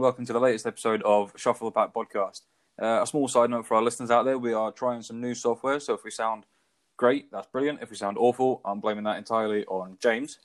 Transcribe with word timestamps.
and 0.00 0.04
welcome 0.04 0.24
to 0.24 0.32
the 0.32 0.40
latest 0.40 0.66
episode 0.66 1.02
of 1.02 1.30
Shuffle 1.36 1.68
the 1.68 1.72
Pack 1.72 1.92
podcast. 1.92 2.40
Uh, 2.80 3.02
a 3.02 3.06
small 3.06 3.28
side 3.28 3.50
note 3.50 3.66
for 3.66 3.74
our 3.74 3.82
listeners 3.82 4.10
out 4.10 4.24
there: 4.24 4.38
we 4.38 4.54
are 4.54 4.72
trying 4.72 5.02
some 5.02 5.20
new 5.20 5.34
software, 5.34 5.78
so 5.78 5.92
if 5.92 6.04
we 6.04 6.10
sound 6.10 6.44
great, 6.96 7.30
that's 7.30 7.46
brilliant. 7.48 7.82
If 7.82 7.90
we 7.90 7.96
sound 7.96 8.16
awful, 8.16 8.62
I'm 8.64 8.80
blaming 8.80 9.04
that 9.04 9.18
entirely 9.18 9.66
on 9.66 9.98
James. 10.00 10.38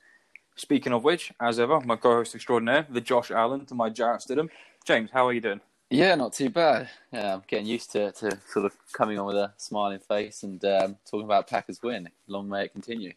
Speaking 0.58 0.92
of 0.92 1.06
which, 1.06 1.32
as 1.40 1.58
ever, 1.58 1.80
my 1.80 1.96
co-host 1.96 2.36
extraordinaire, 2.36 2.86
the 2.90 3.00
Josh 3.00 3.32
Allen 3.32 3.66
to 3.68 3.76
my 3.76 3.90
Jarrett 3.90 4.24
Stidham. 4.28 4.50
James, 4.84 5.10
how 5.14 5.26
are 5.26 5.32
you 5.32 5.40
doing? 5.40 5.62
Yeah, 5.90 6.16
not 6.16 6.34
too 6.34 6.50
bad. 6.50 6.90
Yeah, 7.14 7.36
I'm 7.36 7.44
getting 7.48 7.68
used 7.68 7.94
to, 7.94 8.12
to 8.12 8.38
sort 8.52 8.66
of 8.66 8.74
coming 8.92 9.18
on 9.18 9.26
with 9.26 9.38
a 9.38 9.54
smiling 9.56 10.00
face 10.00 10.44
and 10.44 10.62
um, 10.66 10.98
talking 11.10 11.24
about 11.24 11.48
Packers 11.48 11.82
win. 11.82 12.10
Long 12.28 12.50
may 12.50 12.66
it 12.66 12.74
continue. 12.74 13.14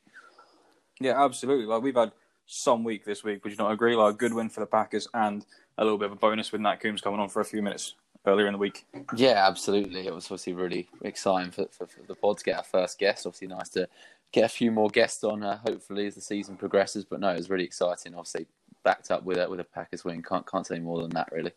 Yeah, 1.01 1.21
absolutely. 1.21 1.67
Like 1.67 1.83
we've 1.83 1.97
had 1.97 2.13
some 2.47 2.85
week 2.85 3.05
this 3.05 3.25
week, 3.25 3.43
would 3.43 3.51
you 3.51 3.59
not 3.59 3.73
agree? 3.73 3.97
Like 3.97 4.15
a 4.15 4.17
good 4.17 4.33
win 4.33 4.49
for 4.49 4.61
the 4.61 4.67
Packers 4.67 5.09
and 5.15 5.45
a 5.79 5.85
little 5.85 5.99
bit 5.99 6.07
of 6.07 6.13
a 6.13 6.17
bonus 6.17 6.53
with 6.53 6.61
Nat 6.61 6.77
Coombs 6.77 7.01
coming 7.01 7.21
on 7.21 7.29
for 7.29 7.41
a 7.41 7.45
few 7.45 7.63
minutes 7.63 7.95
earlier 8.27 8.47
in 8.47 8.53
the 8.53 8.59
week. 8.59 8.85
Yeah, 9.17 9.47
absolutely. 9.47 10.07
It 10.07 10.15
was 10.15 10.27
obviously 10.27 10.53
really 10.53 10.89
exciting 11.03 11.53
for, 11.53 11.67
for, 11.71 11.87
for 11.87 12.03
the 12.07 12.15
pod 12.15 12.39
to 12.39 12.45
get 12.45 12.57
our 12.59 12.65
first 12.65 12.99
guest. 12.99 13.27
Obviously, 13.27 13.49
nice 13.49 13.69
to 13.71 13.89
get 14.33 14.45
a 14.45 14.49
few 14.49 14.71
more 14.71 14.91
guests 14.91 15.25
on, 15.25 15.43
uh, 15.43 15.59
hopefully, 15.59 16.07
as 16.07 16.17
the 16.17 16.21
season 16.21 16.57
progresses. 16.57 17.05
But 17.05 17.21
no, 17.21 17.31
it 17.31 17.37
was 17.37 17.49
really 17.49 17.65
exciting. 17.65 18.15
Obviously, 18.15 18.47
backed 18.83 19.11
up 19.11 19.23
with 19.23 19.39
a, 19.39 19.49
with 19.49 19.61
a 19.61 19.65
Packers 19.65 20.05
win. 20.05 20.23
Can't, 20.23 20.47
can't 20.51 20.67
say 20.67 20.79
more 20.79 21.01
than 21.01 21.11
that, 21.11 21.31
really. 21.33 21.53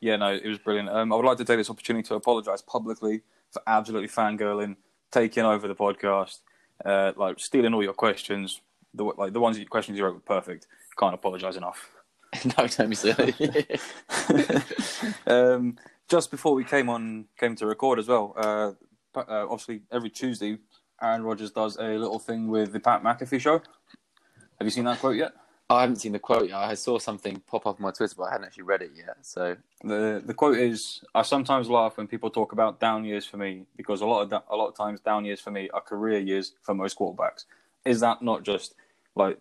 Yeah, 0.00 0.16
no, 0.16 0.32
it 0.32 0.46
was 0.46 0.58
brilliant. 0.58 0.88
Um, 0.88 1.12
I 1.12 1.16
would 1.16 1.24
like 1.26 1.38
to 1.38 1.44
take 1.44 1.58
this 1.58 1.70
opportunity 1.70 2.06
to 2.08 2.14
apologise 2.14 2.62
publicly 2.62 3.22
for 3.50 3.62
absolutely 3.66 4.08
fangirling, 4.08 4.76
taking 5.10 5.44
over 5.44 5.68
the 5.68 5.74
podcast, 5.74 6.38
uh, 6.84 7.12
like 7.16 7.38
stealing 7.40 7.74
all 7.74 7.82
your 7.82 7.92
questions. 7.92 8.60
The 8.94 9.04
like 9.04 9.32
the 9.32 9.40
ones 9.40 9.58
questions 9.68 9.98
you 9.98 10.04
wrote 10.04 10.14
were 10.14 10.20
perfect. 10.20 10.66
Can't 10.98 11.14
apologise 11.14 11.56
enough. 11.56 11.90
no, 12.58 12.66
don't 12.66 12.90
be 12.90 12.94
silly. 12.94 13.34
um, 15.26 15.76
just 16.08 16.30
before 16.30 16.54
we 16.54 16.64
came 16.64 16.88
on, 16.88 17.26
came 17.38 17.56
to 17.56 17.66
record 17.66 17.98
as 17.98 18.08
well. 18.08 18.34
Uh, 18.36 18.72
uh, 19.18 19.46
obviously, 19.48 19.82
every 19.90 20.10
Tuesday, 20.10 20.58
Aaron 21.02 21.22
Rodgers 21.22 21.50
does 21.50 21.76
a 21.76 21.98
little 21.98 22.18
thing 22.18 22.48
with 22.48 22.72
the 22.72 22.80
Pat 22.80 23.02
McAfee 23.02 23.40
show. 23.40 23.60
Have 24.58 24.66
you 24.66 24.70
seen 24.70 24.84
that 24.84 24.98
quote 24.98 25.16
yet? 25.16 25.32
I 25.70 25.82
haven't 25.82 25.96
seen 25.96 26.12
the 26.12 26.18
quote 26.18 26.48
yet. 26.48 26.56
I 26.58 26.74
saw 26.74 26.98
something 26.98 27.40
pop 27.46 27.64
up 27.64 27.76
on 27.76 27.82
my 27.82 27.92
Twitter, 27.92 28.14
but 28.16 28.24
I 28.24 28.32
hadn't 28.32 28.46
actually 28.46 28.64
read 28.64 28.82
it 28.82 28.90
yet. 28.94 29.18
So 29.22 29.56
the 29.82 30.20
the 30.24 30.34
quote 30.34 30.58
is: 30.58 31.02
"I 31.14 31.22
sometimes 31.22 31.70
laugh 31.70 31.96
when 31.96 32.08
people 32.08 32.28
talk 32.28 32.52
about 32.52 32.80
down 32.80 33.04
years 33.04 33.24
for 33.24 33.36
me 33.36 33.66
because 33.76 34.00
a 34.00 34.06
lot 34.06 34.22
of 34.22 34.42
a 34.50 34.56
lot 34.56 34.68
of 34.68 34.76
times 34.76 35.00
down 35.00 35.24
years 35.24 35.40
for 35.40 35.52
me 35.52 35.70
are 35.70 35.80
career 35.80 36.18
years 36.18 36.54
for 36.62 36.74
most 36.74 36.98
quarterbacks." 36.98 37.44
Is 37.84 38.00
that 38.00 38.20
not 38.20 38.42
just 38.42 38.74
like 39.14 39.38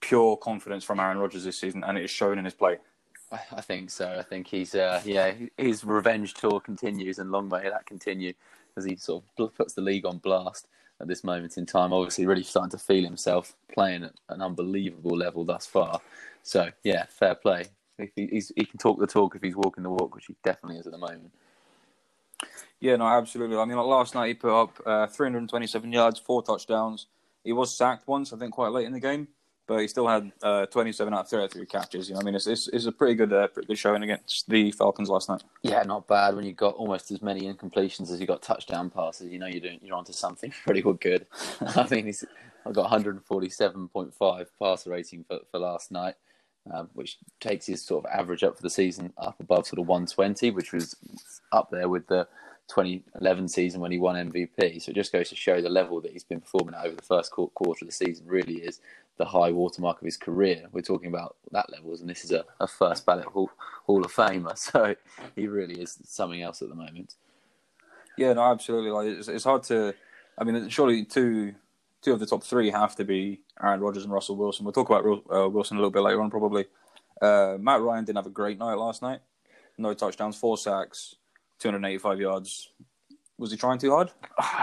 pure 0.00 0.36
confidence 0.36 0.84
from 0.84 1.00
Aaron 1.00 1.18
Rodgers 1.18 1.44
this 1.44 1.58
season, 1.58 1.84
and 1.84 1.96
it 1.96 2.04
is 2.04 2.10
shown 2.10 2.38
in 2.38 2.44
his 2.44 2.54
play? 2.54 2.78
I 3.32 3.60
think 3.60 3.90
so. 3.90 4.16
I 4.18 4.22
think 4.22 4.48
he's 4.48 4.74
uh, 4.74 5.00
yeah 5.04 5.32
his 5.56 5.84
revenge 5.84 6.34
tour 6.34 6.60
continues, 6.60 7.18
and 7.18 7.30
long 7.30 7.48
may 7.48 7.62
that 7.62 7.86
continue 7.86 8.32
as 8.76 8.84
he 8.84 8.96
sort 8.96 9.24
of 9.38 9.54
puts 9.54 9.74
the 9.74 9.82
league 9.82 10.04
on 10.04 10.18
blast 10.18 10.66
at 11.00 11.06
this 11.06 11.22
moment 11.22 11.56
in 11.56 11.66
time. 11.66 11.92
Obviously, 11.92 12.26
really 12.26 12.42
starting 12.42 12.70
to 12.70 12.78
feel 12.78 13.04
himself 13.04 13.54
playing 13.72 14.04
at 14.04 14.12
an 14.28 14.42
unbelievable 14.42 15.16
level 15.16 15.44
thus 15.44 15.66
far. 15.66 16.00
So, 16.42 16.70
yeah, 16.82 17.04
fair 17.08 17.34
play. 17.34 17.66
If 17.98 18.10
he, 18.16 18.42
he 18.56 18.64
can 18.64 18.78
talk 18.78 18.98
the 18.98 19.06
talk 19.06 19.36
if 19.36 19.42
he's 19.42 19.56
walking 19.56 19.84
the 19.84 19.90
walk, 19.90 20.14
which 20.14 20.26
he 20.26 20.36
definitely 20.42 20.78
is 20.78 20.86
at 20.86 20.92
the 20.92 20.98
moment. 20.98 21.30
Yeah, 22.80 22.96
no, 22.96 23.06
absolutely. 23.06 23.58
I 23.58 23.64
mean, 23.66 23.76
like 23.76 23.86
last 23.86 24.14
night 24.14 24.28
he 24.28 24.34
put 24.34 24.58
up 24.58 24.80
uh, 24.86 25.06
327 25.06 25.92
yards, 25.92 26.18
four 26.18 26.42
touchdowns. 26.42 27.06
He 27.44 27.52
was 27.52 27.74
sacked 27.74 28.08
once, 28.08 28.32
I 28.32 28.38
think, 28.38 28.54
quite 28.54 28.72
late 28.72 28.86
in 28.86 28.92
the 28.92 29.00
game 29.00 29.28
but 29.70 29.78
he 29.78 29.86
still 29.86 30.08
had 30.08 30.32
uh, 30.42 30.66
27 30.66 31.14
out 31.14 31.20
of 31.20 31.28
33 31.28 31.64
catches. 31.66 32.08
You 32.08 32.16
know, 32.16 32.20
I 32.20 32.24
mean, 32.24 32.34
it's, 32.34 32.48
it's, 32.48 32.66
it's 32.66 32.86
a 32.86 32.92
pretty 32.92 33.14
good, 33.14 33.32
uh, 33.32 33.46
pretty 33.46 33.68
good 33.68 33.78
showing 33.78 34.02
against 34.02 34.50
the 34.50 34.72
Falcons 34.72 35.08
last 35.08 35.28
night. 35.28 35.44
Yeah, 35.62 35.80
not 35.84 36.08
bad. 36.08 36.34
When 36.34 36.44
you 36.44 36.52
got 36.52 36.74
almost 36.74 37.08
as 37.12 37.22
many 37.22 37.42
incompletions 37.42 38.10
as 38.10 38.20
you 38.20 38.26
got 38.26 38.42
touchdown 38.42 38.90
passes, 38.90 39.30
you 39.30 39.38
know 39.38 39.46
you're 39.46 39.60
doing 39.60 39.78
you're 39.80 39.96
onto 39.96 40.12
something 40.12 40.52
pretty 40.64 40.82
good. 40.82 41.24
I 41.60 41.86
mean, 41.88 42.06
he's 42.06 42.24
I 42.66 42.72
got 42.72 42.90
147.5 42.90 44.46
passer 44.58 44.90
rating 44.90 45.22
for, 45.22 45.38
for 45.52 45.60
last 45.60 45.92
night, 45.92 46.16
um, 46.74 46.90
which 46.94 47.18
takes 47.38 47.66
his 47.66 47.80
sort 47.80 48.04
of 48.04 48.10
average 48.10 48.42
up 48.42 48.56
for 48.56 48.64
the 48.64 48.70
season 48.70 49.12
up 49.18 49.38
above 49.38 49.68
sort 49.68 49.78
of 49.78 49.86
120, 49.86 50.50
which 50.50 50.72
was 50.72 50.96
up 51.52 51.70
there 51.70 51.88
with 51.88 52.08
the 52.08 52.26
2011 52.70 53.48
season 53.48 53.80
when 53.80 53.90
he 53.90 53.98
won 53.98 54.30
MVP. 54.30 54.80
So 54.82 54.90
it 54.90 54.94
just 54.94 55.12
goes 55.12 55.28
to 55.30 55.36
show 55.36 55.60
the 55.60 55.68
level 55.68 56.00
that 56.00 56.12
he's 56.12 56.24
been 56.24 56.40
performing 56.40 56.74
at 56.74 56.86
over 56.86 56.96
the 56.96 57.02
first 57.02 57.30
quarter 57.30 57.84
of 57.84 57.88
the 57.88 57.92
season 57.92 58.26
really 58.26 58.56
is 58.56 58.80
the 59.18 59.24
high 59.24 59.50
watermark 59.50 60.00
of 60.00 60.04
his 60.04 60.16
career. 60.16 60.66
We're 60.72 60.80
talking 60.80 61.08
about 61.08 61.36
that 61.52 61.70
levels, 61.70 62.00
and 62.00 62.08
this 62.08 62.24
is 62.24 62.32
a, 62.32 62.44
a 62.58 62.66
first 62.66 63.04
ballot 63.04 63.26
Hall, 63.26 63.50
Hall 63.84 64.04
of 64.04 64.12
Famer. 64.12 64.56
So 64.56 64.94
he 65.36 65.46
really 65.46 65.80
is 65.80 65.98
something 66.04 66.40
else 66.40 66.62
at 66.62 66.68
the 66.68 66.74
moment. 66.74 67.14
Yeah, 68.16 68.32
no, 68.34 68.50
absolutely. 68.50 68.90
Like 68.90 69.18
it's, 69.18 69.28
it's 69.28 69.44
hard 69.44 69.62
to. 69.64 69.94
I 70.38 70.44
mean, 70.44 70.68
surely 70.68 71.04
two 71.04 71.54
two 72.02 72.12
of 72.12 72.20
the 72.20 72.26
top 72.26 72.42
three 72.42 72.70
have 72.70 72.96
to 72.96 73.04
be 73.04 73.40
Aaron 73.62 73.80
Rodgers 73.80 74.04
and 74.04 74.12
Russell 74.12 74.36
Wilson. 74.36 74.64
We'll 74.64 74.72
talk 74.72 74.88
about 74.88 75.04
uh, 75.04 75.48
Wilson 75.48 75.76
a 75.76 75.80
little 75.80 75.90
bit 75.90 76.02
later 76.02 76.22
on, 76.22 76.30
probably. 76.30 76.66
Uh, 77.20 77.56
Matt 77.60 77.82
Ryan 77.82 78.04
didn't 78.04 78.16
have 78.16 78.26
a 78.26 78.30
great 78.30 78.58
night 78.58 78.74
last 78.74 79.02
night. 79.02 79.20
No 79.76 79.94
touchdowns, 79.94 80.36
four 80.36 80.56
sacks, 80.58 81.16
285 81.60 82.20
yards. 82.20 82.72
Was 83.38 83.50
he 83.50 83.56
trying 83.56 83.78
too 83.78 83.90
hard? 83.90 84.10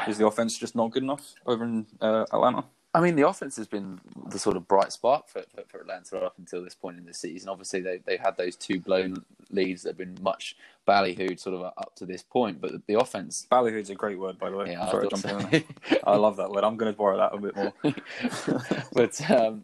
Is 0.08 0.18
the 0.18 0.28
offense 0.28 0.58
just 0.58 0.75
not 0.75 0.91
good 0.91 1.03
enough 1.03 1.34
over 1.46 1.63
in 1.63 1.88
uh, 2.02 2.25
Atlanta? 2.31 2.66
I 2.97 3.00
mean, 3.00 3.16
the 3.16 3.28
offense 3.28 3.58
has 3.58 3.68
been 3.68 4.02
the 4.28 4.40
sort 4.40 4.58
of 4.58 4.68
bright 4.68 4.91
spark 4.91 5.28
for, 5.28 5.44
for, 5.53 5.62
for, 5.68 5.81
Atlanta 5.81 6.18
up 6.18 6.34
until 6.40 6.63
this 6.63 6.74
point 6.74 6.97
in 6.97 7.06
the 7.06 7.13
season. 7.13 7.47
Obviously, 7.47 7.80
they 7.80 8.00
they 8.00 8.18
had 8.18 8.35
those 8.38 8.56
two 8.56 8.80
blown 8.80 9.24
leads 9.52 9.84
that 9.84 9.90
have 9.90 9.97
been 10.00 10.18
much 10.19 10.56
ballyhooed 10.88 11.40
sort 11.40 11.53
of 11.53 11.62
up 11.62 11.94
to 11.97 12.07
this 12.07 12.24
point, 12.24 12.59
but 12.59 12.72
the 12.88 12.96
offense. 12.96 13.46
Ballyhooed's 13.52 13.91
a 13.91 13.96
great 13.96 14.18
word, 14.18 14.40
by 14.40 14.50
the 14.50 14.57
way. 14.57 14.72
Yeah, 14.72 14.90
Sorry, 14.90 15.07
I, 15.13 15.63
I 16.06 16.16
love 16.16 16.38
that 16.38 16.50
word. 16.50 16.63
I'm 16.63 16.75
going 16.75 16.91
to 16.91 16.97
borrow 16.97 17.18
that 17.18 17.36
a 17.36 17.38
bit 17.38 17.56
more. 17.56 17.74
but 18.94 19.30
um, 19.30 19.63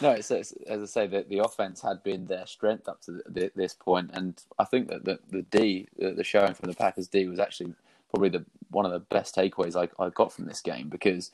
no, 0.00 0.12
it's, 0.12 0.30
it's, 0.30 0.52
as 0.66 0.80
I 0.80 0.86
say, 0.86 1.06
the, 1.06 1.26
the 1.28 1.40
offense 1.40 1.82
had 1.82 2.02
been 2.02 2.24
their 2.24 2.46
strength 2.46 2.88
up 2.88 3.02
to 3.02 3.20
the, 3.28 3.52
this 3.54 3.74
point, 3.74 4.12
and 4.14 4.42
I 4.58 4.64
think 4.64 4.88
that 4.88 5.04
the, 5.04 5.18
the 5.28 5.42
D, 5.42 5.86
the, 5.98 6.12
the 6.12 6.24
showing 6.24 6.54
from 6.54 6.70
the 6.70 6.76
Packers 6.76 7.08
D 7.08 7.26
was 7.26 7.40
actually 7.40 7.74
probably 8.08 8.30
the 8.30 8.46
one 8.70 8.86
of 8.86 8.92
the 8.92 9.00
best 9.00 9.36
takeaways 9.36 9.76
I, 9.76 10.02
I 10.02 10.08
got 10.08 10.32
from 10.32 10.46
this 10.46 10.62
game 10.62 10.88
because 10.88 11.30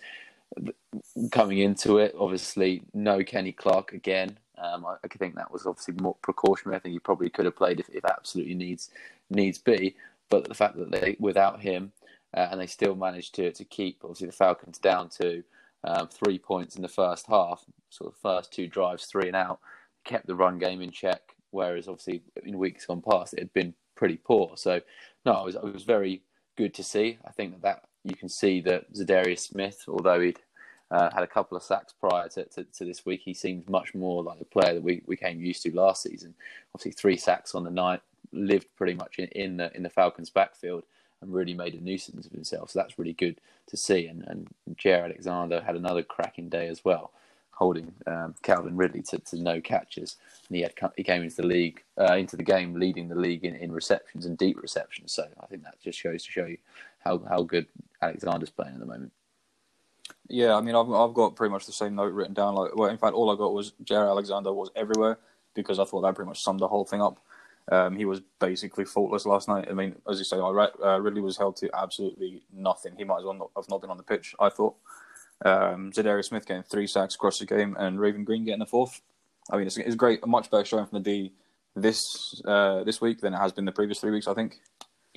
coming 1.30 1.58
into 1.58 1.98
it, 1.98 2.14
obviously 2.18 2.82
no 2.94 3.22
Kenny 3.22 3.52
Clark 3.52 3.92
again. 3.92 4.38
Um, 4.58 4.86
I, 4.86 4.96
I, 5.04 5.08
think 5.08 5.34
that 5.34 5.52
was 5.52 5.66
obviously 5.66 5.94
more 6.00 6.16
precautionary. 6.22 6.76
I 6.76 6.80
think 6.80 6.94
he 6.94 6.98
probably 6.98 7.28
could 7.28 7.44
have 7.44 7.56
played 7.56 7.80
if, 7.80 7.88
if 7.90 8.04
absolutely 8.04 8.54
needs 8.54 8.90
needs 9.28 9.58
be. 9.58 9.96
But 10.30 10.48
the 10.48 10.54
fact 10.54 10.76
that 10.76 10.90
they 10.90 11.16
without 11.18 11.60
him 11.60 11.92
uh, 12.34 12.48
and 12.50 12.60
they 12.60 12.66
still 12.66 12.94
managed 12.94 13.34
to 13.36 13.52
to 13.52 13.64
keep 13.64 14.00
obviously 14.02 14.26
the 14.26 14.32
Falcons 14.32 14.78
down 14.78 15.08
to 15.20 15.42
um, 15.84 16.08
three 16.08 16.38
points 16.38 16.76
in 16.76 16.82
the 16.82 16.88
first 16.88 17.26
half, 17.26 17.64
sort 17.90 18.12
of 18.12 18.18
first 18.18 18.52
two 18.52 18.66
drives, 18.66 19.06
three 19.06 19.26
and 19.26 19.36
out, 19.36 19.60
kept 20.04 20.26
the 20.26 20.34
run 20.34 20.58
game 20.58 20.80
in 20.80 20.90
check. 20.90 21.34
Whereas 21.50 21.86
obviously 21.86 22.22
in 22.44 22.58
weeks 22.58 22.86
gone 22.86 23.02
past 23.02 23.34
it 23.34 23.40
had 23.40 23.52
been 23.52 23.74
pretty 23.94 24.16
poor. 24.16 24.52
So 24.56 24.80
no, 25.24 25.42
it 25.42 25.44
was 25.44 25.54
it 25.56 25.72
was 25.72 25.84
very 25.84 26.22
good 26.56 26.72
to 26.74 26.82
see. 26.82 27.18
I 27.26 27.30
think 27.30 27.52
that, 27.52 27.62
that 27.62 27.84
you 28.06 28.16
can 28.16 28.28
see 28.28 28.60
that 28.62 28.92
Za'Darius 28.92 29.40
Smith, 29.40 29.84
although 29.88 30.20
he'd 30.20 30.38
uh, 30.90 31.10
had 31.12 31.24
a 31.24 31.26
couple 31.26 31.56
of 31.56 31.62
sacks 31.62 31.92
prior 31.92 32.28
to, 32.28 32.44
to, 32.44 32.64
to, 32.64 32.84
this 32.84 33.04
week, 33.04 33.20
he 33.24 33.34
seems 33.34 33.68
much 33.68 33.94
more 33.94 34.22
like 34.22 34.38
the 34.38 34.44
player 34.44 34.74
that 34.74 34.82
we, 34.82 35.02
we 35.06 35.16
came 35.16 35.40
used 35.40 35.62
to 35.64 35.74
last 35.74 36.02
season. 36.02 36.34
Obviously, 36.74 36.92
three 36.92 37.16
sacks 37.16 37.54
on 37.54 37.64
the 37.64 37.70
night, 37.70 38.00
lived 38.32 38.68
pretty 38.76 38.94
much 38.94 39.18
in, 39.18 39.26
in 39.28 39.56
the 39.56 39.74
in 39.76 39.82
the 39.82 39.90
Falcons' 39.90 40.30
backfield, 40.30 40.84
and 41.20 41.32
really 41.32 41.54
made 41.54 41.74
a 41.74 41.80
nuisance 41.80 42.26
of 42.26 42.32
himself. 42.32 42.70
So 42.70 42.78
that's 42.78 42.98
really 42.98 43.12
good 43.12 43.40
to 43.68 43.76
see. 43.76 44.06
And 44.06 44.24
and 44.28 44.48
Jaire 44.76 45.04
Alexander 45.04 45.60
had 45.60 45.76
another 45.76 46.02
cracking 46.02 46.48
day 46.48 46.68
as 46.68 46.84
well, 46.84 47.10
holding 47.50 47.92
um, 48.06 48.34
Calvin 48.42 48.76
Ridley 48.76 49.02
to, 49.02 49.18
to 49.18 49.36
no 49.36 49.60
catches, 49.60 50.16
and 50.48 50.56
he 50.56 50.62
had 50.62 50.74
he 50.96 51.02
came 51.02 51.22
into 51.22 51.36
the 51.36 51.46
league 51.46 51.82
uh, 51.98 52.14
into 52.14 52.36
the 52.36 52.44
game 52.44 52.74
leading 52.74 53.08
the 53.08 53.14
league 53.16 53.44
in, 53.44 53.56
in 53.56 53.72
receptions 53.72 54.26
and 54.26 54.38
deep 54.38 54.60
receptions. 54.62 55.12
So 55.12 55.26
I 55.40 55.46
think 55.46 55.64
that 55.64 55.80
just 55.80 55.98
shows 55.98 56.24
to 56.24 56.30
show 56.30 56.46
you 56.46 56.58
how 57.06 57.22
how 57.28 57.42
good 57.42 57.66
Alexander's 58.02 58.50
playing 58.50 58.74
at 58.74 58.80
the 58.80 58.86
moment. 58.86 59.12
Yeah, 60.28 60.54
I 60.54 60.60
mean, 60.60 60.74
I've 60.74 60.90
I've 60.90 61.14
got 61.14 61.36
pretty 61.36 61.52
much 61.52 61.66
the 61.66 61.72
same 61.72 61.94
note 61.94 62.12
written 62.12 62.34
down. 62.34 62.54
Like, 62.54 62.74
well, 62.74 62.90
in 62.90 62.98
fact, 62.98 63.14
all 63.14 63.30
I 63.30 63.36
got 63.36 63.54
was 63.54 63.72
Jared 63.82 64.08
Alexander 64.08 64.52
was 64.52 64.70
everywhere 64.74 65.18
because 65.54 65.78
I 65.78 65.84
thought 65.84 66.02
that 66.02 66.14
pretty 66.14 66.28
much 66.28 66.42
summed 66.42 66.60
the 66.60 66.68
whole 66.68 66.84
thing 66.84 67.02
up. 67.02 67.18
Um, 67.70 67.96
he 67.96 68.04
was 68.04 68.20
basically 68.38 68.84
faultless 68.84 69.26
last 69.26 69.48
night. 69.48 69.66
I 69.68 69.74
mean, 69.74 69.96
as 70.08 70.18
you 70.18 70.24
say, 70.24 70.36
uh, 70.38 71.00
Ridley 71.00 71.20
was 71.20 71.36
held 71.36 71.56
to 71.56 71.70
absolutely 71.74 72.42
nothing. 72.52 72.94
He 72.96 73.04
might 73.04 73.18
as 73.18 73.24
well 73.24 73.34
not, 73.34 73.50
have 73.56 73.68
not 73.68 73.80
been 73.80 73.90
on 73.90 73.96
the 73.96 74.02
pitch. 74.04 74.34
I 74.38 74.50
thought. 74.50 74.76
Um, 75.44 75.92
Za'Darius 75.92 76.26
Smith 76.26 76.46
getting 76.46 76.62
three 76.62 76.86
sacks 76.86 77.14
across 77.14 77.38
the 77.38 77.46
game, 77.46 77.76
and 77.78 78.00
Raven 78.00 78.24
Green 78.24 78.44
getting 78.44 78.60
the 78.60 78.66
fourth. 78.66 79.02
I 79.50 79.56
mean, 79.56 79.66
it's, 79.66 79.76
it's 79.76 79.96
great. 79.96 80.20
A 80.22 80.26
much 80.26 80.50
better 80.50 80.64
showing 80.64 80.86
from 80.86 81.02
the 81.02 81.10
D 81.10 81.32
this 81.74 82.40
uh, 82.44 82.84
this 82.84 83.00
week 83.00 83.20
than 83.20 83.34
it 83.34 83.38
has 83.38 83.52
been 83.52 83.64
the 83.64 83.72
previous 83.72 84.00
three 84.00 84.12
weeks. 84.12 84.28
I 84.28 84.34
think. 84.34 84.60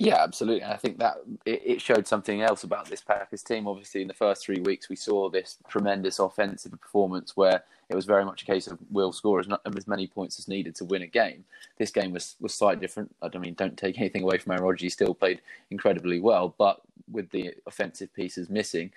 Yeah, 0.00 0.22
absolutely. 0.22 0.62
And 0.62 0.72
I 0.72 0.76
think 0.76 0.98
that 1.00 1.18
it, 1.44 1.60
it, 1.62 1.82
showed 1.82 2.06
something 2.06 2.40
else 2.40 2.64
about 2.64 2.86
this 2.86 3.02
Packers 3.02 3.42
team. 3.42 3.68
Obviously, 3.68 4.00
in 4.00 4.08
the 4.08 4.14
first 4.14 4.42
three 4.42 4.60
weeks, 4.60 4.88
we 4.88 4.96
saw 4.96 5.28
this 5.28 5.58
tremendous 5.68 6.18
offensive 6.18 6.72
performance 6.80 7.36
where 7.36 7.64
it 7.90 7.94
was 7.94 8.06
very 8.06 8.24
much 8.24 8.40
a 8.40 8.46
case 8.46 8.66
of 8.66 8.78
will 8.90 9.12
score 9.12 9.40
as, 9.40 9.46
not, 9.46 9.60
as 9.76 9.86
many 9.86 10.06
points 10.06 10.38
as 10.38 10.48
needed 10.48 10.74
to 10.76 10.86
win 10.86 11.02
a 11.02 11.06
game. 11.06 11.44
This 11.76 11.90
game 11.90 12.12
was, 12.12 12.36
was 12.40 12.54
slightly 12.54 12.80
different. 12.80 13.14
I 13.20 13.36
mean, 13.36 13.52
don't 13.52 13.76
take 13.76 13.98
anything 14.00 14.22
away 14.22 14.38
from 14.38 14.52
Aaron 14.52 14.64
Rodgers. 14.64 14.80
He 14.80 14.88
still 14.88 15.12
played 15.12 15.42
incredibly 15.70 16.18
well, 16.18 16.54
but 16.56 16.80
with 17.12 17.28
the 17.28 17.52
offensive 17.66 18.14
pieces 18.14 18.48
missing, 18.48 18.92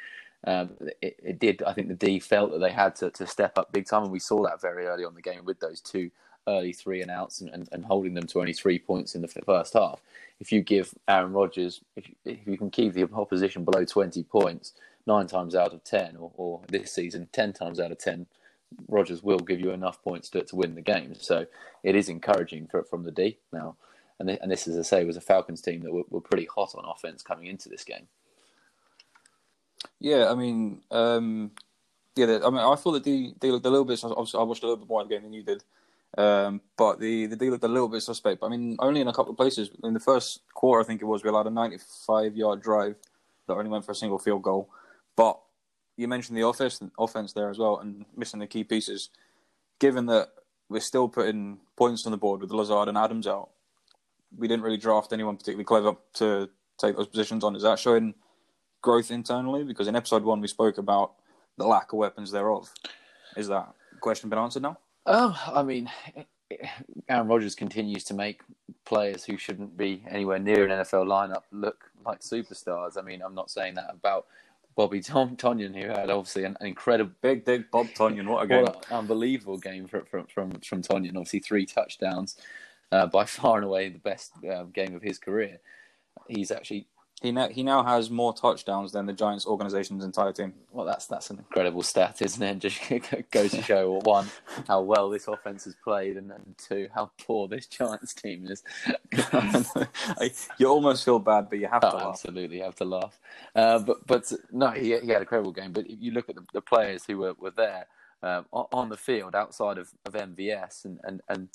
um, 0.46 0.70
it, 1.02 1.20
it, 1.22 1.38
did. 1.38 1.64
I 1.64 1.74
think 1.74 1.90
the 1.90 1.96
D 1.96 2.20
felt 2.20 2.52
that 2.52 2.60
they 2.60 2.72
had 2.72 2.96
to, 2.98 3.12
to 3.12 3.28
step 3.28 3.58
up 3.58 3.74
big 3.74 3.88
time, 3.88 4.04
and 4.04 4.12
we 4.12 4.20
saw 4.20 4.42
that 4.44 4.62
very 4.62 4.86
early 4.86 5.04
on 5.04 5.16
the 5.16 5.22
game 5.22 5.44
with 5.44 5.60
those 5.60 5.82
two 5.82 6.12
early 6.48 6.74
three 6.74 7.02
and 7.02 7.12
outs 7.12 7.42
and, 7.42 7.50
and, 7.50 7.70
and, 7.72 7.86
holding 7.86 8.14
them 8.14 8.28
to 8.28 8.40
only 8.40 8.54
three 8.54 8.80
points 8.80 9.16
in 9.16 9.22
the 9.22 9.28
first 9.28 9.74
half. 9.74 10.02
If 10.40 10.52
you 10.52 10.62
give 10.62 10.94
Aaron 11.08 11.34
Rodgers, 11.34 11.82
if, 11.96 12.10
if 12.26 12.46
you 12.46 12.58
can 12.58 12.70
keep 12.70 12.94
the 12.94 13.08
opposition 13.14 13.64
below 13.64 13.86
20 13.86 14.24
points 14.24 14.74
nine 15.06 15.28
times 15.28 15.56
out 15.56 15.74
of 15.74 15.84
10, 15.84 16.18
or, 16.18 16.32
or 16.36 16.62
this 16.68 16.92
season 16.92 17.30
10 17.32 17.54
times 17.54 17.80
out 17.80 17.92
of 17.92 17.98
10, 17.98 18.26
Rodgers 18.88 19.24
will 19.24 19.40
give 19.40 19.60
you 19.60 19.72
enough 19.72 20.02
points 20.04 20.30
to, 20.30 20.44
to 20.44 20.56
win 20.56 20.76
the 20.76 20.82
game. 20.82 21.14
So 21.16 21.46
it 21.84 21.96
is 21.96 22.10
encouraging 22.10 22.68
for, 22.68 22.84
from 22.84 23.04
the 23.04 23.12
D 23.12 23.38
now. 23.52 23.76
And, 24.20 24.30
and 24.30 24.52
this, 24.52 24.68
as 24.68 24.78
I 24.78 24.84
say, 24.84 25.06
was 25.06 25.18
a 25.18 25.22
Falcons 25.22 25.62
team 25.62 25.82
that 25.82 25.94
were, 25.94 26.04
were 26.10 26.22
pretty 26.22 26.46
hot 26.46 26.76
on 26.76 26.86
offense 26.86 27.24
coming 27.24 27.48
into 27.48 27.70
this 27.70 27.84
game. 27.84 28.08
Yeah, 30.00 30.30
I 30.32 30.36
mean, 30.36 30.82
um, 30.92 31.52
yeah, 32.16 32.40
I 32.44 32.50
mean, 32.50 32.60
I 32.60 32.76
thought 32.76 32.94
that 32.94 33.04
the 33.04 33.34
they 33.40 33.52
looked 33.52 33.66
a 33.66 33.70
little 33.70 33.86
bit. 33.86 34.04
Obviously, 34.04 34.40
I 34.40 34.44
watched 34.44 34.64
a 34.64 34.68
little 34.68 34.78
bit 34.78 34.90
more 34.90 35.02
of 35.02 35.10
the 35.10 35.16
game 35.16 35.24
than 35.24 35.34
you 35.34 35.44
did. 35.44 35.64
Um, 36.18 36.62
but 36.78 37.00
the 37.00 37.26
the 37.26 37.36
deal 37.36 37.52
looked 37.52 37.64
a 37.64 37.68
little 37.68 37.90
bit 37.90 38.02
suspect. 38.02 38.42
But 38.42 38.48
I 38.48 38.50
mean, 38.50 38.78
only 38.80 39.02
in 39.02 39.08
a 39.08 39.14
couple 39.14 39.32
of 39.32 39.38
places. 39.38 39.70
In 39.84 39.94
the 39.94 40.00
first 40.00 40.42
quarter, 40.54 40.82
I 40.82 40.86
think 40.86 41.02
it 41.02 41.06
was, 41.06 41.24
we 41.24 41.30
allowed 41.30 41.48
a 41.48 41.52
95 41.52 42.36
yard 42.36 42.62
drive 42.62 42.96
that 43.48 43.54
only 43.54 43.70
went 43.70 43.86
for 43.86 43.92
a 43.92 43.96
single 43.96 44.20
field 44.20 44.44
goal. 44.44 44.70
But 45.16 45.40
you 45.98 46.08
mentioned 46.08 46.38
the 46.38 46.48
offense, 46.48 46.82
offense 46.98 47.34
there 47.34 47.50
as 47.50 47.58
well, 47.58 47.80
and 47.80 48.06
missing 48.16 48.40
the 48.40 48.48
key 48.48 48.64
pieces. 48.64 49.10
Given 49.80 50.06
that 50.08 50.30
we're 50.70 50.80
still 50.80 51.10
putting 51.10 51.60
points 51.76 52.06
on 52.06 52.12
the 52.12 52.18
board 52.18 52.42
with 52.42 52.52
Lazard 52.52 52.88
and 52.88 52.98
Adams 52.98 53.28
out, 53.28 53.50
we 54.36 54.48
didn't 54.48 54.64
really 54.64 54.78
draft 54.78 55.14
anyone 55.14 55.38
particularly 55.38 55.66
clever 55.66 55.96
to 56.16 56.50
take 56.80 56.96
those 56.96 57.08
positions 57.08 57.44
on. 57.44 57.56
Is 57.56 57.64
that 57.64 57.80
showing 57.80 58.16
growth 58.82 59.12
internally? 59.12 59.64
Because 59.64 59.88
in 59.88 59.96
episode 59.96 60.24
one, 60.24 60.42
we 60.42 60.48
spoke 60.48 60.78
about 60.78 61.14
the 61.58 61.66
lack 61.66 61.94
of 61.94 62.00
weapons 62.00 62.32
thereof. 62.32 62.72
Is 63.38 63.48
that 63.48 63.74
question 64.00 64.30
been 64.30 64.40
answered 64.40 64.64
now? 64.64 64.78
Oh, 65.06 65.38
I 65.54 65.64
mean, 65.64 65.90
Aaron 67.10 67.28
Rodgers 67.28 67.56
continues 67.56 68.04
to 68.06 68.14
make 68.14 68.42
players 68.86 69.24
who 69.24 69.38
shouldn't 69.38 69.78
be 69.78 70.04
anywhere 70.08 70.40
near 70.40 70.66
an 70.66 70.72
NFL 70.72 71.08
lineup 71.08 71.44
look 71.52 71.92
like 72.06 72.22
superstars. 72.22 72.98
I 72.98 73.02
mean, 73.02 73.22
I'm 73.22 73.36
not 73.36 73.52
saying 73.52 73.76
that 73.76 73.90
about 73.90 74.28
Bobby 74.76 75.02
Tom 75.02 75.36
Tonyan, 75.36 75.76
who 75.76 75.90
had 75.90 76.10
obviously 76.10 76.46
an, 76.46 76.58
an 76.60 76.68
incredible 76.68 77.14
big, 77.22 77.46
big 77.46 77.70
Bob 77.72 77.88
Tonyan. 77.88 78.28
What 78.28 78.44
a 78.44 78.48
game! 78.48 78.64
What 78.64 78.86
an 78.90 78.98
unbelievable 78.98 79.58
game 79.58 79.88
from 79.88 80.06
from 80.06 80.26
from, 80.28 80.52
from 80.62 80.82
Tonyan. 80.82 81.10
Obviously, 81.10 81.40
three 81.40 81.66
touchdowns, 81.66 82.38
uh, 82.92 83.08
by 83.08 83.26
far 83.26 83.58
and 83.58 83.66
away 83.66 83.90
the 83.90 84.00
best 84.00 84.32
uh, 84.50 84.64
game 84.64 84.96
of 84.96 85.02
his 85.02 85.18
career. 85.18 85.60
He's 86.28 86.52
actually 86.52 86.88
he 87.24 87.32
now 87.32 87.48
he 87.48 87.64
now 87.64 87.84
has 87.84 88.10
more 88.10 88.34
touchdowns 88.34 88.92
than 88.92 89.06
the 89.06 89.14
Giants 89.14 89.48
organization's 89.48 90.04
entire 90.04 90.34
team. 90.34 90.54
Well, 90.74 90.86
that's 90.86 91.08
that's 91.08 91.30
an 91.30 91.38
incredible 91.40 91.82
stat, 91.82 92.22
isn't 92.22 92.44
it? 92.44 92.60
Just 92.60 92.82
goes 93.32 93.52
to 93.52 93.62
show 93.64 94.02
one 94.04 94.28
how 94.68 94.82
well 94.82 95.10
this 95.10 95.30
offense 95.30 95.64
has 95.64 95.76
played, 95.82 96.18
and, 96.18 96.30
then 96.30 96.56
two 96.58 96.90
how 96.94 97.12
poor 97.26 97.48
this 97.48 97.66
Giants 97.66 98.14
team 98.14 98.46
is. 98.48 98.62
you 100.58 100.68
almost 100.68 101.06
feel 101.06 101.20
bad, 101.20 101.50
but 101.50 101.60
you 101.60 101.68
have 101.68 101.82
to 101.82 101.94
oh, 101.94 101.98
laugh. 101.98 102.08
Absolutely, 102.10 102.58
you 102.58 102.64
have 102.64 102.76
to 102.76 102.86
laugh. 102.86 103.18
Uh, 103.56 103.80
but 103.80 104.06
but 104.06 104.32
no, 104.52 104.72
he 104.72 105.00
he 105.00 105.08
had 105.08 105.18
a 105.18 105.22
incredible 105.22 105.54
game. 105.54 105.72
But 105.72 105.88
if 105.88 106.02
you 106.02 106.12
look 106.12 106.28
at 106.28 106.36
the, 106.36 106.44
the 106.54 106.62
players 106.62 107.06
who 107.06 107.20
were 107.20 107.36
were 107.40 107.52
there 107.52 107.88
um, 108.22 108.46
on 108.52 108.90
the 108.90 108.98
field 108.98 109.34
outside 109.34 109.78
of, 109.78 109.92
of 110.06 110.14
MVS 110.14 110.86
and, 110.86 111.00
and, 111.04 111.22
and 111.30 111.50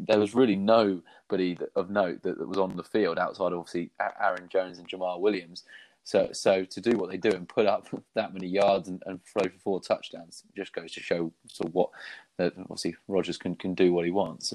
there 0.00 0.18
was 0.18 0.34
really 0.34 0.56
nobody 0.56 1.58
of 1.74 1.90
note 1.90 2.22
that, 2.22 2.38
that 2.38 2.48
was 2.48 2.58
on 2.58 2.76
the 2.76 2.82
field 2.82 3.18
outside, 3.18 3.52
obviously, 3.52 3.90
Aaron 4.20 4.48
Jones 4.48 4.78
and 4.78 4.88
Jamaal 4.88 5.20
Williams. 5.20 5.64
So, 6.04 6.28
so 6.32 6.64
to 6.64 6.80
do 6.80 6.96
what 6.96 7.10
they 7.10 7.16
do 7.16 7.30
and 7.30 7.48
put 7.48 7.66
up 7.66 7.88
that 8.14 8.32
many 8.32 8.46
yards 8.46 8.88
and, 8.88 9.02
and 9.06 9.20
throw 9.24 9.42
for 9.44 9.58
four 9.58 9.80
touchdowns 9.80 10.44
just 10.56 10.72
goes 10.72 10.92
to 10.92 11.00
show 11.00 11.32
sort 11.48 11.68
of 11.68 11.74
what 11.74 11.90
that 12.36 12.52
obviously 12.58 12.94
Rodgers 13.08 13.38
can, 13.38 13.56
can 13.56 13.74
do 13.74 13.92
what 13.92 14.04
he 14.04 14.10
wants. 14.10 14.54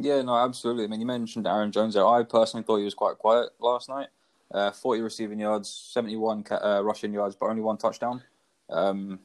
Yeah, 0.00 0.22
no, 0.22 0.36
absolutely. 0.36 0.84
I 0.84 0.86
mean, 0.86 1.00
you 1.00 1.06
mentioned 1.06 1.46
Aaron 1.46 1.72
Jones 1.72 1.94
there. 1.94 2.06
I 2.06 2.22
personally 2.22 2.64
thought 2.64 2.76
he 2.76 2.84
was 2.84 2.94
quite 2.94 3.18
quiet 3.18 3.50
last 3.58 3.88
night. 3.88 4.08
Uh, 4.50 4.70
40 4.70 5.02
receiving 5.02 5.40
yards, 5.40 5.68
71 5.68 6.44
uh, 6.50 6.80
rushing 6.82 7.12
yards, 7.12 7.36
but 7.36 7.50
only 7.50 7.60
one 7.60 7.76
touchdown. 7.76 8.22
Um, 8.70 9.18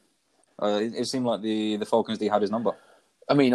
uh, 0.61 0.79
it, 0.81 0.93
it, 0.95 1.05
seemed 1.05 1.25
like 1.25 1.41
the, 1.41 1.77
the 1.77 1.85
Falcons 1.85 2.17
D 2.17 2.27
had 2.27 2.41
his 2.41 2.51
number. 2.51 2.75
I 3.29 3.33
mean, 3.33 3.53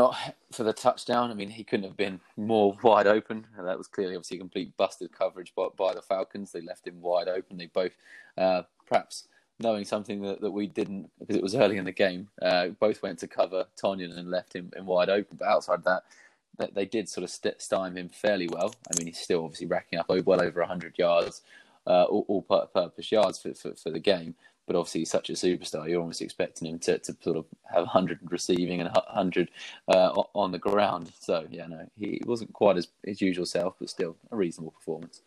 for 0.52 0.62
the 0.62 0.72
touchdown, 0.72 1.30
I 1.30 1.34
mean, 1.34 1.50
he 1.50 1.64
couldn't 1.64 1.86
have 1.86 1.96
been 1.96 2.20
more 2.36 2.76
wide 2.82 3.06
open. 3.06 3.46
And 3.56 3.66
That 3.66 3.78
was 3.78 3.86
clearly, 3.86 4.16
obviously, 4.16 4.38
complete 4.38 4.76
busted 4.76 5.12
coverage 5.12 5.54
by, 5.54 5.68
by 5.76 5.94
the 5.94 6.02
Falcons. 6.02 6.52
They 6.52 6.60
left 6.60 6.86
him 6.86 7.00
wide 7.00 7.28
open. 7.28 7.58
They 7.58 7.66
both, 7.66 7.92
uh, 8.36 8.62
perhaps 8.86 9.28
knowing 9.60 9.84
something 9.84 10.22
that, 10.22 10.40
that 10.40 10.50
we 10.50 10.66
didn't, 10.66 11.10
because 11.18 11.36
it 11.36 11.42
was 11.42 11.54
early 11.54 11.76
in 11.76 11.84
the 11.84 11.92
game, 11.92 12.28
uh, 12.40 12.68
both 12.68 13.02
went 13.02 13.18
to 13.18 13.28
cover 13.28 13.66
Tonyan 13.80 14.16
and 14.16 14.30
left 14.30 14.54
him 14.54 14.70
in 14.76 14.86
wide 14.86 15.10
open. 15.10 15.36
But 15.38 15.48
outside 15.48 15.84
that, 15.84 16.04
that 16.58 16.74
they 16.74 16.86
did 16.86 17.08
sort 17.08 17.24
of 17.24 17.30
st- 17.30 17.60
stymie 17.60 18.00
him 18.00 18.08
fairly 18.08 18.48
well. 18.48 18.74
I 18.90 18.98
mean, 18.98 19.08
he's 19.08 19.18
still 19.18 19.44
obviously 19.44 19.66
racking 19.66 19.98
up 19.98 20.08
well 20.08 20.42
over 20.42 20.60
100 20.60 20.98
yards, 20.98 21.42
uh, 21.86 22.04
all, 22.04 22.24
all 22.28 22.42
purpose 22.42 23.12
yards 23.12 23.38
for, 23.38 23.54
for, 23.54 23.74
for 23.74 23.90
the 23.90 24.00
game 24.00 24.34
but 24.68 24.76
obviously 24.76 25.00
he's 25.00 25.10
such 25.10 25.30
a 25.30 25.32
superstar. 25.32 25.88
You're 25.88 26.00
almost 26.00 26.22
expecting 26.22 26.68
him 26.68 26.78
to, 26.80 26.98
to 26.98 27.16
sort 27.22 27.38
of 27.38 27.46
have 27.64 27.84
100 27.84 28.20
receiving 28.30 28.80
and 28.80 28.90
100 28.90 29.50
uh, 29.88 30.10
on 30.34 30.52
the 30.52 30.58
ground. 30.58 31.10
So 31.18 31.46
yeah, 31.50 31.66
no, 31.66 31.88
he 31.98 32.20
wasn't 32.24 32.52
quite 32.52 32.76
as 32.76 32.88
his 33.02 33.20
usual 33.20 33.46
self, 33.46 33.74
but 33.80 33.88
still 33.88 34.16
a 34.30 34.36
reasonable 34.36 34.72
performance. 34.72 35.22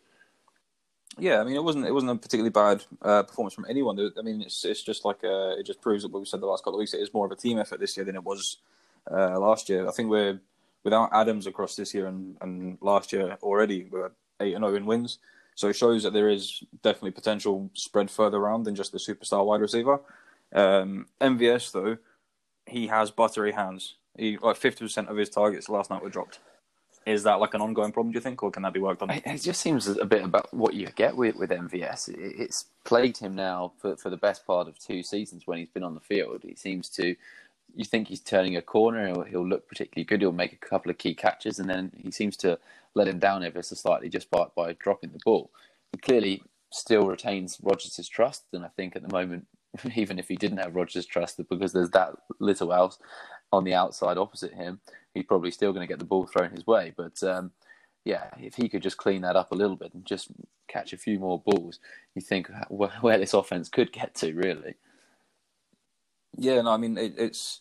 Yeah, 1.18 1.42
I 1.42 1.44
mean 1.44 1.56
it 1.56 1.64
wasn't 1.64 1.86
it 1.86 1.92
wasn't 1.92 2.12
a 2.14 2.16
particularly 2.16 2.52
bad 2.52 2.86
uh, 3.02 3.24
performance 3.24 3.54
from 3.54 3.66
anyone. 3.68 4.00
I 4.18 4.22
mean 4.22 4.44
it's 4.44 4.64
it's 4.64 4.82
just 4.82 5.04
like 5.04 5.24
uh, 5.24 5.58
it 5.58 5.66
just 5.66 5.82
proves 5.82 6.04
that 6.04 6.12
what 6.12 6.20
we 6.20 6.26
said 6.26 6.40
the 6.40 6.46
last 6.46 6.64
couple 6.64 6.76
of 6.76 6.80
weeks. 6.80 6.94
It 6.94 7.02
is 7.02 7.14
more 7.14 7.26
of 7.26 7.32
a 7.32 7.36
team 7.36 7.60
effort 7.60 7.82
this 7.82 7.98
year 7.98 8.06
than 8.06 8.16
it 8.16 8.24
was 8.24 8.58
uh, 9.12 9.38
last 9.38 9.68
year. 9.68 9.90
I 9.90 9.92
think 9.92 10.10
we're 10.10 10.40
without 10.84 11.10
Adams 11.14 11.48
across 11.48 11.76
this 11.76 11.94
year 11.94 12.08
and, 12.08 12.38
and 12.42 12.78
last 12.80 13.12
year 13.12 13.38
already 13.44 13.88
we're 13.92 14.12
eight 14.40 14.54
and 14.54 14.64
zero 14.64 14.74
oh 14.74 14.76
in 14.76 14.86
wins. 14.86 15.18
So 15.56 15.70
it 15.70 15.76
shows 15.76 16.04
that 16.04 16.14
there 16.14 16.30
is 16.30 16.64
definitely 16.82 17.12
potential 17.12 17.70
spread 17.74 18.10
further 18.10 18.38
around 18.38 18.64
than 18.64 18.76
just 18.76 18.92
the 18.92 18.98
superstar 18.98 19.46
wide 19.46 19.62
receiver. 19.62 20.00
Um, 20.54 21.08
MVS 21.20 21.72
though, 21.72 21.98
he 22.66 22.88
has 22.88 23.12
buttery 23.12 23.52
hands. 23.52 23.96
He 24.18 24.38
like 24.38 24.58
fifty 24.58 24.86
percent 24.86 25.10
of 25.10 25.18
his 25.18 25.30
targets 25.30 25.70
last 25.70 25.90
night 25.90 26.04
were 26.04 26.10
dropped. 26.10 26.40
Is 27.06 27.24
that 27.24 27.40
like 27.40 27.54
an 27.56 27.62
ongoing 27.62 27.92
problem? 27.92 28.12
Do 28.12 28.18
you 28.18 28.22
think, 28.22 28.44
or 28.44 28.52
can 28.52 28.62
that 28.62 28.74
be 28.74 28.80
worked 28.80 29.02
on? 29.02 29.10
It 29.10 29.42
just 29.42 29.62
seems 29.62 29.88
a 29.88 30.06
bit 30.06 30.24
about 30.24 30.54
what 30.54 30.76
you 30.76 30.88
get 30.96 31.16
with 31.16 31.36
with 31.36 31.50
MVS. 31.50 32.14
It's 32.16 32.66
plagued 32.84 33.18
him 33.18 33.36
now 33.36 33.74
for 33.78 33.96
for 33.96 34.10
the 34.10 34.18
best 34.18 34.46
part 34.46 34.68
of 34.68 34.78
two 34.78 35.02
seasons 35.02 35.48
when 35.48 35.58
he's 35.58 35.70
been 35.70 35.84
on 35.84 35.96
the 35.96 36.00
field. 36.00 36.42
He 36.44 36.56
seems 36.56 36.90
to. 36.90 37.16
You 37.74 37.86
think 37.86 38.10
he's 38.10 38.20
turning 38.20 38.58
a 38.58 38.62
corner, 38.62 39.08
he'll, 39.08 39.24
he'll 39.24 39.48
look 39.48 39.66
particularly 39.66 40.04
good. 40.04 40.20
He'll 40.20 40.34
make 40.34 40.52
a 40.52 40.58
couple 40.58 40.92
of 40.92 40.98
key 40.98 41.14
catches, 41.14 41.58
and 41.58 41.70
then 41.70 41.90
he 41.96 42.12
seems 42.12 42.36
to 42.38 42.60
let 42.96 43.08
him 43.08 43.20
down 43.20 43.44
ever 43.44 43.62
so 43.62 43.76
slightly 43.76 44.10
just 44.10 44.30
by, 44.30 44.46
by 44.56 44.74
dropping 44.74 45.12
the 45.12 45.20
ball. 45.24 45.52
He 45.92 45.98
clearly 45.98 46.44
still 46.72 47.08
retains 47.08 47.58
Rodgers' 47.62 48.08
trust, 48.10 48.46
and 48.54 48.66
I 48.66 48.70
think 48.70 48.96
at 48.96 49.02
the 49.02 49.14
moment, 49.14 49.48
even 49.96 50.20
if 50.20 50.28
he 50.28 50.36
didn't 50.36 50.60
have 50.60 50.76
Rodgers' 50.76 51.06
trust, 51.06 51.42
because 51.50 51.74
there's 51.74 51.92
that 51.92 52.14
little 52.40 52.74
else 52.74 52.98
on 53.52 53.64
the 53.64 53.74
outside 53.74 54.18
opposite 54.18 54.54
him, 54.54 54.80
he's 55.14 55.26
probably 55.26 55.52
still 55.52 55.74
going 55.74 55.86
to 55.86 55.92
get 55.92 56.00
the 56.00 56.06
ball 56.06 56.26
thrown 56.26 56.52
his 56.52 56.66
way. 56.66 56.94
But 56.96 57.22
um, 57.24 57.52
yeah, 58.06 58.30
if 58.40 58.56
he 58.56 58.70
could 58.70 58.82
just 58.82 58.98
clean 58.98 59.22
that 59.22 59.36
up 59.36 59.52
a 59.52 59.56
little 59.56 59.76
bit 59.76 59.94
and 59.94 60.06
just 60.06 60.30
catch 60.68 60.94
a 60.94 60.98
few 60.98 61.20
more 61.20 61.42
balls, 61.46 61.80
you 62.16 62.22
think 62.22 62.50
where, 62.70 62.92
where 63.02 63.18
this 63.18 63.34
offense 63.34 63.70
could 63.70 63.92
get 63.92 64.16
to, 64.16 64.34
really. 64.34 64.76
Yeah, 66.38 66.62
no, 66.62 66.72
I 66.72 66.78
mean 66.78 66.98
it, 66.98 67.16
it's 67.18 67.60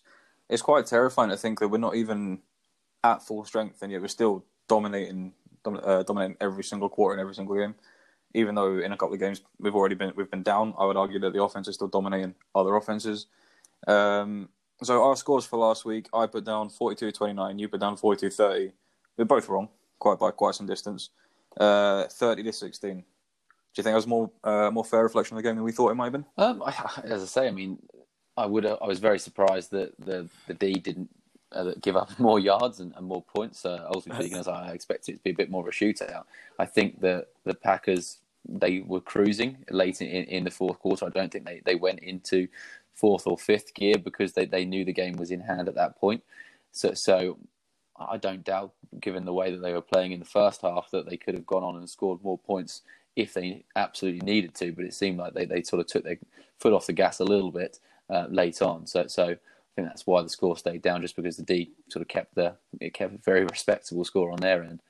it's 0.49 0.63
quite 0.63 0.87
terrifying 0.87 1.31
to 1.31 1.37
think 1.37 1.59
that 1.59 1.69
we're 1.69 1.79
not 1.79 1.97
even 1.97 2.41
at 3.03 3.23
full 3.23 3.45
strength, 3.45 3.83
and 3.83 3.91
yet 3.91 4.01
we're 4.01 4.09
still 4.09 4.45
dominating 4.71 5.33
uh, 5.67 6.03
dominating 6.05 6.37
every 6.41 6.65
single 6.65 6.89
quarter 6.89 7.15
in 7.15 7.21
every 7.21 7.35
single 7.35 7.57
game. 7.57 7.75
Even 8.33 8.55
though 8.55 8.79
in 8.79 8.93
a 8.93 8.97
couple 8.97 9.15
of 9.15 9.21
games 9.21 9.43
we've 9.59 9.75
already 9.75 9.97
been 9.97 10.13
we've 10.15 10.31
been 10.31 10.45
down, 10.45 10.73
I 10.79 10.87
would 10.87 10.97
argue 10.97 11.19
that 11.21 11.33
the 11.33 11.43
offense 11.43 11.67
is 11.69 11.75
still 11.75 11.89
dominating 11.89 12.35
other 12.55 12.77
offenses. 12.77 13.27
Um, 13.89 14.49
so 14.83 15.03
our 15.03 15.17
scores 15.17 15.45
for 15.45 15.59
last 15.59 15.85
week, 15.85 16.09
I 16.15 16.27
put 16.27 16.45
down 16.45 16.71
42-29, 16.71 17.59
you 17.59 17.69
put 17.69 17.81
down 17.81 17.97
42-30. 17.99 18.73
We're 19.19 19.25
both 19.27 19.49
wrong, 19.49 19.69
quite 19.99 20.19
by 20.19 20.31
quite 20.31 20.55
some 20.55 20.67
distance. 20.67 21.11
Uh, 21.61 22.05
30 22.05 22.45
to 22.45 22.53
16. 22.53 22.97
Do 22.99 23.05
you 23.77 23.83
think 23.83 23.93
that 23.93 23.95
was 23.95 24.07
more 24.07 24.31
uh, 24.45 24.71
more 24.71 24.85
fair 24.85 25.03
reflection 25.03 25.37
of 25.37 25.43
the 25.43 25.49
game 25.49 25.57
than 25.57 25.65
we 25.65 25.73
thought 25.73 25.91
it 25.91 25.97
might 25.97 26.13
have 26.13 26.13
been? 26.13 26.27
Um, 26.39 26.63
I, 26.65 26.73
as 27.05 27.23
I 27.23 27.27
say, 27.27 27.49
I 27.49 27.51
mean, 27.51 27.79
I 28.37 28.47
would 28.47 28.65
I 28.65 28.87
was 28.87 29.01
very 29.01 29.19
surprised 29.19 29.73
that 29.73 29.93
the 29.99 30.29
the 30.47 30.55
D 30.55 30.75
didn't 30.75 31.11
uh, 31.53 31.65
that 31.65 31.83
give 31.83 31.97
up 31.97 32.19
more 32.19 32.39
yards 32.39 32.81
and, 32.81 32.95
and 32.97 33.07
more 33.07 33.23
points. 33.23 33.65
Uh, 33.65 33.87
ultimately, 33.95 34.33
as 34.35 34.49
I 34.49 34.73
expect 34.73 35.09
it 35.09 35.15
to 35.15 35.23
be 35.23 35.31
a 35.31 35.35
bit 35.35 35.51
more 35.51 35.63
of 35.63 35.69
a 35.69 35.71
shootout. 35.71 36.25
I 36.59 36.67
think 36.67 37.01
that 37.01 37.29
the 37.45 37.55
Packers 37.55 38.19
they 38.49 38.81
were 38.81 39.01
cruising 39.01 39.59
late 39.71 40.01
in, 40.01 40.09
in 40.09 40.45
the 40.45 40.51
fourth 40.51 40.79
quarter. 40.79 41.07
I 41.07 41.11
don't 41.11 41.31
think 41.31 41.45
they, 41.45 41.61
they 41.65 41.75
went 41.75 42.01
into 42.01 42.49
fourth 42.95 43.27
or 43.27 43.39
fifth 43.39 43.75
gear 43.75 43.97
because 43.99 44.33
they, 44.33 44.47
they 44.47 44.65
knew 44.65 44.85
the 44.85 44.93
game 44.93 45.17
was 45.17 45.31
in 45.31 45.41
hand 45.41 45.69
at 45.69 45.75
that 45.75 45.99
point. 45.99 46.23
So 46.73 46.95
so 46.95 47.39
I 47.99 48.17
don't 48.17 48.45
doubt, 48.45 48.73
given 48.99 49.25
the 49.25 49.33
way 49.33 49.51
that 49.51 49.61
they 49.61 49.73
were 49.73 49.83
playing 49.83 50.13
in 50.13 50.21
the 50.21 50.27
first 50.27 50.63
half, 50.63 50.91
that 50.91 51.09
they 51.09 51.17
could 51.17 51.35
have 51.35 51.47
gone 51.47 51.63
on 51.63 51.77
and 51.77 51.89
scored 51.89 52.23
more 52.23 52.39
points 52.39 52.83
if 53.17 53.35
they 53.35 53.65
absolutely 53.77 54.21
needed 54.21 54.55
to. 54.55 54.73
But 54.73 54.87
it 54.87 54.95
seemed 54.95 55.19
like 55.19 55.35
they, 55.35 55.45
they 55.45 55.63
sort 55.63 55.81
of 55.81 55.87
took 55.87 56.05
their 56.05 56.19
foot 56.59 56.73
off 56.73 56.87
the 56.87 56.93
gas 56.93 57.21
a 57.21 57.25
little 57.25 57.51
bit 57.51 57.79
uh, 58.09 58.27
late 58.31 58.63
on. 58.63 58.87
So 58.87 59.07
so 59.07 59.37
I 59.73 59.83
think 59.83 59.89
that's 59.89 60.07
why 60.07 60.23
the 60.23 60.29
score 60.29 60.57
stayed 60.57 60.83
down, 60.83 61.03
just 61.03 61.17
because 61.17 61.37
the 61.37 61.45
D 61.45 61.73
sort 61.89 62.03
of 62.03 62.09
kept 62.09 62.35
the 62.35 62.57
it 62.81 62.95
kept 62.95 63.15
a 63.15 63.19
very 63.19 63.45
respectable 63.45 64.05
score 64.05 64.31
on 64.31 64.41
their 64.41 64.63
end. 64.63 64.83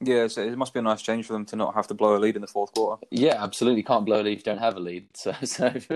Yeah, 0.00 0.26
so 0.26 0.42
it 0.42 0.58
must 0.58 0.74
be 0.74 0.80
a 0.80 0.82
nice 0.82 1.02
change 1.02 1.26
for 1.26 1.32
them 1.32 1.44
to 1.46 1.56
not 1.56 1.74
have 1.74 1.86
to 1.86 1.94
blow 1.94 2.16
a 2.16 2.18
lead 2.18 2.36
in 2.36 2.42
the 2.42 2.48
fourth 2.48 2.74
quarter. 2.74 3.02
Yeah, 3.10 3.42
absolutely. 3.42 3.82
Can't 3.82 4.04
blow 4.04 4.20
a 4.20 4.22
lead 4.22 4.32
if 4.32 4.38
you 4.38 4.44
don't 4.44 4.58
have 4.58 4.76
a 4.76 4.80
lead. 4.80 5.08
So, 5.14 5.32
so 5.44 5.68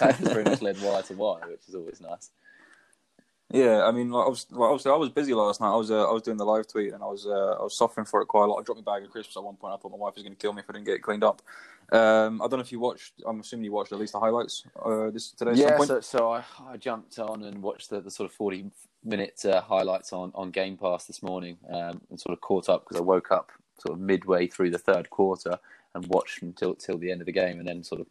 that 0.00 0.16
has 0.18 0.28
very 0.28 0.44
much 0.44 0.62
led 0.62 0.80
wire 0.80 1.02
to 1.02 1.14
wire, 1.14 1.48
which 1.48 1.68
is 1.68 1.74
always 1.74 2.00
nice. 2.00 2.30
Yeah, 3.52 3.84
I 3.84 3.92
mean, 3.92 4.10
like, 4.10 4.26
I 4.26 4.28
was, 4.28 4.46
like, 4.50 4.70
obviously, 4.70 4.90
I 4.90 4.96
was 4.96 5.08
busy 5.08 5.32
last 5.32 5.60
night. 5.60 5.72
I 5.72 5.76
was, 5.76 5.90
uh, 5.90 6.08
I 6.08 6.12
was 6.12 6.22
doing 6.22 6.36
the 6.36 6.44
live 6.44 6.66
tweet, 6.66 6.92
and 6.92 7.02
I 7.02 7.06
was, 7.06 7.26
uh, 7.26 7.56
I 7.58 7.62
was 7.62 7.76
suffering 7.76 8.04
for 8.04 8.20
it 8.20 8.26
quite 8.26 8.44
a 8.44 8.46
lot. 8.46 8.58
I 8.58 8.62
dropped 8.64 8.84
my 8.84 8.94
bag 8.94 9.04
of 9.04 9.10
crisps 9.10 9.36
at 9.36 9.44
one 9.44 9.56
point. 9.56 9.74
I 9.74 9.76
thought 9.76 9.92
my 9.92 9.98
wife 9.98 10.14
was 10.16 10.24
going 10.24 10.34
to 10.34 10.40
kill 10.40 10.52
me 10.52 10.60
if 10.60 10.70
I 10.70 10.72
didn't 10.72 10.86
get 10.86 10.96
it 10.96 11.02
cleaned 11.02 11.24
up. 11.24 11.42
Um, 11.92 12.42
I 12.42 12.48
don't 12.48 12.58
know 12.58 12.64
if 12.64 12.72
you 12.72 12.80
watched. 12.80 13.14
I'm 13.26 13.40
assuming 13.40 13.64
you 13.64 13.72
watched 13.72 13.92
at 13.92 13.98
least 13.98 14.12
the 14.12 14.20
highlights 14.20 14.64
uh, 14.84 15.10
this 15.10 15.30
today. 15.30 15.52
Yeah, 15.54 15.78
so, 15.78 16.00
so 16.00 16.32
I, 16.32 16.42
I, 16.68 16.76
jumped 16.76 17.18
on 17.20 17.44
and 17.44 17.62
watched 17.62 17.90
the, 17.90 18.00
the 18.00 18.10
sort 18.10 18.28
of 18.28 18.34
40 18.34 18.70
minute 19.04 19.44
uh, 19.44 19.60
highlights 19.60 20.12
on, 20.12 20.32
on 20.34 20.50
Game 20.50 20.76
Pass 20.76 21.04
this 21.04 21.22
morning, 21.22 21.58
um, 21.72 22.00
and 22.10 22.20
sort 22.20 22.32
of 22.32 22.40
caught 22.40 22.68
up 22.68 22.84
because 22.84 22.96
I 22.96 23.04
woke 23.04 23.30
up 23.30 23.52
sort 23.78 23.94
of 23.94 24.00
midway 24.00 24.48
through 24.48 24.70
the 24.70 24.78
third 24.78 25.10
quarter 25.10 25.58
and 25.94 26.06
watched 26.06 26.42
until 26.42 26.74
till 26.74 26.98
the 26.98 27.12
end 27.12 27.20
of 27.20 27.26
the 27.26 27.32
game, 27.32 27.58
and 27.60 27.68
then 27.68 27.84
sort 27.84 28.00
of 28.00 28.08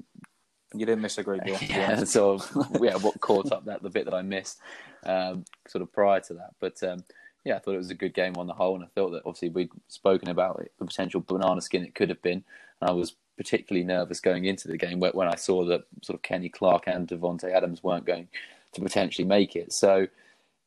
you 0.74 0.86
didn't 0.86 1.02
miss 1.02 1.18
a 1.18 1.24
great 1.24 1.44
deal. 1.44 1.58
yeah, 1.62 2.04
so 2.06 2.40
yeah, 2.82 2.96
what 2.96 3.20
caught 3.20 3.52
up 3.52 3.66
that 3.66 3.84
the 3.84 3.90
bit 3.90 4.06
that 4.06 4.14
I 4.14 4.22
missed, 4.22 4.60
um, 5.06 5.44
sort 5.68 5.82
of 5.82 5.92
prior 5.92 6.22
to 6.22 6.34
that. 6.36 6.52
But 6.62 6.82
um, 6.84 7.04
yeah, 7.44 7.58
I 7.58 7.60
thought 7.60 7.76
it 7.76 7.80
was 7.80 7.92
a 7.92 7.96
good 7.96 8.14
game 8.14 8.38
on 8.38 8.48
the 8.48 8.54
whole, 8.54 8.76
and 8.76 8.84
I 8.84 8.88
thought 8.96 9.12
that 9.12 9.24
obviously 9.26 9.50
we'd 9.50 9.70
spoken 9.90 10.30
about 10.30 10.62
it, 10.62 10.72
the 10.80 10.86
potential 10.86 11.24
banana 11.26 11.62
skin 11.62 11.84
it 11.84 11.96
could 11.96 12.10
have 12.10 12.22
been. 12.22 12.44
And 12.82 12.90
I 12.90 12.94
was 12.94 13.16
particularly 13.38 13.86
nervous 13.86 14.20
going 14.20 14.46
into 14.46 14.68
the 14.68 14.78
game 14.78 15.00
when 15.00 15.28
I 15.28 15.36
saw 15.36 15.66
that 15.66 15.86
sort 16.02 16.16
of 16.16 16.22
Kenny 16.22 16.50
Clark 16.50 16.84
and 16.88 17.08
Davante 17.08 17.52
Adams 17.52 17.84
weren't 17.84 18.06
going 18.06 18.28
to 18.74 18.82
potentially 18.82 19.28
make 19.28 19.56
it. 19.56 19.74
So 19.74 20.08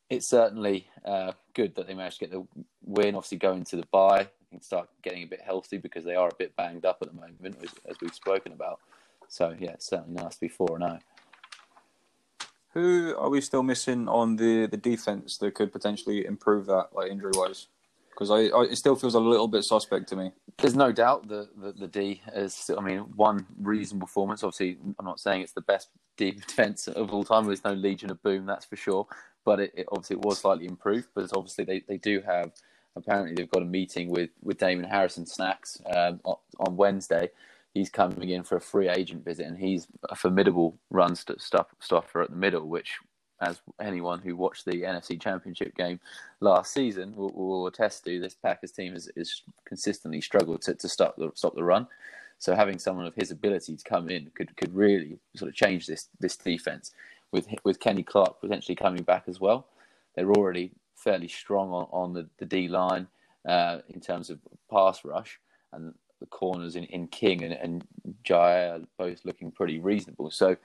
it's 0.09 0.27
certainly 0.27 0.87
uh, 1.05 1.33
good 1.53 1.75
that 1.75 1.87
they 1.87 1.93
managed 1.93 2.19
to 2.19 2.25
get 2.25 2.31
the 2.31 2.45
win. 2.83 3.15
Obviously, 3.15 3.37
going 3.37 3.63
to 3.65 3.75
the 3.75 3.85
bye, 3.91 4.27
and 4.51 4.63
start 4.63 4.89
getting 5.03 5.23
a 5.23 5.27
bit 5.27 5.41
healthy 5.41 5.77
because 5.77 6.03
they 6.03 6.15
are 6.15 6.29
a 6.29 6.35
bit 6.35 6.55
banged 6.55 6.85
up 6.85 6.97
at 7.01 7.09
the 7.09 7.13
moment, 7.13 7.57
as, 7.63 7.69
as 7.87 7.97
we've 8.01 8.13
spoken 8.13 8.51
about. 8.51 8.79
So 9.27 9.55
yeah, 9.59 9.71
it's 9.71 9.87
certainly 9.87 10.21
nice 10.21 10.35
to 10.35 10.41
be 10.41 10.47
four 10.47 10.75
and 10.75 10.83
zero. 10.83 10.99
Who 12.73 13.15
are 13.17 13.29
we 13.29 13.41
still 13.41 13.63
missing 13.63 14.07
on 14.07 14.35
the 14.35 14.67
the 14.67 14.77
defense 14.77 15.37
that 15.37 15.53
could 15.53 15.71
potentially 15.71 16.25
improve 16.25 16.65
that, 16.67 16.89
like 16.93 17.11
injury 17.11 17.31
wise? 17.35 17.67
Because 18.19 18.31
I, 18.31 18.55
I, 18.55 18.63
it 18.63 18.75
still 18.75 18.97
feels 18.97 19.15
a 19.15 19.19
little 19.19 19.47
bit 19.47 19.63
suspect 19.63 20.09
to 20.09 20.17
me. 20.17 20.33
There's 20.57 20.75
no 20.75 20.91
doubt 20.91 21.29
that 21.29 21.49
the, 21.57 21.71
the 21.71 21.87
D 21.87 22.21
is. 22.35 22.69
I 22.77 22.81
mean, 22.81 22.99
one 23.15 23.45
reasonable 23.57 24.07
performance. 24.07 24.43
Obviously, 24.43 24.77
I'm 24.99 25.05
not 25.05 25.21
saying 25.21 25.41
it's 25.41 25.53
the 25.53 25.61
best 25.61 25.87
D 26.17 26.31
defense 26.47 26.89
of 26.89 27.13
all 27.13 27.23
time. 27.23 27.45
There's 27.45 27.63
no 27.63 27.73
Legion 27.73 28.11
of 28.11 28.21
Boom, 28.21 28.45
that's 28.45 28.65
for 28.65 28.75
sure. 28.75 29.07
But 29.45 29.61
it, 29.61 29.71
it 29.73 29.85
obviously 29.89 30.17
it 30.17 30.25
was 30.25 30.39
slightly 30.39 30.65
improved. 30.65 31.07
But 31.15 31.29
obviously 31.33 31.63
they, 31.63 31.83
they 31.87 31.97
do 31.97 32.21
have. 32.25 32.51
Apparently, 32.97 33.33
they've 33.35 33.49
got 33.49 33.61
a 33.61 33.65
meeting 33.65 34.09
with 34.09 34.31
with 34.41 34.57
Damon 34.57 34.83
Harrison 34.83 35.25
Snacks 35.25 35.79
um, 35.95 36.19
on 36.25 36.75
Wednesday, 36.75 37.29
he's 37.73 37.89
coming 37.89 38.29
in 38.29 38.43
for 38.43 38.57
a 38.57 38.61
free 38.61 38.89
agent 38.89 39.23
visit, 39.23 39.45
and 39.45 39.57
he's 39.57 39.87
a 40.09 40.15
formidable 40.15 40.77
run 40.89 41.15
st- 41.15 41.41
stuffer 41.41 42.21
at 42.21 42.29
the 42.29 42.35
middle, 42.35 42.67
which, 42.67 42.97
as 43.41 43.61
anyone 43.81 44.19
who 44.19 44.35
watched 44.35 44.65
the 44.65 44.81
NFC 44.81 45.19
Championship 45.19 45.75
game 45.75 45.99
last 46.41 46.73
season 46.73 47.15
will, 47.15 47.31
will 47.31 47.67
attest 47.67 48.03
to, 48.05 48.19
this 48.19 48.35
Packers 48.35 48.71
team 48.71 48.93
has, 48.93 49.09
has 49.15 49.41
consistently 49.65 50.21
struggled 50.21 50.61
to, 50.63 50.75
to 50.75 50.89
stop 50.89 51.15
the 51.17 51.31
stop 51.35 51.55
the 51.55 51.63
run. 51.63 51.87
So 52.37 52.55
having 52.55 52.79
someone 52.79 53.05
of 53.05 53.15
his 53.15 53.31
ability 53.31 53.75
to 53.75 53.83
come 53.83 54.09
in 54.09 54.31
could 54.35 54.55
could 54.55 54.73
really 54.73 55.19
sort 55.35 55.49
of 55.49 55.55
change 55.55 55.87
this 55.87 56.09
this 56.19 56.37
defense. 56.37 56.91
With 57.31 57.47
with 57.63 57.79
Kenny 57.79 58.03
Clark 58.03 58.41
potentially 58.41 58.75
coming 58.75 59.03
back 59.03 59.23
as 59.27 59.39
well, 59.39 59.67
they're 60.15 60.31
already 60.31 60.71
fairly 60.95 61.27
strong 61.27 61.69
on, 61.71 61.87
on 61.91 62.13
the, 62.13 62.27
the 62.39 62.45
D 62.45 62.67
line 62.67 63.07
uh, 63.47 63.79
in 63.89 64.01
terms 64.01 64.29
of 64.29 64.39
pass 64.69 65.05
rush, 65.05 65.39
and 65.71 65.93
the 66.19 66.25
corners 66.25 66.75
in, 66.75 66.83
in 66.85 67.07
King 67.07 67.43
and, 67.43 67.53
and 67.53 67.87
Jaire 68.23 68.85
both 68.97 69.23
looking 69.23 69.51
pretty 69.51 69.79
reasonable. 69.79 70.31
So 70.31 70.57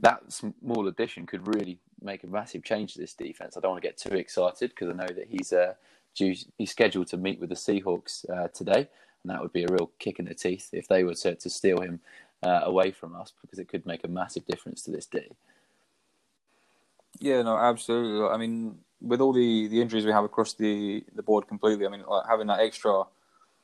that 0.00 0.32
small 0.32 0.88
addition 0.88 1.26
could 1.26 1.54
really 1.54 1.78
make 2.04 2.24
a 2.24 2.26
massive 2.26 2.62
change 2.62 2.94
to 2.94 3.00
this 3.00 3.14
defense. 3.14 3.56
I 3.56 3.60
don't 3.60 3.72
want 3.72 3.82
to 3.82 3.88
get 3.88 3.96
too 3.96 4.14
excited 4.16 4.70
because 4.70 4.90
I 4.90 4.92
know 4.92 5.06
that 5.06 5.28
he's 5.28 5.52
uh, 5.52 5.74
due, 6.14 6.34
he's 6.58 6.70
scheduled 6.70 7.08
to 7.08 7.16
meet 7.16 7.40
with 7.40 7.48
the 7.48 7.54
Seahawks 7.54 8.28
uh, 8.30 8.48
today, 8.48 8.88
and 9.22 9.30
that 9.30 9.40
would 9.40 9.52
be 9.52 9.64
a 9.64 9.68
real 9.70 9.90
kick 9.98 10.18
in 10.18 10.26
the 10.26 10.34
teeth 10.34 10.70
if 10.72 10.88
they 10.88 11.04
were 11.04 11.14
to, 11.14 11.34
to 11.34 11.50
steal 11.50 11.80
him 11.80 12.00
uh, 12.42 12.60
away 12.64 12.90
from 12.90 13.16
us 13.16 13.32
because 13.40 13.58
it 13.58 13.68
could 13.68 13.86
make 13.86 14.04
a 14.04 14.08
massive 14.08 14.46
difference 14.46 14.82
to 14.82 14.90
this 14.90 15.06
D. 15.06 15.20
Yeah, 17.20 17.42
no, 17.42 17.56
absolutely. 17.56 18.28
I 18.28 18.36
mean, 18.36 18.78
with 19.00 19.20
all 19.20 19.32
the, 19.32 19.68
the 19.68 19.80
injuries 19.80 20.04
we 20.04 20.12
have 20.12 20.24
across 20.24 20.54
the, 20.54 21.04
the 21.14 21.22
board 21.22 21.46
completely, 21.46 21.86
I 21.86 21.88
mean, 21.88 22.04
like 22.06 22.26
having 22.28 22.48
that 22.48 22.60
extra 22.60 23.04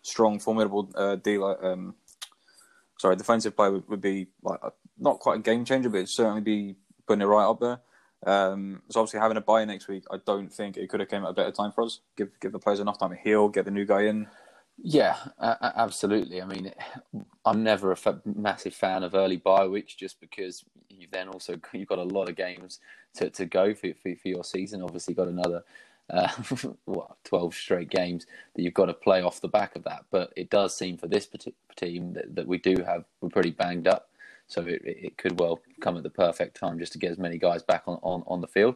strong, 0.02 0.38
formidable 0.38 0.88
uh, 0.94 1.16
dealer. 1.16 1.64
Um, 1.64 1.94
sorry, 2.99 3.16
defensive 3.16 3.56
play 3.56 3.70
would, 3.70 3.88
would 3.88 4.00
be 4.00 4.28
like 4.42 4.61
a, 4.62 4.73
not 4.99 5.18
quite 5.18 5.38
a 5.38 5.42
game 5.42 5.64
changer, 5.64 5.88
but 5.88 5.99
it'd 5.99 6.09
certainly 6.09 6.40
be 6.40 6.76
putting 7.06 7.23
it 7.23 7.26
right 7.26 7.49
up 7.49 7.61
there. 7.61 7.80
Um, 8.26 8.82
so 8.90 9.00
obviously 9.00 9.20
having 9.20 9.36
a 9.36 9.42
buy 9.42 9.64
next 9.64 9.88
week, 9.88 10.04
I 10.10 10.18
don't 10.26 10.52
think 10.52 10.76
it 10.76 10.88
could 10.88 11.00
have 11.00 11.08
came 11.08 11.24
at 11.24 11.30
a 11.30 11.34
better 11.34 11.52
time 11.52 11.72
for 11.72 11.84
us. 11.84 12.00
Give 12.16 12.28
give 12.40 12.52
the 12.52 12.58
players 12.58 12.80
enough 12.80 12.98
time 12.98 13.10
to 13.10 13.16
heal, 13.16 13.48
get 13.48 13.64
the 13.64 13.70
new 13.70 13.84
guy 13.86 14.02
in. 14.02 14.26
Yeah, 14.82 15.16
uh, 15.38 15.56
absolutely. 15.76 16.40
I 16.40 16.46
mean, 16.46 16.72
I'm 17.44 17.62
never 17.62 17.90
a 17.90 17.98
f- 17.98 18.24
massive 18.24 18.74
fan 18.74 19.02
of 19.02 19.14
early 19.14 19.36
bye 19.36 19.66
weeks 19.66 19.94
just 19.94 20.20
because 20.20 20.64
you've 20.88 21.10
then 21.10 21.28
also 21.28 21.58
you've 21.72 21.88
got 21.88 21.98
a 21.98 22.04
lot 22.04 22.28
of 22.28 22.36
games 22.36 22.80
to, 23.14 23.30
to 23.30 23.46
go 23.46 23.74
for, 23.74 23.88
for, 24.02 24.14
for 24.16 24.28
your 24.28 24.44
season. 24.44 24.82
Obviously, 24.82 25.14
got 25.14 25.28
another 25.28 25.64
uh, 26.08 26.28
what, 26.84 27.16
12 27.24 27.54
straight 27.54 27.90
games 27.90 28.26
that 28.54 28.62
you've 28.62 28.74
got 28.74 28.86
to 28.86 28.94
play 28.94 29.22
off 29.22 29.40
the 29.40 29.48
back 29.48 29.76
of 29.76 29.84
that. 29.84 30.04
But 30.10 30.32
it 30.36 30.50
does 30.50 30.76
seem 30.76 30.96
for 30.96 31.06
this 31.06 31.26
particular 31.26 31.56
team 31.76 32.14
that, 32.14 32.34
that 32.34 32.46
we 32.46 32.58
do 32.58 32.82
have, 32.84 33.04
we're 33.20 33.28
pretty 33.28 33.50
banged 33.50 33.86
up. 33.86 34.10
So 34.50 34.62
it, 34.62 34.83
it 34.85 35.16
could 35.16 35.38
well 35.38 35.61
come 35.80 35.97
at 35.97 36.02
the 36.02 36.11
perfect 36.11 36.59
time 36.59 36.78
just 36.78 36.92
to 36.92 36.99
get 36.99 37.12
as 37.12 37.19
many 37.19 37.38
guys 37.38 37.62
back 37.62 37.85
on, 37.87 37.99
on, 38.02 38.25
on 38.26 38.40
the 38.40 38.49
field. 38.49 38.75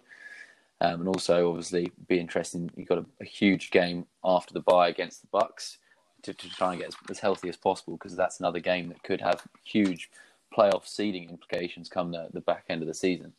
Um, 0.81 1.01
and 1.01 1.09
also, 1.09 1.51
obviously, 1.51 1.91
be 2.09 2.19
interesting. 2.19 2.71
You've 2.77 2.89
got 2.89 2.99
a, 2.99 3.07
a, 3.21 3.25
huge 3.25 3.71
game 3.71 4.07
after 4.25 4.53
the 4.53 4.61
bye 4.61 4.89
against 4.89 5.23
the 5.23 5.29
Bucks 5.29 5.79
to, 6.23 6.35
to 6.35 6.51
try 6.51 6.73
and 6.73 6.81
get 6.81 6.89
as, 6.89 6.97
as 7.11 7.19
healthy 7.19 7.49
as 7.49 7.57
possible 7.57 7.97
because 7.97 8.17
that's 8.17 8.41
another 8.41 8.61
game 8.61 8.89
that 8.89 9.03
could 9.03 9.21
have 9.21 9.43
huge 9.65 10.11
playoff 10.57 10.87
seeding 10.87 11.29
implications 11.29 11.89
come 11.89 12.13
the, 12.13 12.29
the 12.33 12.41
back 12.41 12.65
end 12.69 12.83
of 12.83 12.89
the 12.89 12.95
season. 12.95 13.33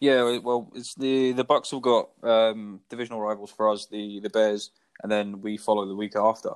Yeah, 0.00 0.38
well, 0.38 0.70
it's 0.74 0.94
the 0.94 1.32
the 1.32 1.44
Bucks 1.44 1.70
have 1.72 1.82
got 1.82 2.08
um, 2.22 2.80
divisional 2.88 3.20
rivals 3.20 3.50
for 3.50 3.70
us, 3.70 3.86
the 3.86 4.20
the 4.20 4.30
Bears, 4.30 4.70
and 5.02 5.12
then 5.12 5.42
we 5.42 5.58
follow 5.58 5.86
the 5.86 5.94
week 5.94 6.16
after, 6.16 6.52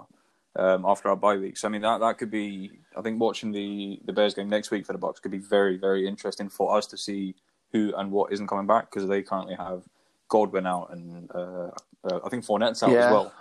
um, 0.57 0.85
after 0.87 1.09
our 1.09 1.17
bye 1.17 1.37
week. 1.37 1.57
So 1.57 1.69
I 1.69 1.71
mean, 1.71 1.83
that 1.83 2.01
that 2.01 2.19
could 2.19 2.31
be. 2.31 2.79
I 2.97 3.03
think 3.03 3.21
watching 3.21 3.53
the 3.53 4.01
the 4.05 4.13
Bears 4.13 4.35
game 4.35 4.49
next 4.49 4.71
week 4.71 4.87
for 4.87 4.93
the 4.93 4.99
Bucks 4.99 5.21
could 5.21 5.33
be 5.33 5.39
very 5.39 5.77
very 5.77 6.07
interesting 6.07 6.49
for 6.49 6.77
us 6.77 6.87
to 6.89 6.97
see 6.97 7.35
who 7.73 7.93
and 7.97 8.11
what 8.11 8.33
isn't 8.33 8.47
coming 8.47 8.67
back 8.67 8.91
because 8.91 9.09
they 9.09 9.23
currently 9.23 9.57
have 9.57 9.83
Godwin 10.29 10.67
out 10.67 10.93
and 10.93 11.31
uh, 11.33 11.71
uh, 12.05 12.21
I 12.25 12.29
think 12.29 12.45
Fournette's 12.45 12.83
out 12.83 12.91
yeah. 12.91 13.07
as 13.07 13.13
well. 13.13 13.33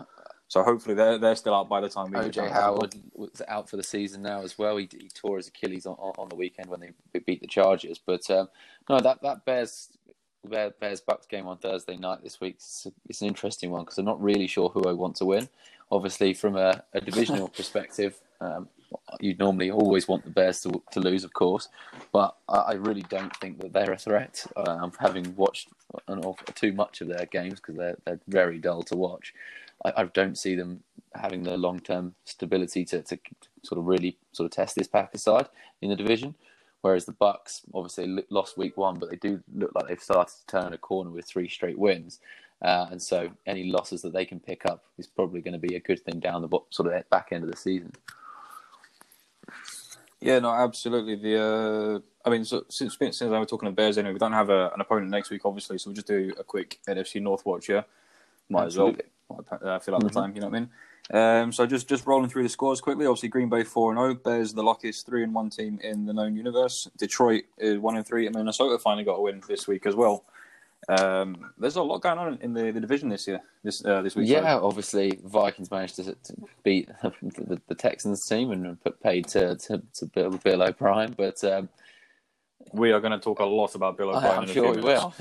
So 0.48 0.62
hopefully 0.62 0.96
they're 0.96 1.17
they're 1.17 1.36
still 1.36 1.55
out 1.55 1.67
by 1.67 1.82
the 1.82 1.89
time 1.89 2.12
we. 2.12 2.17
OJ 2.17 2.51
Howard 2.51 2.96
was 3.13 3.41
out 3.48 3.70
for 3.70 3.77
the 3.77 3.84
season 3.84 4.22
now 4.22 4.41
as 4.41 4.58
well. 4.58 4.77
He, 4.77 4.88
he 4.91 5.10
tore 5.10 5.38
his 5.38 5.48
Achilles 5.48 5.86
on, 5.86 5.96
on 5.96 6.29
the 6.29 6.36
weekend 6.36 6.70
when 6.70 6.79
they 6.79 7.20
beat 7.20 7.41
the 7.41 7.48
Chargers. 7.48 8.00
But 8.05 8.29
um, 8.29 8.50
no, 8.88 9.00
that 9.00 9.22
that 9.24 9.46
Bears 9.46 9.89
Bears 10.48 11.01
Bucks 11.01 11.25
game 11.25 11.48
on 11.48 11.58
Thursday 11.58 11.98
night 11.98 12.22
this 12.22 12.39
week. 12.39 12.58
It's 12.58 13.22
an 13.22 13.27
interesting 13.27 13.72
one 13.72 13.84
because 13.84 13.98
I'm 13.98 14.05
not 14.05 14.22
really 14.22 14.48
sure 14.48 14.70
who 14.70 14.84
I 14.84 14.93
want 14.93 15.15
to 15.17 15.25
win. 15.25 15.50
Obviously, 15.92 16.34
from 16.34 16.56
a, 16.56 16.84
a 16.94 17.02
divisional 17.02 17.48
perspective, 17.58 18.20
um, 18.42 18.68
you'd 19.20 19.40
normally 19.40 19.72
always 19.72 20.08
want 20.08 20.24
the 20.24 20.30
Bears 20.32 20.62
to, 20.62 20.82
to 20.92 21.00
lose, 21.00 21.24
of 21.24 21.34
course, 21.34 21.70
but 22.12 22.36
I, 22.50 22.58
I 22.58 22.74
really 22.74 23.04
don't 23.04 23.36
think 23.38 23.60
that 23.62 23.74
they're 23.74 23.94
a 23.94 23.98
threat. 23.98 24.46
Um, 24.56 24.92
having 25.00 25.36
watched 25.36 25.70
an 26.08 26.20
awful, 26.20 26.46
too 26.54 26.74
much 26.74 27.02
of 27.02 27.08
their 27.08 27.25
games 27.25 27.56
because 27.56 27.75
they're 27.75 27.98
they're 28.06 28.20
very 28.28 28.60
dull 28.60 28.84
to 28.84 28.96
watch. 28.96 29.34
I, 29.86 29.94
I 29.98 30.04
don't 30.06 30.38
see 30.38 30.56
them 30.56 30.82
having 31.16 31.44
the 31.44 31.58
long 31.58 31.80
term 31.80 32.16
stability 32.25 32.86
to, 32.86 33.02
to, 33.04 33.16
to 33.18 33.50
sort 33.63 33.80
of 33.80 33.86
really 33.86 34.18
sort 34.32 34.46
of 34.46 34.52
test 34.52 34.75
this 34.75 34.88
Packers 34.88 35.24
side 35.24 35.48
in 35.82 35.90
the 35.90 35.96
division 35.96 36.36
Whereas 36.84 37.06
the 37.06 37.13
Bucks 37.13 37.62
obviously 37.74 38.25
lost 38.30 38.58
week 38.58 38.75
one, 38.75 39.00
but 39.00 39.10
they 39.10 39.16
do 39.16 39.42
look 39.56 39.72
like 39.74 39.88
they've 39.88 40.02
started 40.02 40.36
to 40.36 40.46
turn 40.48 40.74
a 40.74 40.78
corner 40.78 41.12
with 41.12 41.25
three 41.25 41.48
straight 41.48 41.80
wins. 41.80 42.20
Uh, 42.63 42.88
and 42.91 43.01
so 43.01 43.29
any 43.46 43.65
losses 43.65 44.01
that 44.01 44.13
they 44.13 44.25
can 44.25 44.39
pick 44.39 44.65
up 44.65 44.86
is 44.98 45.05
probably 45.05 45.41
going 45.41 45.53
to 45.53 45.60
be 45.60 45.75
a 45.75 45.79
good 45.79 46.00
thing 46.00 46.20
down 46.20 46.41
the 46.41 46.60
sort 46.70 46.93
of 46.93 47.10
back 47.10 47.29
end 47.32 47.43
of 47.43 47.51
the 47.51 47.58
season. 47.58 47.91
Yeah, 50.22 50.39
no, 50.39 50.50
absolutely. 50.51 51.15
The 51.17 51.41
uh, 51.43 52.00
I 52.25 52.32
mean, 52.32 52.46
so, 52.46 52.63
since 52.70 52.98
since 52.98 53.22
I 53.22 53.38
was 53.38 53.50
talking 53.50 53.67
to 53.67 53.75
Bears 53.75 53.98
anyway, 53.98 54.13
we 54.13 54.20
don't 54.20 54.32
have 54.32 54.50
a, 54.50 54.72
an 54.74 54.79
opponent 54.79 55.12
next 55.12 55.29
week, 55.29 55.41
obviously, 55.43 55.77
so 55.77 55.89
we'll 55.89 55.96
just 55.96 56.08
do 56.08 56.32
a 56.39 56.43
quick 56.46 56.79
NFC 56.88 57.22
North 57.22 57.46
watch. 57.46 57.67
Yeah, 57.67 57.84
might 58.48 58.65
absolutely. 58.65 59.03
as 59.03 59.10
well. 59.29 59.46
I 59.75 59.79
feel 59.79 59.93
like 59.93 60.03
mm-hmm. 60.03 60.08
the 60.08 60.10
time, 60.10 60.36
you 60.36 60.41
know 60.41 60.48
what 60.48 60.55
I 60.55 60.60
mean. 60.60 60.70
Um, 61.12 61.51
so 61.51 61.65
just 61.65 61.89
just 61.89 62.08
rolling 62.08 62.29
through 62.29 62.43
the 62.43 62.50
scores 62.50 62.79
quickly. 62.79 63.05
Obviously, 63.05 63.27
Green 63.27 63.50
Bay 63.50 63.65
four 63.65 63.91
and 63.91 64.00
zero. 64.00 64.12
Oh. 64.12 64.15
Bears 64.15 64.53
the 64.53 64.63
luckiest 64.63 65.05
three 65.05 65.24
and 65.24 65.34
one 65.34 65.50
team 65.50 65.77
in 65.84 66.05
the 66.05 66.13
known 66.13 66.38
universe. 66.38 66.89
Detroit 66.98 67.43
is 67.58 67.77
one 67.77 67.98
and 67.98 68.08
three, 68.08 68.25
and 68.25 68.34
Minnesota 68.34 68.79
finally 68.79 69.03
got 69.03 69.15
a 69.15 69.22
win 69.22 69.43
this 69.50 69.67
week 69.67 69.86
as 69.86 69.96
well. 69.96 70.24
Um, 70.90 71.52
there's 71.58 71.75
a 71.75 71.84
lot 71.84 72.02
going 72.02 72.18
on 72.18 72.38
in 72.42 72.54
the, 72.54 72.72
the 72.72 72.80
division 72.80 73.10
this 73.10 73.28
year, 73.28 73.42
this 73.63 73.84
uh, 73.86 74.02
this 74.02 74.16
week. 74.16 74.28
Yeah, 74.28 74.58
obviously 74.58 75.20
Vikings 75.24 75.72
managed 75.72 75.96
to, 75.98 76.04
to 76.04 76.36
beat 76.63 76.90
the, 77.02 77.62
the, 77.68 77.75
Texans 77.75 78.25
team 78.25 78.52
and 78.52 78.82
put 78.84 79.02
paid 79.02 79.28
to 79.30 79.56
to, 79.56 79.82
to 79.94 80.06
Bill, 80.08 80.32
Bill 80.32 80.63
O'Brien, 80.63 81.13
but 81.18 81.44
um, 81.44 81.70
we 82.72 82.92
are 82.92 83.00
going 83.00 83.12
to 83.12 83.20
talk 83.20 83.40
a 83.40 83.46
lot 83.46 83.75
about 83.75 83.98
Bill 83.98 84.10
O'Brien. 84.10 84.40
I'm 84.40 84.48
sure 84.48 84.74
we 84.74 84.82
will. 84.82 85.13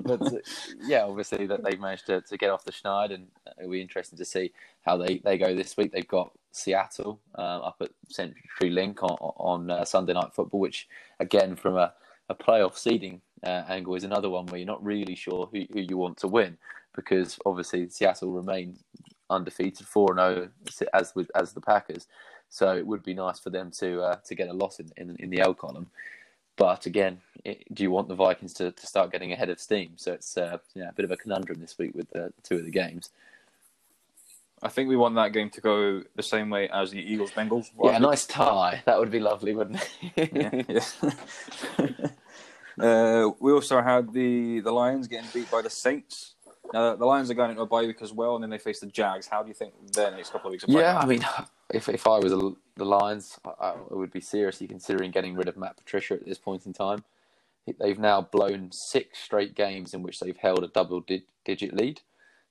but 0.00 0.22
uh, 0.22 0.38
yeah, 0.82 1.04
obviously 1.04 1.46
that 1.46 1.64
they've 1.64 1.80
managed 1.80 2.06
to, 2.06 2.20
to 2.22 2.36
get 2.36 2.50
off 2.50 2.64
the 2.64 2.72
schneid, 2.72 3.12
and 3.12 3.26
it'll 3.58 3.70
be 3.70 3.80
interesting 3.80 4.18
to 4.18 4.24
see 4.24 4.52
how 4.82 4.96
they, 4.96 5.18
they 5.18 5.36
go 5.36 5.54
this 5.54 5.76
week. 5.76 5.92
They've 5.92 6.06
got 6.06 6.32
Seattle 6.52 7.20
uh, 7.36 7.58
up 7.58 7.76
at 7.80 7.90
Century 8.08 8.42
CenturyLink 8.60 9.02
on, 9.02 9.18
on 9.20 9.70
uh, 9.70 9.84
Sunday 9.84 10.12
Night 10.12 10.32
Football, 10.32 10.60
which 10.60 10.88
again 11.20 11.56
from 11.56 11.76
a, 11.76 11.92
a 12.28 12.34
playoff 12.34 12.76
seeding 12.76 13.20
uh, 13.44 13.64
angle 13.68 13.94
is 13.94 14.04
another 14.04 14.30
one 14.30 14.46
where 14.46 14.58
you're 14.58 14.66
not 14.66 14.84
really 14.84 15.14
sure 15.14 15.48
who, 15.52 15.64
who 15.72 15.80
you 15.80 15.96
want 15.96 16.16
to 16.18 16.28
win 16.28 16.56
because 16.94 17.38
obviously 17.44 17.88
Seattle 17.88 18.32
remain 18.32 18.78
undefeated 19.30 19.86
four 19.86 20.14
zero 20.14 20.48
oh 20.48 20.86
as 20.92 21.14
with 21.14 21.30
as 21.34 21.52
the 21.52 21.60
Packers. 21.60 22.06
So 22.48 22.76
it 22.76 22.86
would 22.86 23.02
be 23.02 23.14
nice 23.14 23.38
for 23.38 23.50
them 23.50 23.70
to 23.78 24.00
uh, 24.00 24.16
to 24.26 24.34
get 24.34 24.48
a 24.48 24.52
loss 24.52 24.80
in, 24.80 24.90
in, 24.96 25.16
in 25.16 25.30
the 25.30 25.40
L 25.40 25.54
column. 25.54 25.88
But 26.56 26.86
again, 26.86 27.20
it, 27.44 27.64
do 27.74 27.82
you 27.82 27.90
want 27.90 28.08
the 28.08 28.14
Vikings 28.14 28.54
to, 28.54 28.70
to 28.70 28.86
start 28.86 29.10
getting 29.10 29.32
ahead 29.32 29.50
of 29.50 29.58
steam? 29.58 29.92
So 29.96 30.12
it's 30.12 30.36
uh, 30.36 30.58
yeah, 30.74 30.90
a 30.90 30.92
bit 30.92 31.04
of 31.04 31.10
a 31.10 31.16
conundrum 31.16 31.60
this 31.60 31.76
week 31.78 31.94
with 31.94 32.10
the 32.10 32.32
two 32.42 32.56
of 32.56 32.64
the 32.64 32.70
games. 32.70 33.10
I 34.62 34.68
think 34.68 34.88
we 34.88 34.96
want 34.96 35.16
that 35.16 35.32
game 35.32 35.50
to 35.50 35.60
go 35.60 36.02
the 36.14 36.22
same 36.22 36.48
way 36.48 36.68
as 36.70 36.92
the 36.92 37.00
Eagles 37.00 37.32
Bengals. 37.32 37.70
Yeah, 37.82 37.96
a 37.96 38.00
nice 38.00 38.24
tie. 38.26 38.82
That 38.86 38.98
would 38.98 39.10
be 39.10 39.20
lovely, 39.20 39.54
wouldn't 39.54 39.86
it? 40.16 40.30
yeah. 40.32 40.80
yeah. 41.78 42.08
uh, 42.78 43.30
we 43.40 43.52
also 43.52 43.80
had 43.82 44.12
the, 44.12 44.60
the 44.60 44.72
Lions 44.72 45.08
getting 45.08 45.28
beat 45.32 45.50
by 45.50 45.62
the 45.62 45.70
Saints. 45.70 46.34
Now, 46.72 46.96
the 46.96 47.04
Lions 47.04 47.30
are 47.30 47.34
going 47.34 47.50
into 47.50 47.62
a 47.62 47.66
bye 47.66 47.82
week 47.82 48.00
as 48.00 48.12
well, 48.12 48.34
and 48.34 48.42
then 48.42 48.50
they 48.50 48.58
face 48.58 48.80
the 48.80 48.86
Jags. 48.86 49.26
How 49.26 49.42
do 49.42 49.48
you 49.48 49.54
think 49.54 49.74
their 49.92 50.10
next 50.10 50.30
couple 50.30 50.48
of 50.48 50.52
weeks? 50.52 50.64
Are 50.64 50.66
playing? 50.68 50.80
Yeah, 50.80 50.98
I 50.98 51.06
mean, 51.06 51.24
if 51.72 51.88
if 51.88 52.06
I 52.06 52.18
was 52.18 52.32
a, 52.32 52.52
the 52.76 52.84
Lions, 52.84 53.38
I, 53.44 53.66
I, 53.68 53.74
would 53.90 54.12
be 54.12 54.20
seriously 54.20 54.66
considering 54.66 55.10
getting 55.10 55.34
rid 55.34 55.48
of 55.48 55.56
Matt 55.56 55.76
Patricia 55.76 56.14
at 56.14 56.24
this 56.24 56.38
point 56.38 56.66
in 56.66 56.72
time. 56.72 57.04
They've 57.78 57.98
now 57.98 58.22
blown 58.22 58.72
six 58.72 59.18
straight 59.18 59.54
games 59.54 59.94
in 59.94 60.02
which 60.02 60.20
they've 60.20 60.36
held 60.36 60.64
a 60.64 60.68
double 60.68 61.00
di- 61.00 61.24
digit 61.44 61.74
lead. 61.74 62.00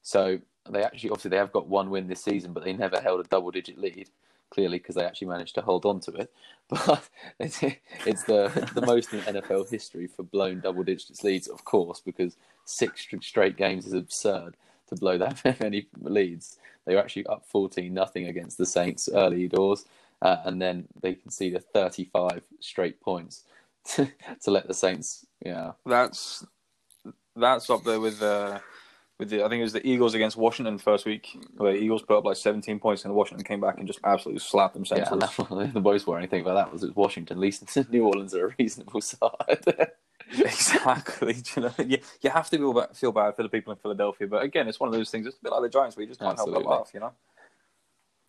So 0.01 0.39
they 0.69 0.83
actually, 0.83 1.11
obviously, 1.11 1.29
they 1.29 1.37
have 1.37 1.51
got 1.51 1.67
one 1.67 1.89
win 1.89 2.07
this 2.07 2.23
season, 2.23 2.53
but 2.53 2.63
they 2.63 2.73
never 2.73 2.99
held 2.99 3.19
a 3.19 3.27
double 3.27 3.51
digit 3.51 3.77
lead. 3.77 4.09
Clearly, 4.53 4.77
because 4.77 4.95
they 4.95 5.03
actually 5.03 5.29
managed 5.29 5.55
to 5.55 5.61
hold 5.61 5.85
on 5.85 5.99
to 6.01 6.11
it. 6.11 6.31
But 6.69 7.09
it's, 7.39 7.61
it's 8.05 8.23
the 8.23 8.49
the 8.73 8.85
most 8.85 9.13
in 9.13 9.19
NFL 9.19 9.69
history 9.69 10.07
for 10.07 10.23
blown 10.23 10.61
double 10.61 10.83
digit 10.83 11.21
leads, 11.23 11.47
of 11.47 11.65
course, 11.65 11.99
because 11.99 12.37
six 12.65 13.05
straight 13.21 13.57
games 13.57 13.85
is 13.85 13.93
absurd 13.93 14.55
to 14.87 14.95
blow 14.95 15.17
that 15.17 15.43
many 15.59 15.87
leads. 16.01 16.57
They 16.85 16.95
were 16.95 17.01
actually 17.01 17.25
up 17.27 17.45
14 17.47 17.93
nothing 17.93 18.27
against 18.27 18.57
the 18.57 18.65
Saints 18.65 19.09
early 19.13 19.47
doors, 19.47 19.85
uh, 20.21 20.37
and 20.45 20.61
then 20.61 20.87
they 21.01 21.15
conceded 21.15 21.63
35 21.73 22.43
straight 22.59 22.99
points 23.01 23.43
to, 23.95 24.09
to 24.43 24.51
let 24.51 24.67
the 24.67 24.73
Saints. 24.73 25.25
Yeah, 25.45 25.73
that's 25.85 26.45
that's 27.35 27.69
up 27.69 27.83
there 27.83 27.99
with 27.99 28.21
uh, 28.21 28.59
with 29.19 29.29
the 29.29 29.43
I 29.43 29.49
think 29.49 29.59
it 29.59 29.63
was 29.63 29.73
the 29.73 29.87
Eagles 29.87 30.13
against 30.13 30.37
Washington 30.37 30.77
first 30.77 31.05
week, 31.05 31.37
where 31.57 31.75
Eagles 31.75 32.01
put 32.01 32.17
up 32.17 32.25
like 32.25 32.37
17 32.37 32.79
points 32.79 33.05
and 33.05 33.13
Washington 33.13 33.45
came 33.45 33.61
back 33.61 33.77
and 33.77 33.87
just 33.87 33.99
absolutely 34.03 34.39
slapped 34.39 34.73
them. 34.73 34.85
Yeah, 34.89 35.03
the 35.05 35.81
most 35.81 36.07
worrying 36.07 36.23
anything 36.23 36.41
about 36.41 36.55
that 36.55 36.73
was 36.73 36.83
it 36.83 36.95
Washington. 36.95 37.37
At 37.37 37.41
least 37.41 37.63
New 37.91 38.05
Orleans 38.05 38.33
are 38.33 38.47
a 38.47 38.55
reasonable 38.57 39.01
side. 39.01 39.63
exactly. 40.39 41.35
you 41.55 41.61
know, 41.61 41.73
you, 41.85 41.97
you 42.21 42.29
have 42.29 42.49
to 42.49 42.57
feel 42.57 42.73
bad, 42.73 42.95
feel 42.95 43.11
bad 43.11 43.35
for 43.35 43.43
the 43.43 43.49
people 43.49 43.73
in 43.73 43.79
Philadelphia, 43.79 44.27
but 44.27 44.41
again, 44.41 44.67
it's 44.67 44.79
one 44.79 44.87
of 44.87 44.93
those 44.93 45.11
things. 45.11 45.27
It's 45.27 45.37
a 45.37 45.43
bit 45.43 45.51
like 45.51 45.61
the 45.61 45.69
Giants, 45.69 45.95
where 45.95 46.03
you 46.03 46.07
just 46.07 46.19
can't 46.19 46.31
Absolutely. 46.31 46.63
help 46.63 46.65
but 46.65 46.79
laugh. 46.79 46.91
You 46.93 46.99
know, 47.01 47.11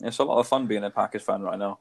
it's 0.01 0.19
a 0.19 0.25
lot 0.25 0.39
of 0.39 0.47
fun 0.47 0.67
being 0.67 0.85
a 0.85 0.91
Packers 0.91 1.23
fan 1.23 1.43
right 1.43 1.59
now. 1.59 1.79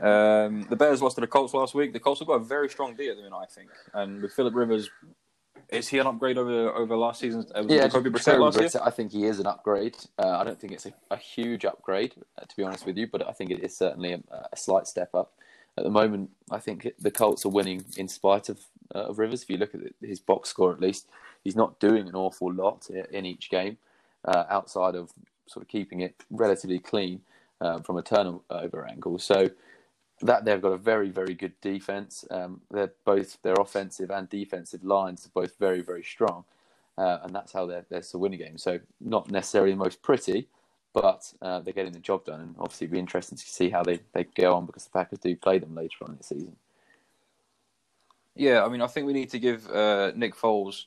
Um, 0.00 0.66
the 0.68 0.76
Bears 0.76 1.02
lost 1.02 1.16
to 1.16 1.20
the 1.20 1.26
Colts 1.26 1.54
last 1.54 1.74
week. 1.74 1.92
The 1.92 2.00
Colts 2.00 2.20
have 2.20 2.28
got 2.28 2.34
a 2.34 2.44
very 2.44 2.68
strong 2.68 2.94
D 2.94 3.08
at 3.08 3.16
the 3.16 3.22
minute, 3.22 3.36
I 3.36 3.46
think, 3.46 3.70
and 3.94 4.22
with 4.22 4.32
Philip 4.32 4.54
Rivers. 4.54 4.90
Is 5.72 5.88
he 5.88 5.98
an 5.98 6.06
upgrade 6.06 6.38
over 6.38 6.70
over 6.70 6.96
last 6.96 7.20
season? 7.20 7.46
Uh, 7.54 7.64
yeah, 7.68 7.88
Jacoby 7.88 8.10
Brissett 8.10 8.38
last 8.38 8.60
year? 8.60 8.82
I 8.84 8.90
think 8.90 9.10
he 9.10 9.24
is 9.24 9.40
an 9.40 9.46
upgrade. 9.46 9.96
Uh, 10.18 10.38
I 10.38 10.44
don't 10.44 10.60
think 10.60 10.72
it's 10.72 10.86
a, 10.86 10.92
a 11.10 11.16
huge 11.16 11.64
upgrade, 11.64 12.14
uh, 12.38 12.44
to 12.44 12.56
be 12.56 12.62
honest 12.62 12.86
with 12.86 12.96
you, 12.96 13.06
but 13.06 13.26
I 13.26 13.32
think 13.32 13.50
it 13.50 13.64
is 13.64 13.76
certainly 13.76 14.12
a, 14.12 14.20
a 14.52 14.56
slight 14.56 14.86
step 14.86 15.14
up 15.14 15.32
at 15.78 15.84
the 15.84 15.90
moment, 15.90 16.30
I 16.50 16.58
think 16.58 16.92
the 16.98 17.10
Colts 17.10 17.46
are 17.46 17.50
winning 17.50 17.84
in 17.96 18.08
spite 18.08 18.48
of, 18.48 18.60
uh, 18.94 19.04
of 19.04 19.18
Rivers. 19.18 19.42
If 19.42 19.50
you 19.50 19.56
look 19.56 19.74
at 19.74 19.80
his 20.06 20.20
box 20.20 20.50
score, 20.50 20.72
at 20.72 20.80
least 20.80 21.06
he's 21.44 21.56
not 21.56 21.80
doing 21.80 22.08
an 22.08 22.14
awful 22.14 22.52
lot 22.52 22.88
in 22.90 23.24
each 23.24 23.50
game, 23.50 23.78
uh, 24.24 24.44
outside 24.50 24.94
of 24.94 25.12
sort 25.46 25.64
of 25.64 25.68
keeping 25.68 26.00
it 26.00 26.14
relatively 26.30 26.78
clean 26.78 27.22
uh, 27.60 27.80
from 27.80 27.96
a 27.96 28.02
turnover 28.02 28.86
angle. 28.86 29.18
So 29.18 29.50
that 30.22 30.44
they've 30.44 30.62
got 30.62 30.72
a 30.72 30.78
very 30.78 31.10
very 31.10 31.34
good 31.34 31.60
defense. 31.60 32.24
Um, 32.30 32.60
they're 32.70 32.92
both 33.04 33.40
their 33.42 33.54
offensive 33.54 34.10
and 34.10 34.28
defensive 34.28 34.84
lines 34.84 35.26
are 35.26 35.40
both 35.40 35.58
very 35.58 35.80
very 35.80 36.02
strong, 36.02 36.44
uh, 36.98 37.18
and 37.22 37.34
that's 37.34 37.52
how 37.52 37.66
they're 37.66 37.84
they're 37.88 38.02
to 38.02 38.18
win 38.18 38.32
a 38.32 38.36
game. 38.36 38.58
So 38.58 38.80
not 39.00 39.30
necessarily 39.30 39.72
the 39.72 39.78
most 39.78 40.02
pretty 40.02 40.48
but 40.92 41.32
uh, 41.40 41.60
they're 41.60 41.72
getting 41.72 41.92
the 41.92 41.98
job 41.98 42.24
done, 42.24 42.40
and 42.40 42.54
obviously 42.58 42.86
it'll 42.86 42.94
be 42.94 42.98
interesting 42.98 43.38
to 43.38 43.44
see 43.44 43.70
how 43.70 43.82
they, 43.82 44.00
they 44.12 44.24
go 44.24 44.54
on 44.54 44.66
because 44.66 44.84
the 44.84 44.90
Packers 44.90 45.18
do 45.18 45.34
play 45.36 45.58
them 45.58 45.74
later 45.74 45.96
on 46.02 46.10
in 46.10 46.18
the 46.18 46.24
season. 46.24 46.56
Yeah, 48.34 48.64
I 48.64 48.68
mean, 48.68 48.82
I 48.82 48.86
think 48.86 49.06
we 49.06 49.12
need 49.12 49.30
to 49.30 49.38
give 49.38 49.68
uh, 49.70 50.12
Nick 50.14 50.34
Foles, 50.36 50.84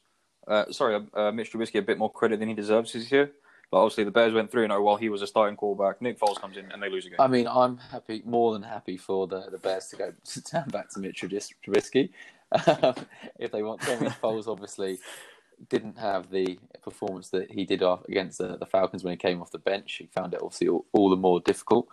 uh, 0.47 0.71
sorry, 0.71 1.03
uh, 1.13 1.31
Mitch 1.31 1.51
Trubisky, 1.51 1.79
a 1.79 1.81
bit 1.81 1.97
more 1.97 2.11
credit 2.11 2.39
than 2.39 2.49
he 2.49 2.55
deserves 2.55 2.93
this 2.93 3.11
year. 3.11 3.31
But 3.71 3.79
obviously, 3.79 4.03
the 4.03 4.11
Bears 4.11 4.33
went 4.33 4.51
3 4.51 4.67
0 4.67 4.81
while 4.81 4.95
he 4.95 5.09
was 5.09 5.21
a 5.21 5.27
starting 5.27 5.55
quarterback. 5.55 6.01
Nick 6.01 6.19
Foles 6.19 6.39
comes 6.39 6.57
in 6.57 6.71
and 6.71 6.81
they 6.81 6.89
lose 6.89 7.05
again. 7.05 7.17
I 7.19 7.27
mean, 7.27 7.47
I'm 7.47 7.77
happy, 7.77 8.21
more 8.25 8.53
than 8.53 8.63
happy 8.63 8.97
for 8.97 9.27
the, 9.27 9.47
the 9.51 9.57
Bears 9.57 9.87
to 9.87 9.95
go 9.95 10.13
to 10.23 10.43
turn 10.43 10.67
back 10.69 10.89
to 10.91 10.99
Mitch 10.99 11.21
Trubisky. 11.21 12.09
if 13.39 13.51
they 13.51 13.63
want 13.63 13.81
to. 13.81 13.99
Mean, 13.99 14.09
Foles 14.21 14.47
obviously 14.47 14.99
didn't 15.69 15.97
have 15.97 16.29
the 16.29 16.59
performance 16.81 17.29
that 17.29 17.51
he 17.51 17.65
did 17.65 17.81
against 18.07 18.37
the, 18.37 18.57
the 18.57 18.65
Falcons 18.65 19.03
when 19.03 19.13
he 19.13 19.17
came 19.17 19.41
off 19.41 19.51
the 19.51 19.57
bench. 19.57 19.95
He 19.95 20.07
found 20.07 20.33
it 20.33 20.41
obviously 20.41 20.67
all, 20.67 20.85
all, 20.93 21.09
the 21.09 21.15
more 21.15 21.39
difficult. 21.39 21.87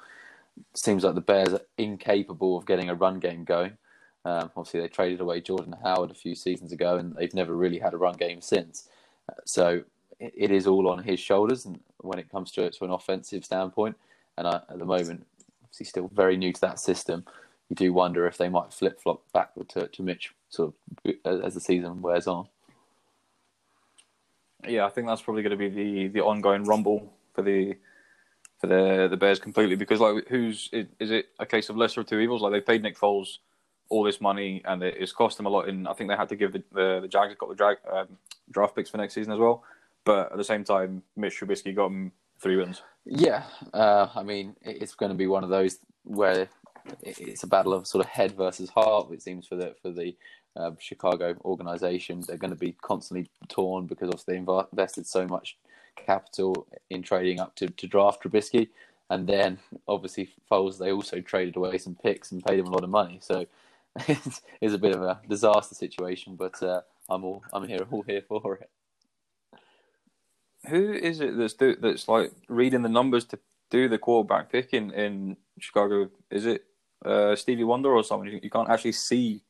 Seems 0.74 1.04
like 1.04 1.14
the 1.14 1.20
Bears 1.20 1.54
are 1.54 1.62
incapable 1.78 2.56
of 2.56 2.66
getting 2.66 2.90
a 2.90 2.94
run 2.94 3.18
game 3.18 3.44
going. 3.44 3.78
Um, 4.24 4.50
obviously, 4.56 4.80
they 4.80 4.88
traded 4.88 5.20
away 5.20 5.40
Jordan 5.40 5.74
Howard 5.82 6.10
a 6.10 6.14
few 6.14 6.34
seasons 6.34 6.72
ago, 6.72 6.96
and 6.96 7.14
they've 7.16 7.34
never 7.34 7.56
really 7.56 7.78
had 7.78 7.94
a 7.94 7.98
run 7.98 8.14
game 8.14 8.40
since. 8.40 8.88
Uh, 9.28 9.40
so 9.44 9.82
it, 10.22 10.32
it 10.36 10.50
is 10.50 10.66
all 10.66 10.88
on 10.88 11.02
his 11.02 11.20
shoulders, 11.20 11.66
and 11.66 11.80
when 11.98 12.18
it 12.18 12.30
comes 12.30 12.50
to 12.52 12.70
to 12.70 12.84
an 12.84 12.90
offensive 12.90 13.44
standpoint, 13.44 13.96
and 14.38 14.46
I, 14.46 14.56
at 14.68 14.78
the 14.78 14.84
moment, 14.84 15.26
obviously, 15.62 15.86
still 15.86 16.10
very 16.12 16.36
new 16.36 16.52
to 16.52 16.60
that 16.62 16.78
system. 16.78 17.24
You 17.68 17.76
do 17.76 17.92
wonder 17.92 18.26
if 18.26 18.36
they 18.36 18.50
might 18.50 18.72
flip 18.72 19.00
flop 19.00 19.22
backward 19.32 19.68
to, 19.70 19.88
to 19.88 20.02
Mitch 20.02 20.34
sort 20.50 20.74
of 21.04 21.14
as 21.44 21.54
the 21.54 21.60
season 21.60 22.02
wears 22.02 22.26
on 22.26 22.46
yeah, 24.66 24.86
I 24.86 24.90
think 24.90 25.06
that's 25.06 25.22
probably 25.22 25.42
going 25.42 25.56
to 25.56 25.56
be 25.56 25.68
the, 25.68 26.08
the 26.08 26.20
ongoing 26.20 26.64
rumble 26.64 27.12
for 27.34 27.42
the 27.42 27.74
for 28.58 28.68
the 28.68 29.08
the 29.10 29.16
Bears 29.16 29.40
completely 29.40 29.74
because 29.74 29.98
like 29.98 30.28
who's 30.28 30.68
is, 30.72 31.10
it 31.10 31.26
a 31.40 31.46
case 31.46 31.68
of 31.68 31.76
lesser 31.76 32.00
of 32.00 32.06
two 32.06 32.20
evils? 32.20 32.42
Like 32.42 32.52
they 32.52 32.60
paid 32.60 32.82
Nick 32.82 32.96
Foles 32.96 33.38
all 33.88 34.04
this 34.04 34.20
money 34.20 34.62
and 34.64 34.82
it's 34.82 35.12
cost 35.12 35.36
them 35.36 35.46
a 35.46 35.48
lot. 35.48 35.68
And 35.68 35.88
I 35.88 35.92
think 35.92 36.08
they 36.08 36.16
had 36.16 36.28
to 36.28 36.36
give 36.36 36.52
the 36.52 36.62
the, 36.72 37.00
the 37.02 37.08
Jags 37.08 37.34
got 37.38 37.48
the 37.48 37.54
drag, 37.54 37.78
um, 37.90 38.08
draft 38.50 38.76
picks 38.76 38.90
for 38.90 38.98
next 38.98 39.14
season 39.14 39.32
as 39.32 39.38
well. 39.38 39.64
But 40.04 40.32
at 40.32 40.38
the 40.38 40.44
same 40.44 40.64
time, 40.64 41.02
Mitch 41.16 41.40
Trubisky 41.40 41.74
got 41.74 41.86
him 41.86 42.12
three 42.40 42.56
wins. 42.56 42.82
Yeah, 43.04 43.44
uh, 43.72 44.08
I 44.14 44.22
mean 44.22 44.56
it's 44.62 44.94
going 44.94 45.10
to 45.10 45.16
be 45.16 45.26
one 45.26 45.44
of 45.44 45.50
those 45.50 45.78
where 46.04 46.48
it's 47.02 47.42
a 47.44 47.46
battle 47.46 47.72
of 47.72 47.86
sort 47.86 48.04
of 48.04 48.10
head 48.10 48.32
versus 48.32 48.70
heart. 48.70 49.12
It 49.12 49.22
seems 49.22 49.46
for 49.46 49.56
the 49.56 49.74
for 49.82 49.90
the 49.90 50.16
uh, 50.56 50.72
Chicago 50.78 51.36
organization. 51.44 52.22
They're 52.26 52.36
going 52.36 52.52
to 52.52 52.58
be 52.58 52.76
constantly 52.82 53.30
torn 53.48 53.86
because 53.86 54.08
obviously 54.08 54.34
they 54.34 54.52
invested 54.72 55.06
so 55.06 55.26
much 55.26 55.56
capital 55.96 56.66
in 56.90 57.02
trading 57.02 57.40
up 57.40 57.54
to, 57.56 57.68
to 57.68 57.86
draft 57.86 58.22
Trubisky. 58.22 58.68
And 59.10 59.26
then 59.26 59.58
obviously 59.88 60.30
Foles, 60.50 60.78
they 60.78 60.92
also 60.92 61.20
traded 61.20 61.56
away 61.56 61.78
some 61.78 61.94
picks 61.94 62.32
and 62.32 62.44
paid 62.44 62.58
him 62.58 62.66
a 62.66 62.70
lot 62.70 62.84
of 62.84 62.90
money. 62.90 63.18
So 63.22 63.46
it's 64.08 64.74
a 64.74 64.78
bit 64.78 64.94
of 64.94 65.02
a 65.02 65.20
disaster 65.28 65.74
situation. 65.74 66.36
But 66.36 66.62
uh, 66.62 66.80
I'm 67.08 67.24
all 67.24 67.42
I'm 67.52 67.66
here 67.66 67.86
all 67.90 68.02
here 68.02 68.22
for 68.26 68.54
it. 68.56 68.70
Who 70.68 70.92
is 70.92 71.20
it 71.20 71.36
that's 71.36 71.54
do, 71.54 71.76
that's 71.76 72.08
like 72.08 72.32
reading 72.48 72.82
the 72.82 72.88
numbers 72.88 73.24
to 73.26 73.38
do 73.70 73.88
the 73.88 73.98
quarterback 73.98 74.50
pick 74.50 74.72
in, 74.72 74.90
in 74.92 75.36
Chicago? 75.58 76.08
Is 76.30 76.46
it 76.46 76.64
uh, 77.04 77.34
Stevie 77.34 77.64
Wonder 77.64 77.90
or 77.90 78.04
someone? 78.04 78.28
You, 78.28 78.40
you 78.42 78.50
can't 78.50 78.70
actually 78.70 78.92
see 78.92 79.42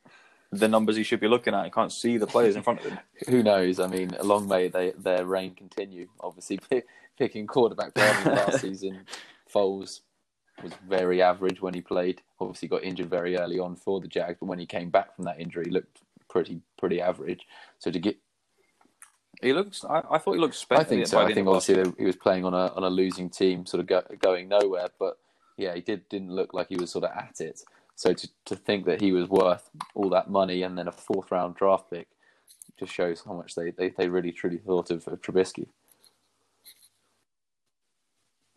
the 0.51 0.67
numbers 0.67 0.95
he 0.95 1.03
should 1.03 1.19
be 1.19 1.27
looking 1.27 1.53
at. 1.53 1.65
You 1.65 1.71
can't 1.71 1.91
see 1.91 2.17
the 2.17 2.27
players 2.27 2.55
in 2.55 2.63
front 2.63 2.79
of 2.79 2.85
him. 2.85 2.99
Who 3.27 3.43
knows? 3.43 3.79
I 3.79 3.87
mean, 3.87 4.15
long 4.23 4.47
may 4.47 4.69
they, 4.69 4.91
their 4.97 5.25
reign 5.25 5.55
continue. 5.55 6.07
Obviously, 6.19 6.57
pick, 6.57 6.85
picking 7.17 7.47
quarterback 7.47 7.97
last 7.97 8.61
season, 8.61 9.05
Foles 9.53 10.01
was 10.61 10.73
very 10.87 11.21
average 11.21 11.61
when 11.61 11.73
he 11.73 11.81
played. 11.81 12.21
Obviously, 12.39 12.67
got 12.67 12.83
injured 12.83 13.09
very 13.09 13.37
early 13.37 13.59
on 13.59 13.75
for 13.75 13.99
the 13.99 14.07
Jags, 14.07 14.37
but 14.39 14.47
when 14.47 14.59
he 14.59 14.65
came 14.65 14.89
back 14.89 15.15
from 15.15 15.25
that 15.25 15.39
injury, 15.39 15.65
looked 15.65 16.01
pretty 16.29 16.61
pretty 16.77 17.01
average. 17.01 17.45
So 17.79 17.91
to 17.91 17.99
get 17.99 18.17
he 19.43 19.53
looks. 19.53 19.85
I, 19.85 20.01
I 20.11 20.17
thought 20.17 20.33
he 20.33 20.39
looked. 20.39 20.55
Spent 20.55 20.81
I 20.81 20.83
think 20.83 21.07
so. 21.07 21.19
I 21.19 21.33
think 21.33 21.47
obviously 21.47 21.93
he 21.97 22.05
was 22.05 22.15
playing 22.15 22.45
on 22.45 22.53
a 22.53 22.73
on 22.73 22.83
a 22.83 22.89
losing 22.89 23.29
team, 23.29 23.65
sort 23.65 23.81
of 23.81 23.87
go, 23.87 24.03
going 24.19 24.47
nowhere. 24.47 24.87
But 24.99 25.17
yeah, 25.57 25.75
he 25.75 25.81
did 25.81 26.07
didn't 26.09 26.31
look 26.31 26.53
like 26.53 26.67
he 26.69 26.75
was 26.75 26.91
sort 26.91 27.05
of 27.05 27.11
at 27.11 27.39
it. 27.39 27.61
So 27.95 28.13
to 28.13 28.29
to 28.45 28.55
think 28.55 28.85
that 28.85 29.01
he 29.01 29.11
was 29.11 29.29
worth 29.29 29.69
all 29.93 30.09
that 30.09 30.29
money 30.29 30.63
and 30.63 30.77
then 30.77 30.87
a 30.87 30.91
fourth 30.91 31.31
round 31.31 31.55
draft 31.55 31.91
pick 31.91 32.07
just 32.79 32.93
shows 32.93 33.23
how 33.25 33.33
much 33.33 33.55
they, 33.55 33.71
they, 33.71 33.89
they 33.89 34.09
really 34.09 34.31
truly 34.31 34.57
thought 34.57 34.89
of, 34.89 35.07
of 35.07 35.21
Trubisky. 35.21 35.67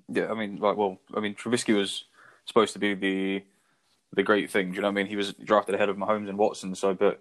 Yeah, 0.08 0.30
I 0.30 0.34
mean, 0.34 0.56
like, 0.56 0.76
well, 0.76 0.98
I 1.14 1.20
mean, 1.20 1.34
Trubisky 1.34 1.76
was 1.76 2.04
supposed 2.44 2.72
to 2.74 2.78
be 2.78 2.94
the 2.94 3.44
the 4.12 4.22
great 4.22 4.50
thing. 4.50 4.70
Do 4.70 4.76
you 4.76 4.82
know 4.82 4.88
what 4.88 4.92
I 4.92 4.94
mean? 4.94 5.06
He 5.06 5.16
was 5.16 5.34
drafted 5.34 5.74
ahead 5.74 5.88
of 5.88 5.96
Mahomes 5.96 6.28
and 6.28 6.38
Watson. 6.38 6.74
So, 6.74 6.94
but 6.94 7.20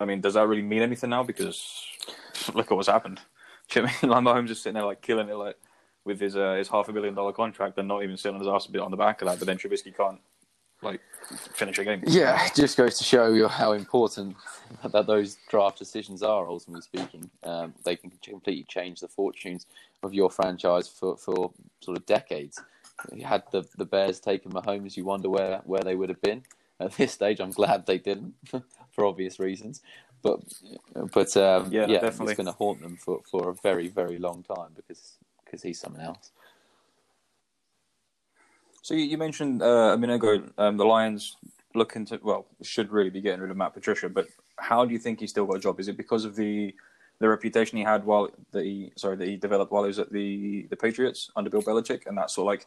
I 0.00 0.04
mean, 0.04 0.20
does 0.20 0.34
that 0.34 0.48
really 0.48 0.62
mean 0.62 0.82
anything 0.82 1.10
now? 1.10 1.22
Because 1.22 1.86
look 2.54 2.70
at 2.70 2.74
what's 2.76 2.88
happened. 2.88 3.20
Do 3.70 3.80
you 3.80 3.86
know 3.86 3.92
I 4.02 4.06
mean? 4.06 4.10
Like 4.24 4.24
Mahomes 4.24 4.50
is 4.50 4.60
sitting 4.60 4.74
there 4.74 4.84
like 4.84 5.02
killing 5.02 5.28
it, 5.28 5.34
like 5.34 5.56
with 6.04 6.20
his 6.20 6.36
uh, 6.36 6.54
his 6.54 6.68
half 6.68 6.88
a 6.88 6.92
billion 6.92 7.14
dollar 7.14 7.32
contract, 7.32 7.78
and 7.78 7.88
not 7.88 8.02
even 8.02 8.16
sitting 8.16 8.38
his 8.38 8.48
ass 8.48 8.66
a 8.66 8.72
bit 8.72 8.80
on 8.80 8.90
the 8.90 8.96
back 8.96 9.22
of 9.22 9.28
that. 9.28 9.38
But 9.38 9.46
then 9.46 9.58
Trubisky 9.58 9.96
can't 9.96 10.20
like 10.82 11.00
finish 11.52 11.78
a 11.78 11.84
game. 11.84 12.02
Yeah, 12.06 12.46
it 12.46 12.54
just 12.54 12.76
goes 12.76 12.96
to 12.98 13.04
show 13.04 13.32
you 13.32 13.48
how 13.48 13.72
important 13.72 14.36
that 14.92 15.06
those 15.06 15.38
draft 15.48 15.78
decisions 15.78 16.22
are. 16.22 16.48
Ultimately 16.48 16.82
speaking, 16.82 17.30
um, 17.44 17.74
they 17.84 17.96
can 17.96 18.10
completely 18.22 18.64
change 18.64 19.00
the 19.00 19.08
fortunes 19.08 19.66
of 20.02 20.14
your 20.14 20.30
franchise 20.30 20.88
for, 20.88 21.16
for 21.16 21.52
sort 21.80 21.98
of 21.98 22.06
decades. 22.06 22.60
Had 23.24 23.44
the 23.50 23.66
the 23.76 23.84
Bears 23.84 24.20
taken 24.20 24.52
Mahomes, 24.52 24.96
you 24.96 25.04
wonder 25.04 25.30
where 25.30 25.60
where 25.64 25.82
they 25.82 25.96
would 25.96 26.08
have 26.08 26.20
been 26.22 26.42
at 26.80 26.92
this 26.92 27.12
stage. 27.12 27.40
I'm 27.40 27.50
glad 27.50 27.86
they 27.86 27.98
didn't, 27.98 28.34
for 28.90 29.04
obvious 29.04 29.38
reasons. 29.38 29.82
But 30.22 30.40
but 31.12 31.36
um, 31.36 31.72
yeah, 31.72 31.86
yeah 31.86 32.00
definitely. 32.00 32.32
it's 32.32 32.36
going 32.36 32.46
to 32.46 32.52
haunt 32.52 32.80
them 32.82 32.96
for, 32.96 33.20
for 33.30 33.50
a 33.50 33.54
very 33.54 33.88
very 33.88 34.18
long 34.18 34.42
time 34.42 34.72
because 34.76 35.18
because 35.44 35.62
he's 35.62 35.80
someone 35.80 36.02
else. 36.02 36.30
So 38.82 38.94
you, 38.94 39.18
mentioned 39.18 39.62
uh, 39.62 39.92
a 39.94 39.98
minute 39.98 40.14
ago 40.14 40.42
um, 40.56 40.76
the 40.76 40.84
Lions 40.84 41.36
looking 41.74 42.04
to 42.06 42.18
well 42.22 42.46
should 42.62 42.90
really 42.90 43.10
be 43.10 43.20
getting 43.20 43.40
rid 43.40 43.50
of 43.50 43.56
Matt 43.56 43.74
Patricia, 43.74 44.08
but 44.08 44.26
how 44.56 44.84
do 44.84 44.92
you 44.92 44.98
think 44.98 45.20
he 45.20 45.26
still 45.26 45.46
got 45.46 45.56
a 45.56 45.60
job? 45.60 45.78
Is 45.80 45.88
it 45.88 45.96
because 45.96 46.24
of 46.24 46.34
the 46.36 46.74
the 47.18 47.28
reputation 47.28 47.76
he 47.76 47.84
had 47.84 48.04
while 48.04 48.30
that 48.52 48.64
he 48.64 48.92
sorry 48.96 49.16
that 49.16 49.28
he 49.28 49.36
developed 49.36 49.70
while 49.70 49.84
he 49.84 49.88
was 49.88 49.98
at 49.98 50.10
the 50.10 50.66
the 50.70 50.76
Patriots 50.76 51.30
under 51.36 51.50
Bill 51.50 51.62
Belichick, 51.62 52.06
and 52.06 52.16
that 52.18 52.30
sort 52.30 52.44
of 52.44 52.46
like 52.46 52.66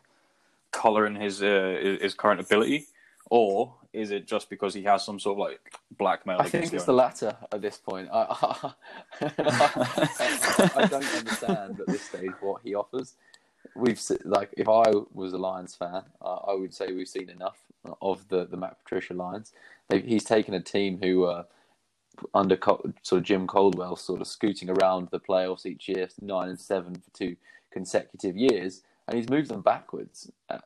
colouring 0.72 1.16
his 1.16 1.42
uh, 1.42 1.98
his 2.02 2.14
current 2.14 2.40
ability, 2.40 2.88
or 3.34 3.74
is 3.94 4.12
it 4.12 4.28
just 4.28 4.48
because 4.48 4.76
he 4.76 4.84
has 4.84 5.04
some 5.04 5.20
sort 5.20 5.40
of 5.40 5.40
like 5.40 5.74
blackmail? 5.98 6.38
I 6.40 6.48
think 6.50 6.72
it's 6.72 6.86
the 6.86 6.94
latter 6.94 7.36
at 7.52 7.62
this 7.62 7.78
point. 7.78 8.08
I, 8.14 8.28
I, 9.22 9.30
I, 9.40 10.72
I 10.76 10.86
don't 10.86 11.16
understand 11.16 11.80
at 11.80 11.88
this 11.88 12.04
stage 12.04 12.32
what 12.42 12.62
he 12.64 12.76
offers 12.76 13.16
we've 13.76 14.00
like 14.24 14.54
if 14.58 14.70
I 14.70 14.84
was 15.14 15.34
a 15.34 15.38
Lions 15.38 15.76
fan, 15.76 16.04
uh, 16.22 16.36
I 16.48 16.54
would 16.54 16.74
say 16.74 16.92
we've 16.92 17.08
seen 17.08 17.30
enough 17.30 17.58
of 18.02 18.28
the 18.30 18.46
the 18.46 18.58
Matt 18.58 18.78
Patricia 18.84 19.14
Lions. 19.14 19.52
They, 19.90 20.02
he's 20.02 20.24
taken 20.24 20.54
a 20.54 20.62
team 20.62 21.00
who 21.02 21.26
uh, 21.26 21.44
under 22.34 22.58
sort 23.02 23.20
of 23.20 23.24
Jim 23.24 23.48
Caldwell, 23.48 23.96
sort 23.96 24.22
of 24.22 24.28
scooting 24.28 24.70
around 24.70 25.10
the 25.12 25.20
playoffs 25.20 25.66
each 25.66 25.90
year, 25.90 26.08
nine 26.22 26.50
and 26.50 26.60
seven 26.60 26.96
for 26.96 27.18
two 27.18 27.36
consecutive 27.72 28.38
years, 28.38 28.84
and 29.08 29.18
he's 29.18 29.30
moved 29.30 29.50
them 29.50 29.62
backwards. 29.62 30.30
Uh, 30.50 30.60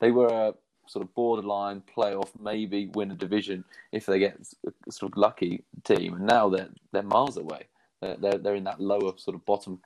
they 0.00 0.10
were 0.10 0.54
sort 0.90 1.04
of 1.04 1.14
borderline 1.14 1.82
playoff, 1.96 2.30
maybe 2.40 2.90
win 2.94 3.10
a 3.10 3.14
division 3.14 3.64
if 3.92 4.06
they 4.06 4.18
get 4.18 4.38
a 4.64 4.92
sort 4.92 5.12
of 5.12 5.18
lucky 5.18 5.62
team, 5.84 6.14
and 6.14 6.26
now 6.26 6.48
they're 6.48 6.68
they're 6.92 7.02
miles 7.02 7.36
away. 7.36 7.62
They're 8.00 8.16
they're, 8.16 8.38
they're 8.38 8.54
in 8.54 8.64
that 8.64 8.80
lower 8.80 9.12
sort 9.16 9.34
of 9.34 9.44
bottom 9.44 9.80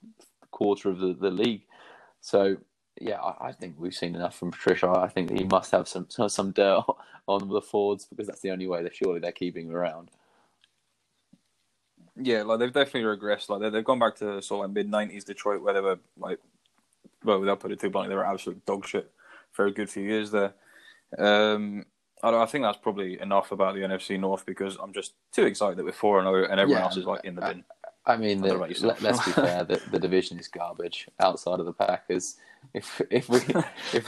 quarter 0.50 0.88
of 0.88 1.00
the, 1.00 1.14
the 1.14 1.30
league 1.30 1.62
so 2.24 2.56
yeah, 2.98 3.20
I, 3.20 3.48
I, 3.48 3.52
think 3.52 3.74
we've 3.78 3.94
seen 3.94 4.14
enough 4.14 4.38
from 4.38 4.50
Patricia. 4.50 4.88
I 4.88 5.08
think 5.08 5.30
he 5.30 5.44
must 5.44 5.72
have 5.72 5.86
some 5.86 6.06
some 6.28 6.52
dirt 6.52 6.82
on 7.26 7.48
the 7.48 7.60
Fords 7.60 8.06
because 8.06 8.26
that's 8.26 8.40
the 8.40 8.50
only 8.50 8.66
way 8.66 8.82
that 8.82 8.96
surely 8.96 9.20
they're 9.20 9.30
keeping 9.30 9.68
him 9.68 9.76
around. 9.76 10.10
Yeah, 12.16 12.44
like 12.44 12.60
they've 12.60 12.72
definitely 12.72 13.02
regressed. 13.02 13.50
Like 13.50 13.70
they've 13.70 13.84
gone 13.84 13.98
back 13.98 14.16
to 14.16 14.40
sort 14.40 14.64
of 14.64 14.70
like 14.70 14.74
mid 14.74 14.90
'90s 14.90 15.26
Detroit, 15.26 15.60
where 15.60 15.74
they 15.74 15.82
were 15.82 15.98
like, 16.16 16.38
well, 17.22 17.40
without 17.40 17.60
putting 17.60 17.76
it 17.76 17.80
too 17.80 17.90
bluntly, 17.90 18.08
they 18.08 18.16
were 18.16 18.24
absolute 18.24 18.64
dog 18.64 18.86
shit 18.86 19.10
for 19.52 19.66
a 19.66 19.70
good 19.70 19.90
few 19.90 20.04
years 20.04 20.30
there. 20.30 20.54
Um, 21.18 21.84
I, 22.22 22.42
I 22.42 22.46
think 22.46 22.64
that's 22.64 22.78
probably 22.78 23.20
enough 23.20 23.52
about 23.52 23.74
the 23.74 23.80
NFC 23.80 24.18
North 24.18 24.46
because 24.46 24.76
I'm 24.82 24.92
just 24.92 25.14
too 25.32 25.44
excited 25.44 25.78
that 25.78 25.84
we're 25.84 25.92
four 25.92 26.18
and 26.18 26.26
zero, 26.26 26.48
and 26.50 26.60
everyone 26.60 26.80
yeah, 26.80 26.86
else 26.86 26.96
is 26.96 27.04
like 27.04 27.24
in 27.24 27.34
the 27.36 27.42
bin. 27.42 27.64
I 28.06 28.16
mean, 28.18 28.42
the, 28.42 28.54
let, 28.54 29.02
us 29.02 29.24
be 29.24 29.32
fair. 29.32 29.64
The, 29.64 29.80
the 29.90 29.98
division 29.98 30.38
is 30.38 30.46
garbage 30.48 31.08
outside 31.20 31.58
of 31.58 31.66
the 31.66 31.72
Packers. 31.72 32.36
If 32.74 33.00
if 33.10 33.28
we 33.28 33.38
if 33.92 34.06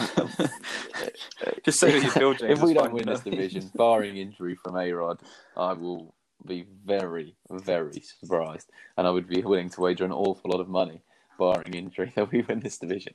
just 1.65 1.81
say 1.81 1.93
that 1.93 2.03
you 2.03 2.11
feel, 2.11 2.35
James, 2.35 2.59
if 2.59 2.63
we 2.63 2.75
don't 2.75 2.93
win 2.93 3.07
this 3.07 3.21
division, 3.21 3.71
barring 3.75 4.17
injury 4.19 4.55
from 4.55 4.77
A 4.77 4.93
Rod, 4.93 5.21
I 5.57 5.73
will 5.73 6.15
be 6.45 6.67
very 6.85 7.35
very 7.51 8.03
surprised, 8.21 8.71
and 8.97 9.07
I 9.07 9.11
would 9.11 9.29
be 9.29 9.43
willing 9.43 9.71
to 9.71 9.81
wager 9.81 10.05
an 10.05 10.13
awful 10.13 10.51
lot 10.51 10.61
of 10.61 10.69
money, 10.69 11.01
barring 11.39 11.75
injury, 11.75 12.13
that 12.17 12.31
we 12.31 12.43
win 12.43 12.61
this 12.61 12.79
division. 12.79 13.15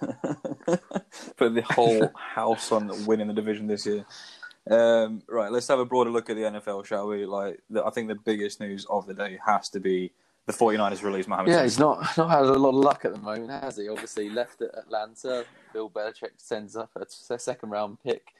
Put 1.36 1.54
the 1.54 1.62
whole 1.62 2.10
house 2.16 2.72
on 2.72 3.06
winning 3.06 3.28
the 3.28 3.34
division 3.34 3.66
this 3.66 3.86
year. 3.86 4.04
Um, 4.70 5.22
right, 5.28 5.50
let's 5.50 5.68
have 5.68 5.78
a 5.78 5.84
broader 5.84 6.10
look 6.10 6.28
at 6.28 6.36
the 6.36 6.42
NFL, 6.42 6.84
shall 6.84 7.08
we? 7.08 7.24
Like, 7.24 7.60
the, 7.70 7.84
I 7.84 7.90
think 7.90 8.08
the 8.08 8.16
biggest 8.16 8.60
news 8.60 8.86
of 8.90 9.06
the 9.06 9.14
day 9.14 9.38
has 9.44 9.70
to 9.70 9.80
be 9.80 10.12
the 10.46 10.52
49ers 10.52 11.02
release 11.02 11.26
Mohamed. 11.26 11.52
Yeah, 11.52 11.62
he's 11.62 11.78
not 11.78 12.16
not 12.16 12.30
had 12.30 12.42
a 12.42 12.52
lot 12.52 12.70
of 12.70 12.76
luck 12.76 13.04
at 13.04 13.14
the 13.14 13.20
moment, 13.20 13.50
has 13.50 13.76
he? 13.76 13.88
Obviously, 13.88 14.30
left 14.30 14.62
at 14.62 14.76
Atlanta. 14.76 15.44
Bill 15.72 15.90
Belichick 15.90 16.32
sends 16.38 16.74
up 16.74 16.90
a 16.96 17.38
second 17.38 17.70
round 17.70 17.98
pick, 18.02 18.32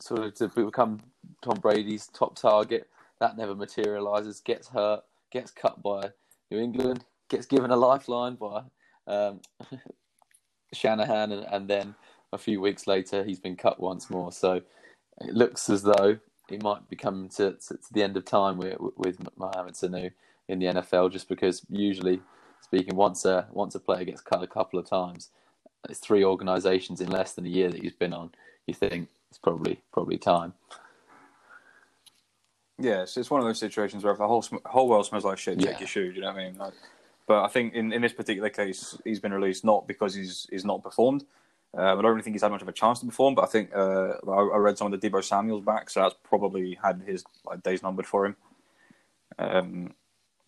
sort 0.00 0.20
of 0.20 0.34
to 0.34 0.48
become 0.48 1.00
Tom 1.42 1.58
Brady's 1.60 2.06
top 2.06 2.36
target. 2.36 2.88
That 3.20 3.36
never 3.36 3.54
materializes. 3.54 4.40
Gets 4.40 4.68
hurt. 4.68 5.02
Gets 5.32 5.50
cut 5.50 5.82
by 5.82 6.10
New 6.50 6.58
England. 6.58 7.04
Gets 7.28 7.46
given 7.46 7.72
a 7.72 7.76
lifeline 7.76 8.36
by 8.36 8.62
um, 9.06 9.40
Shanahan, 10.72 11.32
and, 11.32 11.46
and 11.50 11.68
then 11.68 11.94
a 12.32 12.38
few 12.38 12.60
weeks 12.60 12.86
later, 12.86 13.24
he's 13.24 13.40
been 13.40 13.56
cut 13.56 13.80
once 13.80 14.10
more. 14.10 14.32
So 14.32 14.62
it 15.20 15.34
looks 15.34 15.68
as 15.70 15.82
though 15.82 16.18
it 16.50 16.62
might 16.62 16.88
be 16.88 16.96
coming 16.96 17.28
to, 17.30 17.52
to, 17.52 17.74
to 17.74 17.92
the 17.92 18.02
end 18.02 18.16
of 18.16 18.24
time 18.24 18.58
with, 18.58 18.76
with 18.96 19.18
Mohamed 19.36 19.74
Sanu 19.74 20.10
in 20.48 20.58
the 20.58 20.66
NFL, 20.66 21.12
just 21.12 21.28
because 21.28 21.62
usually 21.68 22.20
speaking, 22.60 22.96
once 22.96 23.24
a 23.24 23.46
once 23.52 23.74
a 23.74 23.80
player 23.80 24.04
gets 24.04 24.20
cut 24.20 24.42
a 24.42 24.46
couple 24.46 24.78
of 24.78 24.88
times, 24.88 25.30
it's 25.88 25.98
three 25.98 26.24
organisations 26.24 27.00
in 27.00 27.08
less 27.08 27.32
than 27.32 27.46
a 27.46 27.48
year 27.48 27.70
that 27.70 27.82
he's 27.82 27.92
been 27.92 28.12
on. 28.12 28.30
You 28.66 28.74
think 28.74 29.08
it's 29.30 29.38
probably 29.38 29.80
probably 29.92 30.18
time. 30.18 30.54
Yeah, 32.78 33.02
it's, 33.02 33.16
it's 33.16 33.30
one 33.30 33.40
of 33.40 33.46
those 33.46 33.58
situations 33.58 34.04
where 34.04 34.12
if 34.12 34.18
the 34.18 34.26
whole 34.26 34.44
whole 34.66 34.88
world 34.88 35.06
smells 35.06 35.24
like 35.24 35.38
shit, 35.38 35.60
yeah. 35.60 35.70
take 35.70 35.80
your 35.80 35.88
shoes. 35.88 36.14
You 36.14 36.22
know 36.22 36.28
what 36.28 36.40
I 36.40 36.44
mean? 36.44 36.58
Like, 36.58 36.74
but 37.26 37.44
I 37.44 37.48
think 37.48 37.74
in, 37.74 37.92
in 37.92 38.02
this 38.02 38.12
particular 38.12 38.50
case, 38.50 38.96
he's 39.04 39.20
been 39.20 39.32
released 39.32 39.64
not 39.64 39.86
because 39.86 40.14
he's 40.14 40.46
he's 40.50 40.64
not 40.64 40.82
performed, 40.82 41.24
um, 41.76 41.98
I 41.98 42.02
don't 42.02 42.12
really 42.12 42.22
think 42.22 42.34
he's 42.34 42.42
had 42.42 42.52
much 42.52 42.62
of 42.62 42.68
a 42.68 42.72
chance 42.72 43.00
to 43.00 43.06
perform, 43.06 43.34
but 43.34 43.42
I 43.42 43.46
think 43.46 43.70
uh, 43.74 44.14
I, 44.26 44.40
I, 44.54 44.56
read 44.56 44.78
some 44.78 44.90
of 44.90 44.98
the 44.98 45.10
Deebo 45.10 45.22
Samuel's 45.22 45.62
back, 45.62 45.90
so 45.90 46.00
that's 46.00 46.14
probably 46.24 46.78
had 46.82 47.02
his 47.06 47.22
like, 47.44 47.62
days 47.62 47.82
numbered 47.82 48.06
for 48.06 48.24
him. 48.24 48.36
Um, 49.38 49.94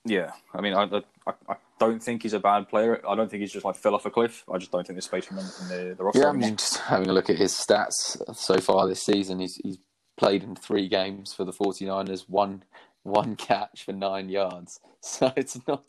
yeah, 0.06 0.30
I 0.54 0.62
mean, 0.62 0.72
I, 0.72 0.84
I, 1.26 1.32
I, 1.48 1.56
don't 1.78 2.02
think 2.02 2.22
he's 2.22 2.32
a 2.32 2.40
bad 2.40 2.68
player. 2.68 3.02
I 3.06 3.14
don't 3.14 3.30
think 3.30 3.42
he's 3.42 3.52
just 3.52 3.64
like 3.64 3.76
fell 3.76 3.94
off 3.94 4.06
a 4.06 4.10
cliff. 4.10 4.42
I 4.52 4.56
just 4.56 4.72
don't 4.72 4.86
think 4.86 4.96
there's 4.96 5.04
space 5.04 5.26
for 5.26 5.34
him 5.34 5.40
in 5.40 5.68
the, 5.68 5.94
the 5.96 6.04
roster. 6.04 6.22
Yeah, 6.22 6.28
I 6.28 6.32
mean, 6.32 6.56
just 6.56 6.78
having 6.78 7.10
a 7.10 7.12
look 7.12 7.28
at 7.28 7.36
his 7.36 7.52
stats 7.52 8.34
so 8.34 8.58
far 8.58 8.88
this 8.88 9.02
season, 9.02 9.40
he's, 9.40 9.56
he's 9.56 9.78
played 10.16 10.42
in 10.42 10.56
three 10.56 10.88
games 10.88 11.34
for 11.34 11.44
the 11.44 11.52
49ers, 11.52 12.24
one 12.26 12.64
one 13.08 13.36
catch 13.36 13.84
for 13.84 13.92
nine 13.92 14.28
yards. 14.28 14.80
So 15.00 15.32
it's 15.36 15.56
not 15.68 15.84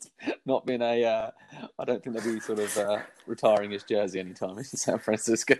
not 0.46 0.64
been 0.64 0.80
a. 0.82 1.04
Uh, 1.04 1.30
I 1.80 1.84
don't 1.84 2.02
think 2.02 2.16
they'll 2.16 2.32
be 2.32 2.38
sort 2.38 2.60
of 2.60 2.76
uh, 2.78 2.98
retiring 3.26 3.72
his 3.72 3.82
jersey 3.82 4.20
anytime 4.20 4.56
in 4.56 4.62
San 4.64 5.00
Francisco. 5.00 5.56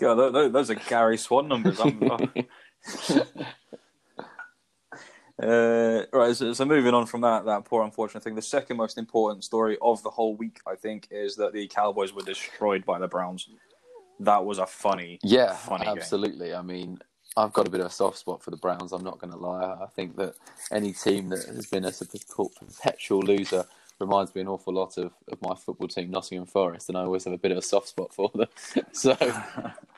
God, 0.00 0.32
those 0.52 0.68
are 0.68 0.74
Gary 0.74 1.16
Swan 1.16 1.46
numbers. 1.46 1.80
Uh, 5.40 6.02
right, 6.12 6.34
so, 6.34 6.52
so, 6.52 6.64
moving 6.64 6.94
on 6.94 7.06
from 7.06 7.20
that 7.20 7.44
that 7.44 7.64
poor 7.64 7.84
unfortunate 7.84 8.24
thing, 8.24 8.34
the 8.34 8.42
second 8.42 8.76
most 8.76 8.98
important 8.98 9.44
story 9.44 9.78
of 9.80 10.02
the 10.02 10.10
whole 10.10 10.34
week, 10.34 10.58
I 10.66 10.74
think, 10.74 11.06
is 11.12 11.36
that 11.36 11.52
the 11.52 11.68
Cowboys 11.68 12.12
were 12.12 12.22
destroyed 12.22 12.84
by 12.84 12.98
the 12.98 13.06
Browns. 13.06 13.48
That 14.18 14.44
was 14.44 14.58
a 14.58 14.66
funny, 14.66 15.20
yeah, 15.22 15.54
funny 15.54 15.86
absolutely. 15.86 16.48
Game. 16.48 16.56
I 16.56 16.62
mean, 16.62 16.98
I've 17.36 17.52
got 17.52 17.68
a 17.68 17.70
bit 17.70 17.80
of 17.80 17.86
a 17.86 17.90
soft 17.90 18.18
spot 18.18 18.42
for 18.42 18.50
the 18.50 18.56
Browns. 18.56 18.92
I'm 18.92 19.04
not 19.04 19.20
going 19.20 19.32
to 19.32 19.38
lie. 19.38 19.62
I 19.62 19.86
think 19.94 20.16
that 20.16 20.34
any 20.72 20.92
team 20.92 21.28
that 21.28 21.44
has 21.46 21.66
been 21.66 21.84
a 21.84 21.92
perpetual 21.92 23.20
loser 23.20 23.66
reminds 24.00 24.34
me 24.34 24.40
an 24.40 24.48
awful 24.48 24.72
lot 24.72 24.96
of, 24.98 25.12
of 25.30 25.40
my 25.42 25.54
football 25.54 25.88
team, 25.88 26.10
Nottingham 26.10 26.46
Forest, 26.46 26.88
and 26.88 26.96
I 26.96 27.02
always 27.02 27.24
have 27.24 27.32
a 27.32 27.38
bit 27.38 27.52
of 27.52 27.58
a 27.58 27.62
soft 27.62 27.88
spot 27.88 28.14
for 28.14 28.30
them. 28.34 28.46
so 28.92 29.16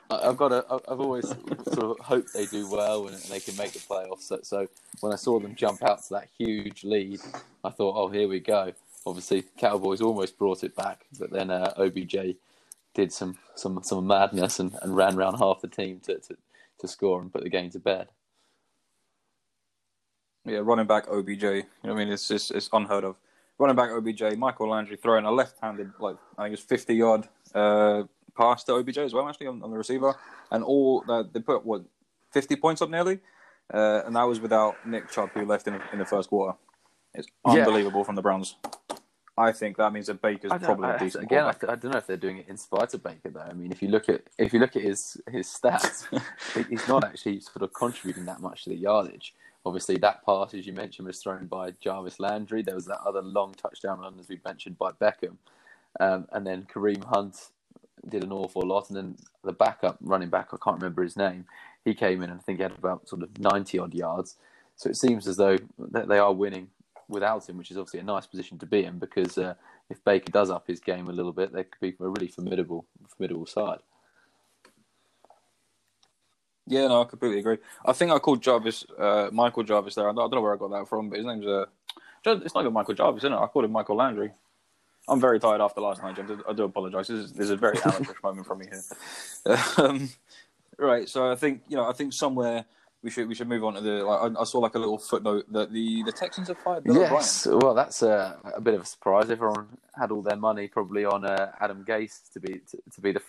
I've 0.09 0.37
got 0.37 0.51
a, 0.51 0.65
I've 0.87 0.99
always 0.99 1.27
sort 1.27 1.83
of 1.83 1.99
hoped 1.99 2.33
they 2.33 2.45
do 2.45 2.69
well 2.69 3.07
and 3.07 3.17
they 3.17 3.39
can 3.39 3.55
make 3.57 3.73
the 3.73 3.79
playoffs. 3.79 4.23
So, 4.23 4.39
so 4.43 4.67
when 4.99 5.13
I 5.13 5.15
saw 5.15 5.39
them 5.39 5.55
jump 5.55 5.83
out 5.83 6.03
to 6.03 6.13
that 6.15 6.29
huge 6.37 6.83
lead, 6.83 7.21
I 7.63 7.69
thought, 7.69 7.95
oh, 7.95 8.07
here 8.09 8.27
we 8.27 8.39
go. 8.39 8.73
Obviously, 9.05 9.45
Cowboys 9.57 10.01
almost 10.01 10.37
brought 10.37 10.63
it 10.63 10.75
back, 10.75 11.05
but 11.17 11.31
then 11.31 11.49
uh, 11.49 11.73
OBJ 11.77 12.35
did 12.93 13.11
some 13.11 13.37
some 13.55 13.81
some 13.83 14.05
madness 14.05 14.59
and, 14.59 14.75
and 14.81 14.95
ran 14.95 15.15
around 15.15 15.37
half 15.37 15.61
the 15.61 15.67
team 15.67 15.99
to, 16.01 16.19
to, 16.19 16.35
to 16.81 16.87
score 16.87 17.21
and 17.21 17.31
put 17.31 17.43
the 17.43 17.49
game 17.49 17.69
to 17.71 17.79
bed. 17.79 18.07
Yeah, 20.45 20.59
running 20.63 20.87
back 20.87 21.07
OBJ. 21.07 21.43
You 21.43 21.63
know, 21.83 21.93
I 21.93 21.95
mean, 21.95 22.09
it's 22.09 22.27
just 22.27 22.51
it's 22.51 22.69
unheard 22.73 23.03
of 23.03 23.15
running 23.61 23.75
back 23.75 23.91
OBJ, 23.91 24.37
Michael 24.37 24.69
Landry 24.69 24.97
throwing 24.97 25.25
a 25.25 25.31
left-handed, 25.31 25.91
like 25.99 26.17
I 26.37 26.43
think 26.43 26.53
it's 26.53 26.63
fifty-yard 26.63 27.27
uh, 27.53 28.03
pass 28.35 28.63
to 28.65 28.73
OBJ 28.73 28.97
as 28.97 29.13
well, 29.13 29.29
actually 29.29 29.47
on, 29.47 29.61
on 29.61 29.69
the 29.69 29.77
receiver, 29.77 30.15
and 30.51 30.63
all 30.63 31.03
uh, 31.07 31.23
they 31.31 31.39
put 31.39 31.65
what 31.65 31.83
fifty 32.31 32.55
points 32.55 32.81
up 32.81 32.89
nearly, 32.89 33.19
uh, 33.73 34.01
and 34.05 34.15
that 34.15 34.23
was 34.23 34.39
without 34.39 34.75
Nick 34.85 35.09
Chubb 35.11 35.29
who 35.33 35.45
left 35.45 35.67
in, 35.67 35.79
in 35.93 35.99
the 35.99 36.05
first 36.05 36.29
quarter. 36.29 36.57
It's 37.13 37.27
unbelievable 37.45 37.99
yeah. 37.99 38.05
from 38.05 38.15
the 38.15 38.21
Browns. 38.21 38.55
I 39.37 39.51
think 39.51 39.77
that 39.77 39.93
means 39.93 40.07
that 40.07 40.21
Baker's 40.21 40.51
probably 40.61 40.89
I, 40.89 40.97
decent. 40.97 41.23
Again, 41.23 41.45
I, 41.45 41.49
I, 41.49 41.75
don't 41.75 41.91
know 41.91 41.97
if 41.97 42.05
they're 42.05 42.17
doing 42.17 42.37
it 42.37 42.47
in 42.49 42.57
spite 42.57 42.93
of 42.93 43.01
Baker, 43.01 43.29
though. 43.29 43.39
I 43.39 43.53
mean, 43.53 43.71
if 43.71 43.81
you 43.81 43.87
look 43.87 44.09
at 44.09 44.23
if 44.37 44.53
you 44.53 44.59
look 44.59 44.75
at 44.75 44.81
his 44.81 45.17
his 45.31 45.47
stats, 45.47 46.05
he's 46.69 46.87
not 46.87 47.03
actually 47.03 47.39
sort 47.39 47.63
of 47.63 47.73
contributing 47.73 48.25
that 48.25 48.41
much 48.41 48.65
to 48.65 48.69
the 48.69 48.75
yardage. 48.75 49.33
Obviously, 49.65 49.97
that 49.97 50.25
pass, 50.25 50.53
as 50.53 50.65
you 50.65 50.73
mentioned, 50.73 51.07
was 51.07 51.19
thrown 51.19 51.45
by 51.45 51.71
Jarvis 51.79 52.19
Landry. 52.19 52.61
There 52.61 52.75
was 52.75 52.87
that 52.87 52.99
other 53.05 53.21
long 53.21 53.53
touchdown 53.53 53.99
run, 53.99 54.15
as 54.19 54.27
we 54.27 54.39
mentioned, 54.43 54.77
by 54.77 54.91
Beckham. 54.91 55.37
Um, 55.99 56.27
and 56.31 56.45
then 56.47 56.63
Kareem 56.63 57.03
Hunt 57.03 57.49
did 58.07 58.23
an 58.23 58.31
awful 58.31 58.63
lot. 58.63 58.89
And 58.89 58.97
then 58.97 59.15
the 59.43 59.53
backup 59.53 59.97
running 60.01 60.29
back, 60.29 60.49
I 60.51 60.57
can't 60.63 60.81
remember 60.81 61.03
his 61.03 61.15
name, 61.15 61.45
he 61.85 61.93
came 61.93 62.21
in 62.21 62.29
and 62.29 62.39
I 62.39 62.43
think 62.43 62.59
he 62.59 62.63
had 62.63 62.71
about 62.71 63.07
sort 63.07 63.23
of 63.23 63.37
90 63.39 63.79
odd 63.79 63.93
yards. 63.93 64.35
So 64.75 64.89
it 64.89 64.95
seems 64.95 65.27
as 65.27 65.37
though 65.37 65.57
they 65.77 66.17
are 66.17 66.33
winning 66.33 66.69
without 67.11 67.47
him, 67.47 67.57
which 67.57 67.71
is 67.71 67.77
obviously 67.77 67.99
a 67.99 68.03
nice 68.03 68.25
position 68.25 68.57
to 68.59 68.65
be 68.65 68.83
in 68.85 68.97
because 68.97 69.37
uh, 69.37 69.53
if 69.89 70.03
Baker 70.03 70.31
does 70.31 70.49
up 70.49 70.67
his 70.67 70.79
game 70.79 71.07
a 71.09 71.11
little 71.11 71.33
bit, 71.33 71.53
they 71.53 71.63
could 71.63 71.79
be 71.79 71.95
a 72.03 72.09
really 72.09 72.27
formidable, 72.27 72.85
formidable 73.07 73.45
side. 73.45 73.79
Yeah, 76.67 76.87
no, 76.87 77.01
I 77.01 77.05
completely 77.05 77.39
agree. 77.39 77.57
I 77.85 77.91
think 77.91 78.11
I 78.11 78.19
called 78.19 78.41
Jarvis, 78.41 78.85
uh, 78.97 79.29
Michael 79.31 79.63
Jarvis 79.63 79.95
there. 79.95 80.09
I 80.09 80.13
don't 80.13 80.31
know 80.31 80.41
where 80.41 80.53
I 80.53 80.57
got 80.57 80.71
that 80.71 80.87
from, 80.87 81.09
but 81.09 81.17
his 81.17 81.25
name's 81.25 81.45
uh, 81.45 81.65
it's 82.23 82.53
not 82.53 82.61
even 82.61 82.73
Michael 82.73 82.93
Jarvis, 82.93 83.23
isn't 83.23 83.33
it? 83.33 83.37
I 83.37 83.47
called 83.47 83.65
him 83.65 83.71
Michael 83.71 83.97
Landry. 83.97 84.31
I'm 85.07 85.19
very 85.19 85.39
tired 85.39 85.59
after 85.59 85.81
last 85.81 86.01
night, 86.03 86.15
James. 86.15 86.31
I 86.47 86.53
do 86.53 86.63
apologise. 86.63 87.07
This 87.07 87.25
is, 87.25 87.33
this 87.33 87.45
is 87.45 87.51
a 87.51 87.55
very 87.57 87.77
amateurish 87.85 88.23
moment 88.23 88.47
from 88.47 88.59
me 88.59 88.67
here. 88.67 89.57
Um, 89.77 90.09
right, 90.77 91.09
so 91.09 91.31
I 91.31 91.35
think 91.35 91.63
you 91.67 91.75
know, 91.75 91.89
I 91.89 91.93
think 91.93 92.13
somewhere 92.13 92.65
we 93.03 93.09
should 93.09 93.27
we 93.27 93.35
should 93.35 93.47
move 93.47 93.63
on 93.63 93.73
to 93.73 93.81
the. 93.81 94.03
Like, 94.03 94.31
I, 94.37 94.41
I 94.41 94.43
saw 94.43 94.59
like 94.59 94.75
a 94.75 94.79
little 94.79 94.97
footnote 94.97 95.51
that 95.51 95.71
the, 95.71 96.03
the 96.03 96.11
Texans 96.11 96.47
have 96.49 96.57
fired 96.59 96.83
Bill 96.83 96.95
yes, 96.95 97.47
O'Brien. 97.47 97.59
well, 97.65 97.73
that's 97.73 98.01
a, 98.03 98.37
a, 98.55 98.61
bit 98.61 98.75
of 98.75 98.81
a 98.81 98.85
surprise. 98.85 99.29
Everyone 99.29 99.67
had 99.99 100.11
all 100.11 100.21
their 100.21 100.35
money 100.35 100.67
probably 100.67 101.05
on 101.05 101.25
uh, 101.25 101.51
Adam 101.59 101.83
Gase 101.83 102.31
to 102.33 102.39
be 102.39 102.61
to, 102.69 102.77
to 102.93 103.01
be 103.01 103.11
the 103.11 103.21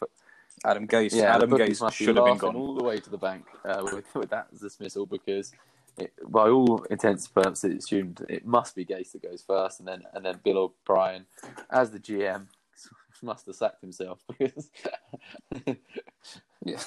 Adam 0.65 0.87
Gase. 0.87 1.15
Yeah, 1.15 1.35
Adam 1.35 1.51
Gase 1.51 1.93
should 1.93 2.17
have 2.17 2.27
been 2.27 2.39
gone 2.39 2.57
all 2.57 2.75
the 2.75 2.85
way 2.85 2.99
to 2.99 3.11
the 3.11 3.19
bank 3.19 3.47
uh, 3.65 3.83
with, 3.93 4.15
with 4.15 4.31
that 4.31 4.49
dismissal 4.59 5.07
because, 5.07 5.53
it, 5.99 6.13
by 6.29 6.49
all 6.49 6.85
intents 6.85 7.27
and 7.27 7.35
purposes, 7.35 7.73
it's 7.73 7.87
assumed 7.87 8.25
it 8.29 8.47
must 8.47 8.77
be 8.77 8.85
Gase 8.85 9.13
that 9.13 9.23
goes 9.23 9.43
first, 9.47 9.79
and 9.79 9.89
then 9.89 10.03
and 10.13 10.25
then 10.25 10.39
Bill 10.45 10.59
O'Brien, 10.59 11.25
as 11.71 11.91
the 11.91 11.99
GM, 11.99 12.47
must 13.23 13.47
have 13.47 13.55
sacked 13.55 13.81
himself 13.81 14.21
because. 14.39 14.71
yeah. 16.65 16.83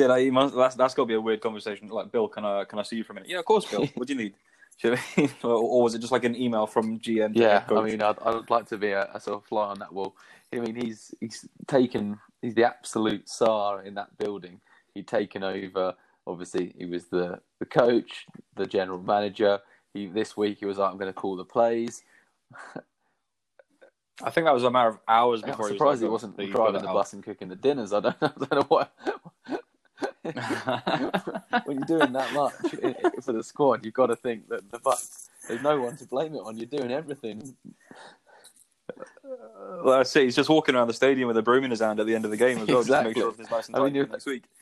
Yeah, 0.00 0.06
like, 0.06 0.32
must, 0.32 0.54
that's 0.54 0.74
that's 0.74 0.94
got 0.94 1.02
to 1.02 1.06
be 1.06 1.14
a 1.14 1.20
weird 1.20 1.40
conversation. 1.40 1.88
Like, 1.88 2.10
Bill, 2.10 2.28
can 2.28 2.44
I 2.44 2.64
can 2.64 2.78
I 2.78 2.82
see 2.82 2.96
you 2.96 3.04
for 3.04 3.12
a 3.12 3.14
minute? 3.14 3.30
Yeah, 3.30 3.38
of 3.38 3.44
course, 3.44 3.64
Bill. 3.64 3.86
what 3.94 4.06
do 4.06 4.14
you 4.14 4.18
need? 4.18 4.34
or 5.42 5.82
was 5.82 5.94
it 5.94 5.98
just 5.98 6.12
like 6.12 6.24
an 6.24 6.34
email 6.34 6.66
from 6.66 6.98
GM? 7.00 7.32
Yeah, 7.34 7.64
I 7.68 7.82
mean, 7.82 8.00
I'd, 8.00 8.18
I'd 8.24 8.48
like 8.48 8.66
to 8.68 8.78
be 8.78 8.92
a, 8.92 9.10
a, 9.12 9.20
sort 9.20 9.36
of 9.36 9.44
fly 9.44 9.66
on 9.66 9.78
that 9.80 9.92
wall. 9.92 10.16
I 10.54 10.58
mean, 10.58 10.74
he's 10.74 11.14
he's 11.20 11.46
taken 11.66 12.18
he's 12.40 12.54
the 12.54 12.64
absolute 12.64 13.28
star 13.28 13.82
in 13.82 13.94
that 13.94 14.16
building. 14.18 14.60
He'd 14.94 15.06
taken 15.06 15.42
over. 15.42 15.94
Obviously, 16.26 16.74
he 16.78 16.86
was 16.86 17.06
the 17.06 17.40
the 17.58 17.66
coach, 17.66 18.26
the 18.56 18.66
general 18.66 19.02
manager. 19.02 19.60
He 19.92 20.06
this 20.06 20.36
week 20.36 20.58
he 20.60 20.66
was 20.66 20.78
like, 20.78 20.90
"I'm 20.90 20.98
going 20.98 21.12
to 21.12 21.20
call 21.20 21.36
the 21.36 21.44
plays." 21.44 22.02
I 24.22 24.30
think 24.30 24.46
that 24.46 24.54
was 24.54 24.64
a 24.64 24.70
matter 24.70 24.90
of 24.90 24.98
hours 25.08 25.40
before. 25.40 25.66
I'm 25.66 25.72
surprised 25.72 26.02
he, 26.02 26.08
was 26.08 26.22
like, 26.22 26.36
he 26.36 26.44
wasn't 26.44 26.52
driving 26.52 26.82
the 26.82 26.92
bus 26.92 27.14
and 27.14 27.22
cooking 27.22 27.48
the 27.48 27.56
dinners. 27.56 27.92
I 27.92 28.00
don't, 28.00 28.16
I 28.20 28.28
don't 28.28 28.52
know 28.52 28.66
what. 28.68 28.92
when 31.64 31.78
you're 31.78 31.86
doing 31.86 32.12
that 32.12 32.32
much 32.34 32.52
for 33.22 33.32
the 33.32 33.42
squad, 33.42 33.84
you've 33.84 33.94
got 33.94 34.06
to 34.06 34.16
think 34.16 34.48
that 34.48 34.70
the 34.70 34.78
Bucks. 34.78 35.28
There's 35.48 35.62
no 35.62 35.80
one 35.80 35.96
to 35.96 36.04
blame 36.04 36.34
it 36.34 36.40
on. 36.44 36.58
You're 36.58 36.66
doing 36.66 36.92
everything. 36.92 37.56
Well, 39.82 40.00
I 40.00 40.02
see. 40.02 40.24
He's 40.24 40.36
just 40.36 40.50
walking 40.50 40.74
around 40.74 40.88
the 40.88 40.94
stadium 40.94 41.28
with 41.28 41.36
a 41.36 41.42
broom 41.42 41.64
in 41.64 41.70
his 41.70 41.80
hand 41.80 42.00
at 42.00 42.06
the 42.06 42.14
end 42.14 42.24
of 42.24 42.30
the 42.30 42.36
game 42.36 42.58
as 42.58 42.68
well, 42.68 42.80
exactly. 42.80 43.14
just 43.14 43.16
to 43.16 43.30
make 43.30 43.36
sure 43.36 43.42
it's 43.42 43.50
nice 43.50 43.68
and 43.68 43.76
I 43.76 43.88
mean, 43.88 44.10
next 44.10 44.26
week. 44.26 44.44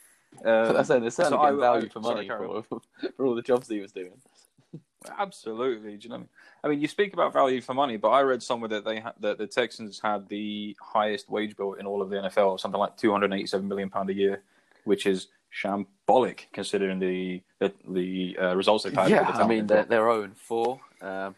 Um, 0.44 0.74
that's 0.74 0.88
saying 0.88 1.00
they're 1.00 1.10
certainly 1.10 1.38
so 1.38 1.42
I, 1.42 1.58
value 1.58 1.86
I, 1.86 1.88
for 1.88 2.00
money 2.00 2.28
sorry, 2.28 2.62
for, 2.68 2.80
for 3.16 3.26
all 3.26 3.34
the 3.34 3.40
jobs 3.40 3.66
he 3.66 3.80
was 3.80 3.92
doing. 3.92 4.12
Absolutely. 5.18 5.96
Do 5.96 6.02
you 6.02 6.08
know 6.10 6.16
what 6.16 6.18
I 6.18 6.20
mean? 6.20 6.28
I 6.64 6.68
mean, 6.68 6.80
you 6.80 6.86
speak 6.86 7.12
about 7.12 7.32
value 7.32 7.60
for 7.60 7.72
money, 7.72 7.96
but 7.96 8.10
I 8.10 8.20
read 8.20 8.42
somewhere 8.42 8.68
that 8.68 8.84
they 8.84 9.00
ha- 9.00 9.14
that 9.20 9.38
the 9.38 9.46
Texans 9.46 10.00
had 10.00 10.28
the 10.28 10.76
highest 10.80 11.30
wage 11.30 11.56
bill 11.56 11.72
in 11.74 11.86
all 11.86 12.02
of 12.02 12.10
the 12.10 12.16
NFL, 12.16 12.60
something 12.60 12.78
like 12.78 12.96
two 12.96 13.10
hundred 13.10 13.32
eighty-seven 13.32 13.66
million 13.66 13.88
pound 13.88 14.10
a 14.10 14.14
year, 14.14 14.42
which 14.84 15.06
is 15.06 15.28
shambolic 15.52 16.46
considering 16.52 16.98
the 16.98 17.42
the, 17.58 17.72
the 17.88 18.36
uh, 18.40 18.56
results 18.56 18.84
they've 18.84 18.94
had. 18.94 19.10
Yeah, 19.10 19.30
the 19.30 19.42
I 19.42 19.46
mean 19.46 19.66
they're 19.66 19.84
they're 19.84 20.00
zero 20.00 20.30
four. 20.34 20.80
Um, 21.00 21.34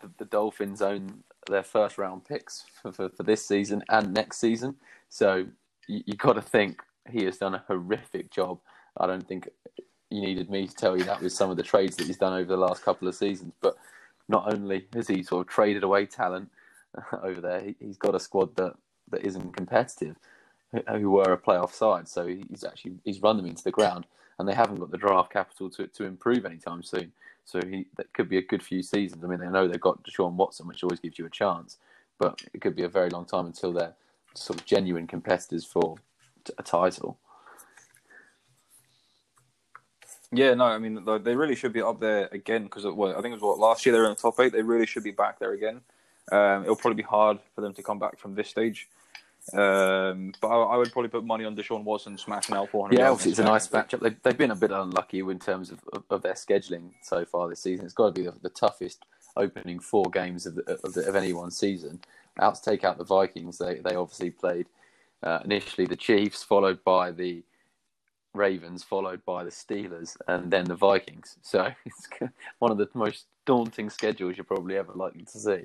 the, 0.00 0.10
the, 0.18 0.24
Dolphins 0.24 0.80
own 0.80 1.22
their 1.46 1.62
first 1.62 1.98
round 1.98 2.24
picks 2.24 2.64
for, 2.80 2.90
for, 2.90 3.10
for 3.10 3.22
this 3.22 3.44
season 3.44 3.82
and 3.90 4.14
next 4.14 4.38
season, 4.38 4.76
so 5.10 5.46
you, 5.88 6.02
you 6.06 6.14
got 6.14 6.34
to 6.34 6.42
think 6.42 6.80
he 7.10 7.24
has 7.24 7.36
done 7.36 7.54
a 7.54 7.64
horrific 7.66 8.30
job. 8.30 8.60
I 8.96 9.06
don't 9.06 9.26
think 9.26 9.48
you 10.10 10.20
needed 10.20 10.50
me 10.50 10.66
to 10.66 10.74
tell 10.74 10.96
you 10.96 11.04
that 11.04 11.20
with 11.20 11.32
some 11.32 11.50
of 11.50 11.56
the 11.56 11.62
trades 11.62 11.96
that 11.96 12.06
he's 12.06 12.16
done 12.16 12.32
over 12.32 12.48
the 12.48 12.56
last 12.56 12.82
couple 12.82 13.08
of 13.08 13.14
seasons. 13.14 13.52
But 13.60 13.76
not 14.28 14.52
only 14.52 14.86
has 14.92 15.08
he 15.08 15.22
sort 15.22 15.46
of 15.46 15.52
traded 15.52 15.84
away 15.84 16.06
talent 16.06 16.50
over 17.22 17.40
there, 17.40 17.60
he, 17.60 17.76
has 17.86 17.96
got 17.96 18.14
a 18.14 18.20
squad 18.20 18.54
that, 18.56 18.74
that 19.10 19.24
isn't 19.24 19.56
competitive, 19.56 20.16
who 20.72 21.10
were 21.10 21.32
a 21.32 21.38
playoff 21.38 21.72
side. 21.72 22.08
So 22.08 22.26
he's 22.26 22.64
actually 22.64 22.94
he's 23.04 23.20
run 23.20 23.36
them 23.36 23.46
into 23.46 23.64
the 23.64 23.70
ground, 23.70 24.06
and 24.38 24.48
they 24.48 24.54
haven't 24.54 24.78
got 24.78 24.90
the 24.90 24.98
draft 24.98 25.32
capital 25.32 25.70
to 25.70 25.86
to 25.86 26.04
improve 26.04 26.44
anytime 26.44 26.82
soon. 26.82 27.12
So 27.44 27.60
he 27.60 27.86
that 27.96 28.12
could 28.12 28.28
be 28.28 28.38
a 28.38 28.42
good 28.42 28.62
few 28.62 28.82
seasons. 28.82 29.24
I 29.24 29.26
mean, 29.26 29.40
they 29.40 29.48
know 29.48 29.66
they've 29.66 29.80
got 29.80 30.02
Deshaun 30.04 30.34
Watson, 30.34 30.66
which 30.66 30.82
always 30.82 31.00
gives 31.00 31.18
you 31.18 31.26
a 31.26 31.30
chance, 31.30 31.78
but 32.18 32.40
it 32.52 32.60
could 32.60 32.76
be 32.76 32.84
a 32.84 32.88
very 32.88 33.10
long 33.10 33.24
time 33.24 33.46
until 33.46 33.72
they're 33.72 33.94
sort 34.34 34.60
of 34.60 34.66
genuine 34.66 35.06
competitors 35.06 35.64
for 35.64 35.96
a 36.56 36.62
title. 36.62 37.18
Yeah, 40.32 40.54
no, 40.54 40.64
I 40.64 40.78
mean 40.78 41.04
they 41.24 41.34
really 41.34 41.56
should 41.56 41.72
be 41.72 41.82
up 41.82 41.98
there 41.98 42.28
again 42.30 42.64
because 42.64 42.84
well, 42.86 43.10
I 43.10 43.20
think 43.20 43.32
it 43.32 43.40
was 43.40 43.42
what 43.42 43.58
last 43.58 43.84
year 43.84 43.92
they 43.92 43.98
were 43.98 44.04
in 44.04 44.12
the 44.12 44.16
top 44.16 44.38
eight. 44.38 44.52
They 44.52 44.62
really 44.62 44.86
should 44.86 45.02
be 45.02 45.10
back 45.10 45.40
there 45.40 45.52
again. 45.52 45.80
Um, 46.30 46.62
it'll 46.62 46.76
probably 46.76 47.02
be 47.02 47.08
hard 47.08 47.38
for 47.54 47.62
them 47.62 47.74
to 47.74 47.82
come 47.82 47.98
back 47.98 48.16
from 48.18 48.36
this 48.36 48.48
stage. 48.48 48.88
Um, 49.54 50.32
but 50.40 50.48
I, 50.48 50.74
I, 50.74 50.76
would 50.76 50.92
probably 50.92 51.08
put 51.08 51.24
money 51.24 51.44
on 51.44 51.56
Deshaun 51.56 51.84
Watson 51.84 52.16
smashing 52.16 52.54
out 52.54 52.70
400. 52.70 52.98
Yeah, 52.98 53.10
obviously 53.10 53.32
it's 53.32 53.40
a 53.40 53.44
nice 53.44 53.68
matchup. 53.68 54.00
They, 54.00 54.16
they've 54.22 54.36
been 54.36 54.50
a 54.50 54.56
bit 54.56 54.70
unlucky 54.70 55.20
in 55.20 55.38
terms 55.38 55.70
of, 55.70 55.80
of, 55.92 56.04
of, 56.10 56.22
their 56.22 56.34
scheduling 56.34 56.90
so 57.02 57.24
far 57.24 57.48
this 57.48 57.60
season. 57.60 57.84
It's 57.84 57.94
got 57.94 58.14
to 58.14 58.20
be 58.20 58.26
the, 58.26 58.34
the 58.42 58.50
toughest 58.50 59.04
opening 59.36 59.80
four 59.80 60.04
games 60.12 60.46
of, 60.46 60.56
the, 60.56 60.62
of, 60.84 60.94
the, 60.94 61.08
of 61.08 61.16
any 61.16 61.32
one 61.32 61.50
season. 61.50 62.00
Out 62.38 62.54
to 62.56 62.62
take 62.62 62.84
out 62.84 62.98
the 62.98 63.04
Vikings, 63.04 63.58
they 63.58 63.80
they 63.80 63.96
obviously 63.96 64.30
played 64.30 64.66
uh, 65.22 65.40
initially 65.44 65.86
the 65.86 65.96
Chiefs, 65.96 66.42
followed 66.42 66.82
by 66.84 67.10
the 67.10 67.42
Ravens, 68.34 68.84
followed 68.84 69.24
by 69.24 69.44
the 69.44 69.50
Steelers, 69.50 70.16
and 70.28 70.50
then 70.50 70.64
the 70.64 70.76
Vikings. 70.76 71.36
So 71.42 71.70
it's 71.84 72.08
one 72.58 72.70
of 72.70 72.78
the 72.78 72.88
most 72.94 73.26
daunting 73.44 73.90
schedules 73.90 74.36
you're 74.36 74.44
probably 74.44 74.76
ever 74.76 74.92
likely 74.92 75.24
to 75.24 75.38
see. 75.38 75.64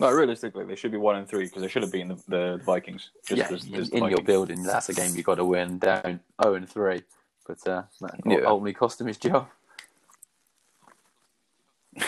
No, 0.00 0.12
realistically, 0.12 0.64
they 0.64 0.76
should 0.76 0.92
be 0.92 0.98
one 0.98 1.16
and 1.16 1.28
three 1.28 1.44
because 1.44 1.62
they 1.62 1.68
should 1.68 1.82
have 1.82 1.90
been 1.90 2.08
the, 2.08 2.22
the 2.28 2.60
Vikings. 2.64 3.10
Yeah, 3.30 3.48
as, 3.50 3.66
in, 3.66 3.74
as 3.74 3.88
in 3.88 4.04
your 4.08 4.22
building, 4.22 4.62
that's 4.62 4.88
a 4.88 4.94
game 4.94 5.14
you 5.16 5.22
got 5.22 5.36
to 5.36 5.44
win. 5.44 5.78
Down 5.78 6.02
zero 6.02 6.20
oh 6.38 6.54
and 6.54 6.68
three, 6.68 7.02
but 7.46 7.66
uh, 7.66 7.82
that 8.00 8.20
yeah. 8.24 8.38
ultimately 8.44 8.74
cost 8.74 9.00
him 9.00 9.08
his 9.08 9.18
job. 9.18 9.48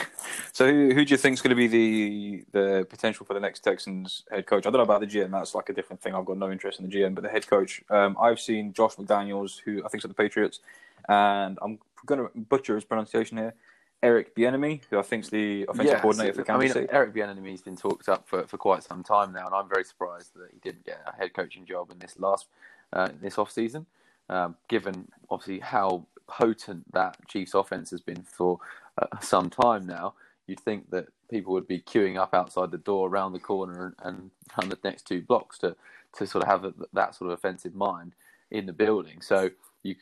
So 0.53 0.67
who, 0.71 0.93
who 0.93 1.07
do 1.07 1.15
you 1.15 1.17
think 1.17 1.35
is 1.35 1.41
going 1.41 1.57
to 1.57 1.69
be 1.69 1.69
the 1.69 2.45
the 2.53 2.87
potential 2.91 3.25
for 3.25 3.33
the 3.33 3.41
next 3.41 3.61
Texans 3.61 4.25
head 4.31 4.47
coach? 4.47 4.67
I 4.67 4.71
don't 4.71 4.79
know 4.79 4.83
about 4.83 5.01
the 5.01 5.07
GM. 5.07 5.31
That's 5.31 5.55
like 5.55 5.71
a 5.71 5.73
different 5.73 6.03
thing. 6.03 6.15
I've 6.15 6.27
got 6.27 6.37
no 6.37 6.51
interest 6.51 6.81
in 6.81 6.87
the 6.87 6.95
GM, 6.95 7.15
but 7.15 7.25
the 7.25 7.31
head 7.31 7.47
coach. 7.47 7.83
Um, 7.89 8.15
I've 8.21 8.39
seen 8.39 8.75
Josh 8.75 8.97
McDaniels, 8.97 9.61
who 9.65 9.79
I 9.79 9.89
think 9.89 10.03
is 10.03 10.05
at 10.05 10.11
the 10.11 10.23
Patriots, 10.23 10.61
and 11.09 11.59
I'm 11.63 11.79
going 12.05 12.21
to 12.21 12.39
butcher 12.39 12.75
his 12.75 12.85
pronunciation 12.85 13.39
here. 13.39 13.55
Eric 14.03 14.35
Bieniemy, 14.35 14.81
who 14.89 14.99
I 14.99 15.03
think 15.03 15.25
is 15.25 15.31
the 15.31 15.67
offensive 15.69 16.01
coordinator 16.01 16.33
for 16.33 16.45
Kansas 16.45 16.55
I 16.55 16.65
mean, 16.65 16.73
City. 16.73 16.87
Eric 16.91 17.15
Bieniemy's 17.15 17.61
been 17.61 17.77
talked 17.77 18.09
up 18.09 18.27
for, 18.27 18.47
for 18.47 18.57
quite 18.57 18.83
some 18.83 19.03
time 19.03 19.33
now, 19.33 19.47
and 19.47 19.55
I'm 19.55 19.69
very 19.69 19.85
surprised 19.85 20.33
that 20.35 20.49
he 20.53 20.59
didn't 20.59 20.87
get 20.87 21.01
a 21.07 21.15
head 21.17 21.35
coaching 21.35 21.67
job 21.67 21.91
in 21.91 21.99
this 21.99 22.19
last 22.19 22.47
uh, 22.93 23.09
this 23.21 23.39
off 23.39 23.51
season, 23.51 23.87
um, 24.29 24.57
given 24.69 25.09
obviously 25.29 25.61
how 25.61 26.07
potent 26.27 26.91
that 26.93 27.17
Chiefs 27.29 27.55
offense 27.55 27.91
has 27.91 28.01
been 28.01 28.23
for 28.23 28.59
uh, 28.99 29.07
some 29.21 29.51
time 29.51 29.87
now 29.87 30.15
you'd 30.51 30.61
think 30.61 30.91
that 30.91 31.07
people 31.31 31.53
would 31.53 31.69
be 31.69 31.81
queuing 31.81 32.19
up 32.19 32.35
outside 32.35 32.71
the 32.71 32.79
door 32.79 33.09
around 33.09 33.33
the 33.33 33.39
corner 33.39 33.95
and, 34.03 34.31
and 34.61 34.71
the 34.71 34.79
next 34.83 35.07
two 35.07 35.23
blocks 35.23 35.59
to, 35.59 35.75
to 36.13 36.27
sort 36.27 36.43
of 36.43 36.51
have 36.51 36.65
a, 36.65 36.75
that 36.93 37.15
sort 37.15 37.31
of 37.31 37.39
offensive 37.39 37.75
mind 37.75 38.13
in 38.51 38.67
the 38.67 38.73
building. 38.73 39.23
So 39.23 39.49
you, 39.85 39.95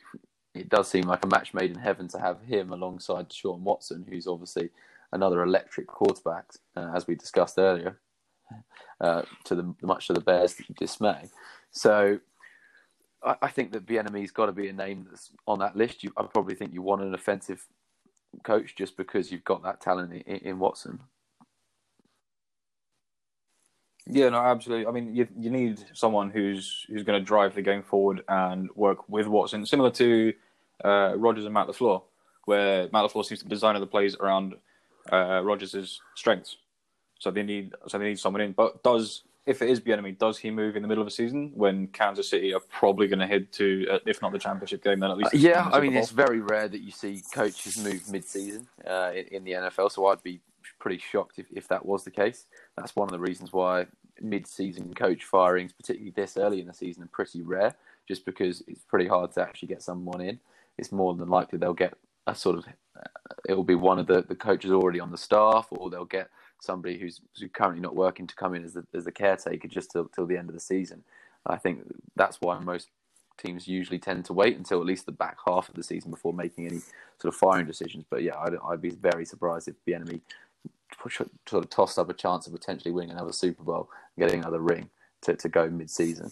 it 0.59 0.69
does 0.69 0.87
seem 0.87 1.05
like 1.05 1.23
a 1.23 1.27
match 1.27 1.53
made 1.53 1.71
in 1.71 1.79
heaven 1.79 2.07
to 2.09 2.19
have 2.19 2.41
him 2.41 2.71
alongside 2.71 3.29
Deshaun 3.29 3.59
Watson, 3.59 4.05
who's 4.07 4.27
obviously 4.27 4.69
another 5.11 5.41
electric 5.43 5.87
quarterback, 5.87 6.45
uh, 6.75 6.91
as 6.93 7.07
we 7.07 7.15
discussed 7.15 7.57
earlier, 7.57 7.99
uh, 9.01 9.23
to 9.45 9.55
the 9.55 9.75
much 9.81 10.07
to 10.07 10.13
the 10.13 10.21
Bears' 10.21 10.55
dismay. 10.77 11.29
So 11.71 12.19
I, 13.23 13.35
I 13.43 13.47
think 13.47 13.71
that 13.71 13.85
Bieniemy's 13.85 14.31
got 14.31 14.47
to 14.47 14.51
be 14.51 14.67
a 14.67 14.73
name 14.73 15.07
that's 15.09 15.31
on 15.47 15.59
that 15.59 15.75
list. 15.75 16.03
You, 16.03 16.11
I 16.17 16.23
probably 16.23 16.55
think 16.55 16.73
you 16.73 16.81
want 16.81 17.01
an 17.01 17.13
offensive 17.13 17.65
coach 18.43 18.75
just 18.75 18.97
because 18.97 19.31
you've 19.31 19.43
got 19.43 19.63
that 19.63 19.81
talent 19.81 20.13
in, 20.13 20.35
in 20.37 20.59
Watson. 20.59 20.99
Yeah, 24.11 24.29
no, 24.29 24.37
absolutely. 24.39 24.87
I 24.87 24.91
mean, 24.91 25.15
you 25.15 25.27
you 25.37 25.51
need 25.51 25.79
someone 25.93 26.31
who's 26.31 26.85
who's 26.87 27.03
going 27.03 27.19
to 27.19 27.25
drive 27.25 27.53
the 27.53 27.61
game 27.61 27.83
forward 27.83 28.23
and 28.27 28.69
work 28.75 29.07
with 29.07 29.27
Watson, 29.27 29.65
similar 29.65 29.91
to 29.91 30.33
uh, 30.83 31.13
Rodgers 31.15 31.45
and 31.45 31.53
Matt 31.53 31.67
LaFleur, 31.67 32.01
where 32.45 32.89
Matt 32.91 33.05
LaFleur 33.05 33.25
seems 33.25 33.41
to 33.41 33.47
design 33.47 33.79
the 33.79 33.87
plays 33.87 34.15
around 34.15 34.55
uh, 35.11 35.41
Rodgers' 35.43 36.01
strengths. 36.15 36.57
So 37.19 37.31
they 37.31 37.43
need 37.43 37.73
so 37.87 37.97
they 37.97 38.05
need 38.05 38.19
someone 38.19 38.41
in. 38.41 38.53
But 38.53 38.81
does 38.83 39.23
if 39.49 39.63
it 39.63 39.69
is 39.69 39.79
Bieniemy, 39.79 40.17
does 40.19 40.37
he 40.37 40.51
move 40.51 40.75
in 40.75 40.83
the 40.83 40.87
middle 40.87 41.01
of 41.01 41.07
a 41.07 41.11
season 41.11 41.51
when 41.55 41.87
Kansas 41.87 42.29
City 42.29 42.53
are 42.53 42.59
probably 42.59 43.07
going 43.07 43.19
to 43.19 43.25
head 43.25 43.51
to, 43.53 43.87
uh, 43.89 43.99
if 44.05 44.21
not 44.21 44.31
the 44.31 44.37
championship 44.37 44.83
game, 44.83 44.99
then 44.99 45.09
at 45.09 45.17
least? 45.17 45.33
Uh, 45.33 45.37
yeah, 45.37 45.67
I 45.73 45.79
mean, 45.79 45.95
it's 45.95 46.11
very 46.11 46.39
rare 46.39 46.67
that 46.67 46.81
you 46.81 46.91
see 46.91 47.23
coaches 47.33 47.83
move 47.83 48.07
mid-season 48.11 48.67
uh, 48.87 49.11
in, 49.15 49.25
in, 49.37 49.43
the 49.43 49.53
NFL. 49.53 49.91
So 49.91 50.05
I'd 50.05 50.21
be 50.21 50.39
pretty 50.77 50.99
shocked 50.99 51.39
if, 51.39 51.47
if 51.51 51.67
that 51.69 51.83
was 51.83 52.03
the 52.03 52.11
case. 52.11 52.45
That's 52.77 52.95
one 52.95 53.07
of 53.07 53.11
the 53.11 53.19
reasons 53.19 53.51
why 53.51 53.87
mid-season 54.21 54.93
coach 54.93 55.23
firings, 55.23 55.73
particularly 55.73 56.11
this 56.11 56.37
early 56.37 56.61
in 56.61 56.67
the 56.67 56.73
season, 56.73 57.01
are 57.01 57.07
pretty 57.07 57.41
rare. 57.41 57.73
Just 58.07 58.25
because 58.25 58.63
it's 58.67 58.83
pretty 58.83 59.07
hard 59.07 59.31
to 59.33 59.41
actually 59.41 59.69
get 59.69 59.81
someone 59.81 60.21
in. 60.21 60.39
It's 60.79 60.91
more 60.91 61.13
than 61.13 61.29
likely 61.29 61.59
they'll 61.59 61.73
get 61.73 61.93
a 62.27 62.35
sort 62.35 62.57
of. 62.57 62.65
Uh, 62.95 63.01
it'll 63.47 63.63
be 63.63 63.75
one 63.75 63.99
of 63.99 64.07
the, 64.07 64.23
the 64.23 64.35
coaches 64.35 64.71
already 64.71 64.99
on 64.99 65.11
the 65.11 65.17
staff, 65.17 65.67
or 65.71 65.89
they'll 65.89 66.05
get 66.05 66.29
somebody 66.61 66.97
who's, 66.97 67.21
who's 67.37 67.49
currently 67.53 67.81
not 67.81 67.95
working 67.95 68.27
to 68.27 68.35
come 68.35 68.53
in 68.53 68.63
as 68.63 68.73
the, 68.73 68.85
as 68.93 69.05
the 69.05 69.11
caretaker 69.11 69.67
just 69.67 69.91
till, 69.91 70.05
till 70.09 70.25
the 70.25 70.37
end 70.37 70.49
of 70.49 70.55
the 70.55 70.59
season. 70.59 71.03
I 71.45 71.57
think 71.57 71.79
that's 72.15 72.41
why 72.41 72.59
most 72.59 72.89
teams 73.37 73.67
usually 73.67 73.99
tend 73.99 74.25
to 74.25 74.33
wait 74.33 74.57
until 74.57 74.79
at 74.79 74.85
least 74.85 75.05
the 75.05 75.11
back 75.11 75.37
half 75.45 75.69
of 75.69 75.75
the 75.75 75.83
season 75.83 76.11
before 76.11 76.33
making 76.33 76.65
any 76.65 76.79
sort 77.19 77.33
of 77.33 77.35
firing 77.35 77.65
decisions. 77.65 78.03
But 78.09 78.23
yeah, 78.23 78.37
I'd, 78.37 78.53
I'd 78.67 78.81
be 78.81 78.89
very 78.89 79.25
surprised 79.25 79.67
if 79.67 79.75
Bieniemy 79.87 80.21
sort 81.47 81.63
of 81.63 81.69
tossed 81.69 81.97
up 81.97 82.09
a 82.09 82.13
chance 82.13 82.47
of 82.47 82.53
potentially 82.53 82.91
winning 82.91 83.11
another 83.11 83.31
Super 83.31 83.63
Bowl 83.63 83.89
and 84.15 84.25
getting 84.25 84.41
another 84.41 84.59
ring 84.59 84.89
to, 85.21 85.35
to 85.35 85.49
go 85.49 85.69
mid 85.69 85.89
season. 85.89 86.31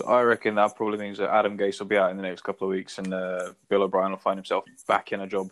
So 0.00 0.06
I 0.06 0.22
reckon 0.22 0.54
that 0.54 0.74
probably 0.76 0.96
means 0.96 1.18
that 1.18 1.28
Adam 1.28 1.58
Gase 1.58 1.78
will 1.78 1.86
be 1.86 1.98
out 1.98 2.10
in 2.10 2.16
the 2.16 2.22
next 2.22 2.40
couple 2.40 2.66
of 2.66 2.70
weeks, 2.70 2.96
and 2.96 3.12
uh, 3.12 3.52
Bill 3.68 3.82
O'Brien 3.82 4.10
will 4.10 4.18
find 4.18 4.38
himself 4.38 4.64
back 4.88 5.12
in 5.12 5.20
a 5.20 5.26
job 5.26 5.50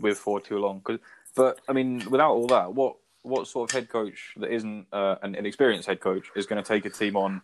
with 0.00 0.16
for 0.16 0.40
too 0.40 0.58
long. 0.58 0.80
Cause, 0.80 0.98
but 1.36 1.60
I 1.68 1.74
mean, 1.74 2.02
without 2.08 2.30
all 2.30 2.46
that, 2.46 2.72
what 2.72 2.96
what 3.20 3.46
sort 3.46 3.70
of 3.70 3.74
head 3.74 3.90
coach 3.90 4.32
that 4.38 4.50
isn't 4.50 4.86
uh, 4.94 5.16
an 5.22 5.34
inexperienced 5.34 5.86
head 5.86 6.00
coach 6.00 6.24
is 6.34 6.46
going 6.46 6.62
to 6.62 6.66
take 6.66 6.86
a 6.86 6.90
team 6.90 7.16
on 7.16 7.42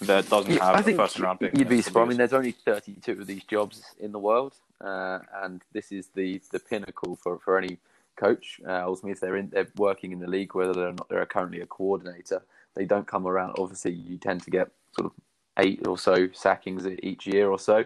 that 0.00 0.30
doesn't 0.30 0.54
yeah, 0.54 0.64
have 0.64 0.76
I 0.76 0.82
think 0.82 0.98
a 0.98 1.02
first 1.02 1.18
round 1.18 1.40
pick? 1.40 1.58
You'd 1.58 1.68
be 1.68 1.82
surprised. 1.82 2.06
I 2.06 2.08
mean, 2.08 2.18
there's 2.18 2.32
only 2.32 2.52
32 2.52 3.12
of 3.12 3.26
these 3.26 3.44
jobs 3.44 3.82
in 4.00 4.12
the 4.12 4.18
world, 4.18 4.54
uh, 4.80 5.18
and 5.42 5.60
this 5.74 5.92
is 5.92 6.08
the 6.14 6.40
the 6.52 6.58
pinnacle 6.58 7.16
for 7.16 7.38
for 7.38 7.58
any 7.58 7.76
coach. 8.16 8.62
Uh, 8.66 8.82
ultimately, 8.82 9.12
if 9.12 9.20
they're 9.20 9.36
in, 9.36 9.50
they're 9.50 9.68
working 9.76 10.12
in 10.12 10.20
the 10.20 10.26
league, 10.26 10.54
whether 10.54 10.72
they're 10.72 10.94
not 10.94 11.10
they're 11.10 11.26
currently 11.26 11.60
a 11.60 11.66
coordinator, 11.66 12.42
they 12.74 12.86
don't 12.86 13.06
come 13.06 13.26
around. 13.26 13.56
Obviously, 13.58 13.92
you 13.92 14.16
tend 14.16 14.42
to 14.42 14.50
get 14.50 14.70
sort 14.96 15.04
of 15.04 15.12
eight 15.58 15.86
or 15.86 15.98
so 15.98 16.28
sackings 16.28 16.86
each 17.02 17.26
year 17.26 17.50
or 17.50 17.58
so, 17.58 17.84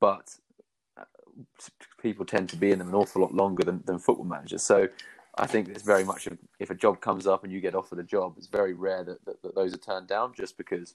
but 0.00 0.34
uh, 0.98 1.04
people 2.02 2.24
tend 2.24 2.48
to 2.48 2.56
be 2.56 2.70
in 2.70 2.78
them 2.78 2.88
an 2.88 2.94
awful 2.94 3.22
lot 3.22 3.34
longer 3.34 3.64
than, 3.64 3.82
than 3.86 3.98
football 3.98 4.24
managers. 4.24 4.62
So 4.62 4.88
I 5.36 5.46
think 5.46 5.68
it's 5.68 5.82
very 5.82 6.04
much 6.04 6.26
a, 6.26 6.36
if 6.58 6.70
a 6.70 6.74
job 6.74 7.00
comes 7.00 7.26
up 7.26 7.44
and 7.44 7.52
you 7.52 7.60
get 7.60 7.74
offered 7.74 7.98
a 7.98 8.04
job, 8.04 8.34
it's 8.36 8.46
very 8.46 8.72
rare 8.72 9.04
that, 9.04 9.24
that, 9.24 9.42
that 9.42 9.54
those 9.54 9.74
are 9.74 9.78
turned 9.78 10.06
down 10.06 10.32
just 10.36 10.56
because 10.56 10.94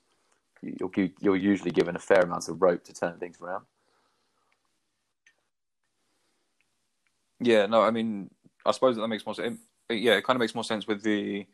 you're, 0.62 0.92
you're 1.20 1.36
usually 1.36 1.72
given 1.72 1.96
a 1.96 2.00
fair 2.00 2.22
amount 2.22 2.48
of 2.48 2.62
rope 2.62 2.84
to 2.86 2.94
turn 2.94 3.18
things 3.18 3.42
around. 3.42 3.66
Yeah, 7.42 7.66
no, 7.66 7.82
I 7.82 7.92
mean, 7.92 8.30
I 8.66 8.72
suppose 8.72 8.98
that 8.98 9.08
makes 9.08 9.26
more 9.26 9.36
sense. 9.36 9.60
Yeah, 9.90 10.14
it 10.14 10.24
kind 10.24 10.36
of 10.36 10.42
makes 10.42 10.54
more 10.54 10.64
sense 10.64 10.88
with 10.88 11.02
the 11.02 11.46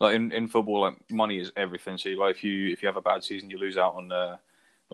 like 0.00 0.14
in, 0.14 0.32
in 0.32 0.48
football, 0.48 0.80
like 0.80 1.10
money 1.10 1.38
is 1.38 1.52
everything. 1.56 1.98
So 1.98 2.10
like 2.10 2.36
if 2.36 2.44
you 2.44 2.68
if 2.68 2.82
you 2.82 2.86
have 2.86 2.96
a 2.96 3.02
bad 3.02 3.24
season, 3.24 3.50
you 3.50 3.58
lose 3.58 3.76
out 3.76 3.94
on 3.94 4.12
uh, 4.12 4.36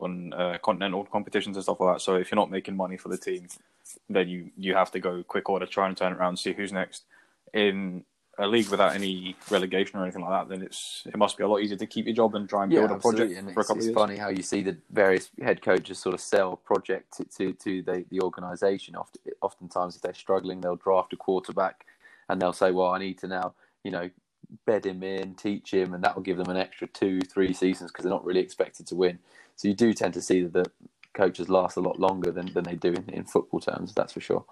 on 0.00 0.32
uh, 0.32 0.58
continental 0.62 1.04
competitions 1.04 1.56
and 1.56 1.62
stuff 1.64 1.80
like 1.80 1.96
that. 1.96 2.00
So 2.00 2.16
if 2.16 2.30
you're 2.30 2.36
not 2.36 2.50
making 2.50 2.76
money 2.76 2.96
for 2.96 3.08
the 3.08 3.18
team, 3.18 3.48
then 4.08 4.28
you 4.28 4.50
you 4.56 4.74
have 4.74 4.90
to 4.92 5.00
go 5.00 5.22
quick 5.22 5.48
order, 5.48 5.66
try 5.66 5.88
and 5.88 5.96
turn 5.96 6.12
it 6.12 6.16
around, 6.16 6.30
and 6.30 6.38
see 6.38 6.52
who's 6.52 6.72
next. 6.72 7.04
In 7.52 8.04
a 8.38 8.46
league 8.46 8.68
without 8.68 8.94
any 8.94 9.36
relegation 9.50 9.98
or 9.98 10.04
anything 10.04 10.22
like 10.22 10.30
that, 10.30 10.48
then 10.48 10.62
it's 10.62 11.02
it 11.06 11.16
must 11.16 11.36
be 11.36 11.44
a 11.44 11.48
lot 11.48 11.58
easier 11.58 11.76
to 11.76 11.86
keep 11.86 12.06
your 12.06 12.14
job 12.14 12.34
and 12.34 12.48
try 12.48 12.62
and 12.62 12.72
build 12.72 12.90
yeah, 12.90 12.96
a 12.96 12.98
project 12.98 13.32
and 13.36 13.52
for 13.52 13.60
a 13.60 13.64
couple 13.64 13.76
it's 13.76 13.86
of 13.86 13.90
years. 13.90 13.94
funny 13.94 14.16
how 14.16 14.28
you 14.28 14.42
see 14.42 14.62
the 14.62 14.76
various 14.90 15.30
head 15.42 15.60
coaches 15.60 15.98
sort 15.98 16.14
of 16.14 16.20
sell 16.20 16.56
projects 16.56 17.18
to 17.18 17.24
to, 17.24 17.52
to 17.54 17.82
the 17.82 18.04
the 18.10 18.20
organisation. 18.20 18.96
Often, 18.96 19.20
oftentimes, 19.42 19.96
if 19.96 20.02
they're 20.02 20.14
struggling, 20.14 20.60
they'll 20.60 20.76
draft 20.76 21.12
a 21.12 21.16
quarterback, 21.16 21.84
and 22.28 22.40
they'll 22.40 22.52
say, 22.52 22.70
"Well, 22.70 22.90
I 22.90 22.98
need 22.98 23.18
to 23.18 23.26
now, 23.26 23.54
you 23.82 23.90
know." 23.90 24.10
Bed 24.66 24.86
him 24.86 25.02
in, 25.02 25.34
teach 25.34 25.72
him, 25.72 25.94
and 25.94 26.02
that 26.04 26.14
will 26.14 26.22
give 26.22 26.36
them 26.36 26.50
an 26.50 26.56
extra 26.56 26.86
two, 26.88 27.20
three 27.20 27.52
seasons 27.52 27.90
because 27.90 28.04
they're 28.04 28.12
not 28.12 28.24
really 28.24 28.40
expected 28.40 28.86
to 28.88 28.94
win. 28.94 29.18
So 29.56 29.68
you 29.68 29.74
do 29.74 29.92
tend 29.92 30.14
to 30.14 30.22
see 30.22 30.42
that 30.42 30.52
the 30.52 30.70
coaches 31.14 31.48
last 31.48 31.76
a 31.76 31.80
lot 31.80 32.00
longer 32.00 32.30
than, 32.30 32.52
than 32.52 32.64
they 32.64 32.76
do 32.76 32.92
in, 32.92 33.08
in 33.10 33.24
football 33.24 33.60
terms. 33.60 33.94
That's 33.94 34.12
for 34.12 34.20
sure. 34.20 34.44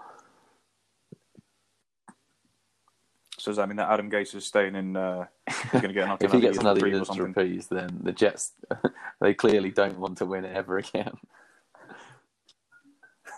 So 3.38 3.50
does 3.50 3.56
that 3.56 3.68
mean 3.68 3.76
that 3.78 3.90
Adam 3.90 4.10
Gase 4.10 4.34
is 4.34 4.44
staying 4.44 4.74
in? 4.74 4.96
Uh, 4.96 5.24
going 5.72 5.84
to 5.84 5.92
get 5.94 6.04
another 6.04 6.26
if 6.26 6.32
he 6.32 6.40
gets 6.40 6.58
another 6.58 6.86
year 6.86 7.02
to 7.02 7.22
reprise, 7.22 7.68
then 7.68 8.00
the 8.02 8.12
Jets 8.12 8.52
they 9.20 9.32
clearly 9.32 9.70
don't 9.70 9.98
want 9.98 10.18
to 10.18 10.26
win 10.26 10.44
it 10.44 10.54
ever 10.54 10.76
again. 10.76 11.14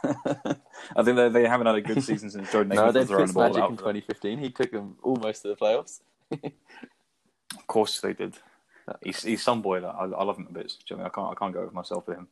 I 0.05 1.05
think 1.05 1.17
they, 1.17 1.29
they 1.29 1.47
haven't 1.47 1.69
had 1.69 1.77
a 1.77 1.81
good 1.81 2.03
season 2.03 2.31
since 2.31 2.51
Jordan 2.51 2.75
no, 2.75 2.91
they 2.91 3.05
throwing 3.05 3.29
the 3.29 3.33
ball 3.33 3.57
out. 3.57 3.71
in 3.71 3.77
2015. 3.77 4.39
He 4.39 4.51
took 4.51 4.73
them 4.73 4.97
almost 5.05 5.43
to 5.43 5.49
the 5.49 5.57
playoffs. 5.57 6.01
Of 6.43 7.67
course 7.67 8.01
they 8.01 8.13
did. 8.13 8.35
He's, 9.03 9.23
he's 9.23 9.43
some 9.43 9.63
boy 9.63 9.81
that 9.81 9.95
I, 9.95 10.05
I 10.05 10.25
love 10.25 10.39
him 10.39 10.49
a 10.51 10.53
bit. 10.53 10.73
I, 10.91 10.95
mean? 10.95 11.05
I 11.05 11.09
can't 11.09 11.31
I 11.31 11.35
can't 11.35 11.55
go 11.55 11.65
with 11.65 11.73
myself 11.73 12.07
with 12.07 12.19
him. 12.19 12.29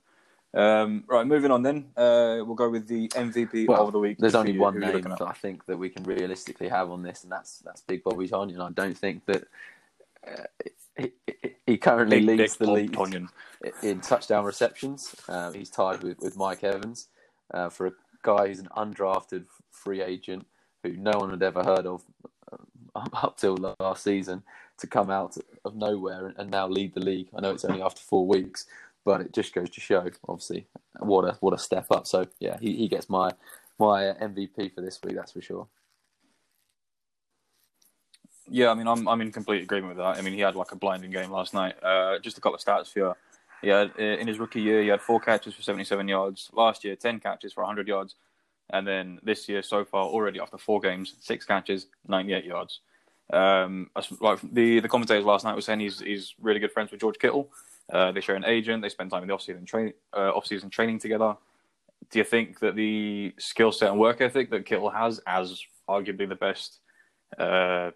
Um, 0.53 1.05
right, 1.07 1.27
moving 1.27 1.53
on 1.53 1.63
then. 1.63 1.91
Uh, 1.97 2.43
we'll 2.45 2.57
go 2.57 2.69
with 2.69 2.89
the 2.89 3.09
MVP 3.09 3.69
well, 3.69 3.87
of 3.87 3.93
the 3.93 4.01
week. 4.01 4.19
There's 4.19 4.35
only 4.35 4.59
one 4.59 4.81
name 4.81 5.03
that 5.03 5.23
I 5.23 5.33
think 5.33 5.65
that 5.67 5.77
we 5.77 5.89
can 5.89 6.03
realistically 6.03 6.69
have 6.69 6.91
on 6.91 7.03
this, 7.03 7.23
and 7.23 7.31
that's 7.31 7.59
that's 7.59 7.83
Big 7.83 8.03
Bobby 8.03 8.29
Tonyan. 8.29 8.61
I 8.61 8.73
don't 8.73 8.99
think 8.99 9.25
that 9.27 9.45
uh, 10.27 10.43
he, 10.97 11.13
he, 11.67 11.77
currently 11.79 12.19
Big 12.19 12.39
leads 12.39 12.57
Dick 12.57 12.67
the 12.67 12.73
league 12.73 12.93
Tonyan. 12.93 13.29
in 13.83 14.01
touchdown 14.01 14.45
receptions. 14.45 15.15
Uh, 15.29 15.53
he's 15.53 15.71
tied 15.71 16.03
with, 16.03 16.19
with 16.19 16.37
Mike 16.37 16.65
Evans 16.65 17.09
uh, 17.55 17.69
for 17.69 17.87
a 17.87 17.93
guy 18.23 18.49
who's 18.49 18.59
an 18.59 18.69
undrafted 18.77 19.45
free 19.71 20.03
agent 20.03 20.47
who 20.83 20.97
no 20.97 21.13
one 21.13 21.31
had 21.31 21.43
ever 21.43 21.63
heard 21.63 21.87
of 21.87 22.03
up 22.95 23.37
till 23.37 23.57
last 23.81 24.05
season 24.05 24.43
to 24.79 24.87
come 24.87 25.11
out 25.11 25.37
of 25.65 25.77
nowhere 25.77 26.33
and 26.37 26.51
now 26.51 26.67
lead 26.67 26.95
the 26.95 27.01
league. 27.01 27.29
I 27.37 27.41
know 27.41 27.51
it's 27.51 27.65
only 27.65 27.83
after 27.83 28.01
four 28.01 28.27
weeks, 28.27 28.67
but 29.05 29.21
it 29.21 29.33
just 29.33 29.55
goes 29.55 29.71
to 29.71 29.81
show, 29.81 30.09
obviously, 30.29 30.67
what 30.99 31.25
a 31.25 31.37
what 31.41 31.55
a 31.55 31.59
step 31.59 31.87
up. 31.91 32.07
So 32.07 32.27
yeah, 32.39 32.59
he, 32.61 32.77
he 32.77 32.89
gets 32.89 33.09
my 33.09 33.33
my 33.79 34.03
MVP 34.03 34.75
for 34.75 34.81
this 34.81 34.99
week. 35.03 35.17
That's 35.17 35.33
for 35.33 35.41
sure. 35.41 35.67
Yeah, 38.49 38.71
I 38.71 38.75
mean, 38.75 38.89
I'm 38.89 39.07
I'm 39.09 39.21
in 39.21 39.33
complete 39.33 39.63
agreement 39.63 39.97
with 39.97 40.05
that. 40.05 40.19
I 40.19 40.23
mean, 40.23 40.35
he 40.35 40.41
had 40.41 40.57
like 40.57 40.73
a 40.73 40.77
blinding 40.77 41.11
game 41.11 41.31
last 41.31 41.55
night. 41.55 41.83
Uh, 41.83 42.19
just 42.19 42.37
a 42.39 42.41
couple 42.41 42.57
of 42.57 42.61
stats 42.61 42.93
for 42.93 43.15
you. 43.63 43.69
Had, 43.69 43.93
uh, 43.99 44.03
in 44.03 44.27
his 44.27 44.39
rookie 44.39 44.61
year, 44.61 44.83
he 44.83 44.89
had 44.89 45.01
four 45.03 45.21
catches 45.21 45.55
for 45.55 45.63
77 45.63 46.09
yards. 46.09 46.51
Last 46.53 46.83
year, 46.83 46.97
10 46.97 47.21
catches 47.21 47.53
for 47.53 47.63
100 47.63 47.87
yards. 47.87 48.15
And 48.73 48.87
then 48.87 49.19
this 49.23 49.49
year, 49.49 49.63
so 49.63 49.85
far, 49.85 50.05
already 50.05 50.41
after 50.41 50.59
four 50.59 50.81
games, 50.81 51.15
six 51.21 51.45
catches, 51.45 51.87
98 52.09 52.45
yards. 52.45 52.81
Um, 53.33 53.91
like 54.21 54.41
the 54.53 54.81
the 54.81 54.89
commentators 54.89 55.25
last 55.25 55.45
night 55.45 55.55
were 55.55 55.61
saying 55.61 55.81
he's 55.81 56.01
he's 56.01 56.35
really 56.41 56.59
good 56.59 56.73
friends 56.73 56.91
with 56.91 57.01
George 57.01 57.19
Kittle. 57.19 57.49
Uh, 57.93 58.11
they 58.13 58.21
share 58.21 58.35
an 58.35 58.45
agent. 58.45 58.83
They 58.83 58.89
spend 58.89 59.11
time 59.11 59.23
in 59.23 59.29
the 59.29 59.35
off-season, 59.35 59.65
tra- 59.67 59.93
uh, 60.17 60.31
off-season 60.31 60.71
training 60.71 60.99
together. 60.99 61.37
Do 62.11 62.19
you 62.19 62.25
think 62.25 62.61
that 62.61 62.75
the 62.77 63.33
skill 63.39 63.73
set 63.73 63.91
and 63.91 64.01
work 64.01 64.21
ethic 64.21 64.51
that 64.51 64.67
Kittle 64.67 64.91
has, 64.91 65.21
as 65.27 65.63
arguably 65.89 66.29
the 66.29 66.37
best 66.37 66.81
uh, 67.39 67.91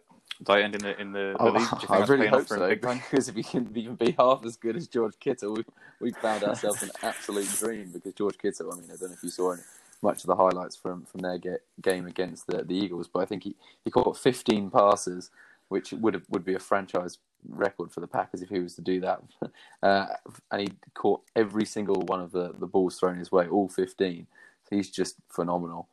tight 0.44 0.62
end 0.62 0.74
in 0.74 0.82
the 0.82 1.00
in 1.00 1.12
the, 1.12 1.34
the 1.38 1.44
Oh, 1.44 1.50
league, 1.50 1.68
do 1.68 1.76
you 1.82 1.88
think 1.88 1.90
I 1.90 2.04
really 2.04 2.26
hope 2.26 2.46
so 2.46 2.68
because 2.68 3.28
if 3.28 3.34
he 3.34 3.42
can 3.42 3.70
even 3.76 3.94
be 3.94 4.14
half 4.18 4.44
as 4.44 4.56
good 4.56 4.76
as 4.76 4.88
George 4.88 5.18
Kittle, 5.18 5.54
we 5.54 5.64
we 6.00 6.10
found 6.12 6.44
ourselves 6.44 6.82
an 6.82 6.90
absolute 7.02 7.48
dream. 7.52 7.90
Because 7.92 8.14
George 8.14 8.38
Kittle, 8.38 8.72
I 8.72 8.76
mean, 8.76 8.90
I 8.92 8.96
don't 8.96 9.10
know 9.10 9.16
if 9.16 9.22
you 9.22 9.30
saw 9.30 9.52
any, 9.52 9.62
much 10.04 10.22
of 10.22 10.26
the 10.28 10.36
highlights 10.36 10.76
from 10.76 11.04
from 11.04 11.20
their 11.20 11.38
get, 11.38 11.62
game 11.82 12.06
against 12.06 12.46
the 12.46 12.62
the 12.62 12.74
Eagles, 12.74 13.08
but 13.12 13.20
I 13.20 13.24
think 13.24 13.42
he, 13.42 13.56
he 13.84 13.90
caught 13.90 14.16
15 14.16 14.70
passes, 14.70 15.30
which 15.68 15.92
would 15.92 16.14
have, 16.14 16.24
would 16.28 16.44
be 16.44 16.54
a 16.54 16.60
franchise 16.60 17.18
record 17.48 17.90
for 17.90 18.00
the 18.00 18.06
Packers 18.06 18.42
if 18.42 18.48
he 18.48 18.60
was 18.60 18.74
to 18.76 18.82
do 18.82 19.00
that. 19.00 19.20
Uh, 19.82 20.06
and 20.50 20.62
he 20.62 20.68
caught 20.94 21.20
every 21.36 21.66
single 21.66 22.00
one 22.06 22.18
of 22.18 22.32
the, 22.32 22.54
the 22.58 22.66
balls 22.66 22.98
thrown 22.98 23.18
his 23.18 23.30
way, 23.30 23.46
all 23.46 23.68
15. 23.68 24.26
So 24.62 24.76
he's 24.76 24.90
just 24.90 25.16
phenomenal. 25.28 25.88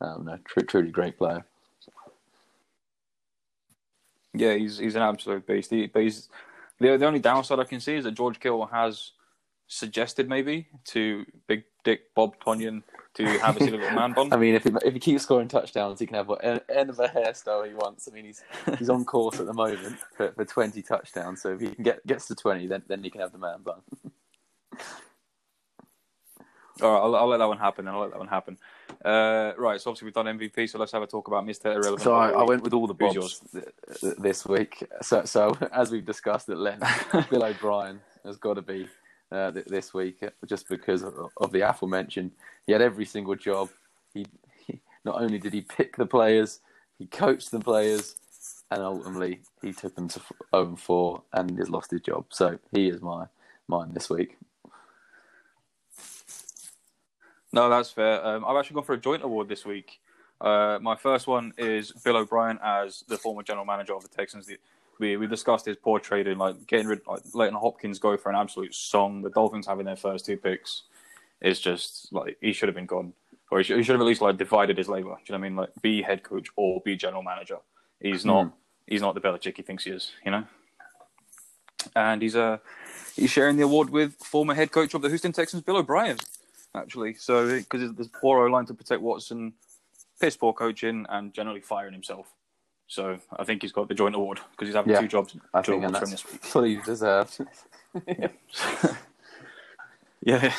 Um, 0.00 0.30
tr- 0.44 0.60
truly 0.60 0.92
great 0.92 1.18
player. 1.18 1.44
Yeah, 4.32 4.54
he's 4.54 4.78
he's 4.78 4.94
an 4.94 5.02
absolute 5.02 5.44
beast. 5.44 5.70
He, 5.70 5.88
but 5.88 6.02
he's, 6.02 6.28
the 6.78 6.96
the 6.96 7.06
only 7.06 7.18
downside 7.18 7.58
I 7.58 7.64
can 7.64 7.80
see 7.80 7.96
is 7.96 8.04
that 8.04 8.12
George 8.12 8.38
Kittle 8.38 8.66
has 8.66 9.10
suggested 9.72 10.28
maybe 10.28 10.68
to 10.84 11.24
Big 11.46 11.64
Dick 11.82 12.14
Bob 12.14 12.38
Tonyan 12.44 12.82
to 13.14 13.26
have 13.38 13.56
a 13.56 13.60
silly 13.60 13.78
little 13.78 13.94
man 13.94 14.12
bun. 14.12 14.28
I 14.32 14.36
mean, 14.36 14.54
if 14.54 14.64
he, 14.64 14.70
if 14.84 14.92
he 14.94 15.00
keeps 15.00 15.22
scoring 15.22 15.48
touchdowns, 15.48 15.98
he 15.98 16.06
can 16.06 16.16
have 16.16 16.28
whatever 16.28 16.60
of 16.68 16.98
a 17.00 17.08
hairstyle 17.08 17.66
he 17.66 17.74
wants. 17.74 18.08
I 18.08 18.14
mean, 18.14 18.26
he's 18.26 18.42
he's 18.78 18.90
on 18.90 19.04
course 19.04 19.40
at 19.40 19.46
the 19.46 19.54
moment 19.54 19.96
for, 20.16 20.32
for 20.32 20.44
20 20.44 20.82
touchdowns. 20.82 21.42
So 21.42 21.54
if 21.54 21.60
he 21.60 21.68
can 21.70 21.82
get 21.82 22.06
gets 22.06 22.28
to 22.28 22.34
20, 22.34 22.66
then 22.66 22.82
then 22.86 23.02
he 23.02 23.10
can 23.10 23.20
have 23.22 23.32
the 23.32 23.38
man 23.38 23.62
bun. 23.62 23.80
All 26.80 26.90
right, 26.90 27.00
I'll, 27.00 27.14
I'll 27.14 27.28
let 27.28 27.36
that 27.38 27.48
one 27.48 27.58
happen. 27.58 27.86
I'll 27.86 28.00
let 28.00 28.10
that 28.10 28.18
one 28.18 28.28
happen. 28.28 28.58
Uh, 29.04 29.52
right, 29.58 29.80
so 29.80 29.90
obviously 29.90 30.06
we've 30.06 30.14
done 30.14 30.26
MVP, 30.26 30.68
so 30.68 30.78
let's 30.78 30.90
have 30.92 31.02
a 31.02 31.06
talk 31.06 31.28
about 31.28 31.46
Mr. 31.46 31.66
Irrelevant. 31.66 32.00
So 32.00 32.14
I, 32.14 32.30
I 32.30 32.42
went 32.44 32.62
with 32.62 32.72
all 32.72 32.86
the 32.86 32.94
bobs 32.94 33.40
th- 33.52 33.64
th- 34.00 34.16
this 34.18 34.46
week. 34.46 34.82
So 35.02 35.24
so 35.24 35.56
as 35.72 35.90
we've 35.90 36.04
discussed 36.04 36.48
at 36.48 36.58
length, 36.58 37.30
Bill 37.30 37.44
O'Brien 37.44 38.00
has 38.24 38.36
got 38.36 38.54
to 38.54 38.62
be 38.62 38.88
uh, 39.32 39.50
th- 39.52 39.66
this 39.66 39.94
week 39.94 40.18
uh, 40.22 40.30
just 40.46 40.68
because 40.68 41.02
of, 41.02 41.14
of 41.38 41.52
the 41.52 41.60
aforementioned. 41.68 42.32
He 42.66 42.72
had 42.72 42.82
every 42.82 43.06
single 43.06 43.34
job. 43.34 43.70
He, 44.14 44.26
he 44.66 44.80
not 45.04 45.20
only 45.20 45.38
did 45.38 45.52
he 45.52 45.62
pick 45.62 45.96
the 45.96 46.06
players, 46.06 46.60
he 46.98 47.06
coached 47.06 47.50
the 47.50 47.60
players, 47.60 48.16
and 48.70 48.82
ultimately 48.82 49.40
he 49.62 49.72
took 49.72 49.94
them 49.94 50.08
to 50.08 50.20
f- 50.20 50.32
0 50.54 50.68
and 50.68 50.80
4 50.80 51.22
and 51.34 51.58
has 51.58 51.70
lost 51.70 51.90
his 51.90 52.00
job. 52.00 52.26
So 52.30 52.58
he 52.72 52.88
is 52.88 53.00
my 53.00 53.26
mine 53.68 53.92
this 53.94 54.10
week. 54.10 54.36
No, 57.52 57.68
that's 57.68 57.90
fair. 57.90 58.24
Um, 58.24 58.44
I've 58.46 58.56
actually 58.56 58.74
gone 58.74 58.84
for 58.84 58.94
a 58.94 58.98
joint 59.00 59.22
award 59.22 59.48
this 59.48 59.64
week. 59.66 60.00
Uh, 60.40 60.78
my 60.80 60.96
first 60.96 61.26
one 61.26 61.52
is 61.58 61.92
Bill 61.92 62.16
O'Brien 62.16 62.58
as 62.64 63.04
the 63.08 63.16
former 63.16 63.42
general 63.42 63.64
manager 63.66 63.94
of 63.94 64.02
the 64.02 64.08
Texans. 64.08 64.46
The- 64.46 64.58
We 65.02 65.16
we 65.16 65.26
discussed 65.26 65.66
his 65.66 65.76
poor 65.76 65.98
trading, 65.98 66.38
like 66.38 66.66
getting 66.66 66.86
rid, 66.86 67.00
like 67.06 67.22
letting 67.34 67.56
Hopkins 67.56 67.98
go 67.98 68.16
for 68.16 68.30
an 68.30 68.36
absolute 68.36 68.72
song. 68.72 69.20
The 69.20 69.30
Dolphins 69.30 69.66
having 69.66 69.84
their 69.84 69.96
first 69.96 70.24
two 70.24 70.36
picks 70.36 70.84
is 71.40 71.58
just 71.58 72.12
like 72.12 72.38
he 72.40 72.52
should 72.52 72.68
have 72.68 72.76
been 72.76 72.86
gone, 72.86 73.12
or 73.50 73.58
he 73.58 73.64
should, 73.64 73.76
he 73.76 73.82
should 73.82 73.94
have 73.94 74.00
at 74.00 74.06
least 74.06 74.22
like 74.22 74.38
divided 74.38 74.78
his 74.78 74.88
labor. 74.88 75.16
Do 75.16 75.32
you 75.32 75.32
know 75.32 75.40
what 75.40 75.46
I 75.46 75.48
mean? 75.48 75.56
Like 75.56 75.70
be 75.82 76.02
head 76.02 76.22
coach 76.22 76.48
or 76.54 76.80
be 76.84 76.94
general 76.94 77.24
manager. 77.24 77.58
He's 78.00 78.24
not. 78.24 78.52
He's 78.86 79.00
not 79.00 79.14
the 79.14 79.20
Belichick 79.20 79.56
he 79.56 79.62
thinks 79.62 79.84
he 79.84 79.90
is. 79.90 80.12
You 80.24 80.30
know. 80.30 80.44
And 81.96 82.22
he's 82.22 82.36
uh 82.36 82.58
he's 83.16 83.30
sharing 83.30 83.56
the 83.56 83.64
award 83.64 83.90
with 83.90 84.14
former 84.14 84.54
head 84.54 84.70
coach 84.70 84.94
of 84.94 85.02
the 85.02 85.08
Houston 85.08 85.32
Texans, 85.32 85.64
Bill 85.64 85.78
O'Brien 85.78 86.18
actually. 86.74 87.14
So 87.14 87.58
because 87.58 87.92
there's 87.94 88.08
poor 88.08 88.46
O 88.46 88.50
line 88.50 88.66
to 88.66 88.74
protect 88.74 89.02
Watson, 89.02 89.52
piss 90.20 90.36
poor 90.36 90.52
coaching, 90.52 91.06
and 91.08 91.34
generally 91.34 91.60
firing 91.60 91.92
himself. 91.92 92.26
So 92.92 93.16
I 93.38 93.44
think 93.44 93.62
he's 93.62 93.72
got 93.72 93.88
the 93.88 93.94
joint 93.94 94.14
award 94.14 94.38
because 94.50 94.68
he's 94.68 94.74
having 94.74 94.92
Yeah, 94.92 95.00
two 95.00 95.08
jobs. 95.08 95.34
I 95.54 95.62
two 95.62 95.72
think 95.72 95.84
and 95.84 95.96
awards 95.96 95.98
from 95.98 96.10
that's 96.10 96.22
this 96.22 96.32
week. 96.32 96.42
fully 96.44 96.76
deserved. 96.76 97.40
Yeah. 100.20 100.52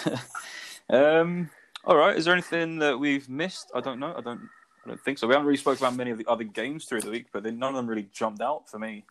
um. 0.90 1.50
All 1.86 1.96
right. 1.96 2.18
Is 2.18 2.26
there 2.26 2.34
anything 2.34 2.80
that 2.80 2.98
we've 3.00 3.30
missed? 3.30 3.72
I 3.76 3.82
don't 3.82 4.00
know. 4.00 4.16
I 4.18 4.22
don't. 4.22 4.42
I 4.86 4.90
don't 4.90 5.00
think 5.02 5.20
so. 5.20 5.28
We 5.28 5.34
haven't 5.34 5.46
really 5.48 5.58
spoke 5.58 5.78
about 5.78 5.96
many 5.96 6.10
of 6.12 6.18
the 6.18 6.26
other 6.28 6.44
games 6.44 6.86
through 6.86 7.02
the 7.02 7.12
week, 7.12 7.28
but 7.32 7.44
then 7.44 7.60
none 7.60 7.70
of 7.70 7.76
them 7.76 7.88
really 7.88 8.10
jumped 8.12 8.42
out 8.42 8.68
for 8.70 8.80
me. 8.80 9.06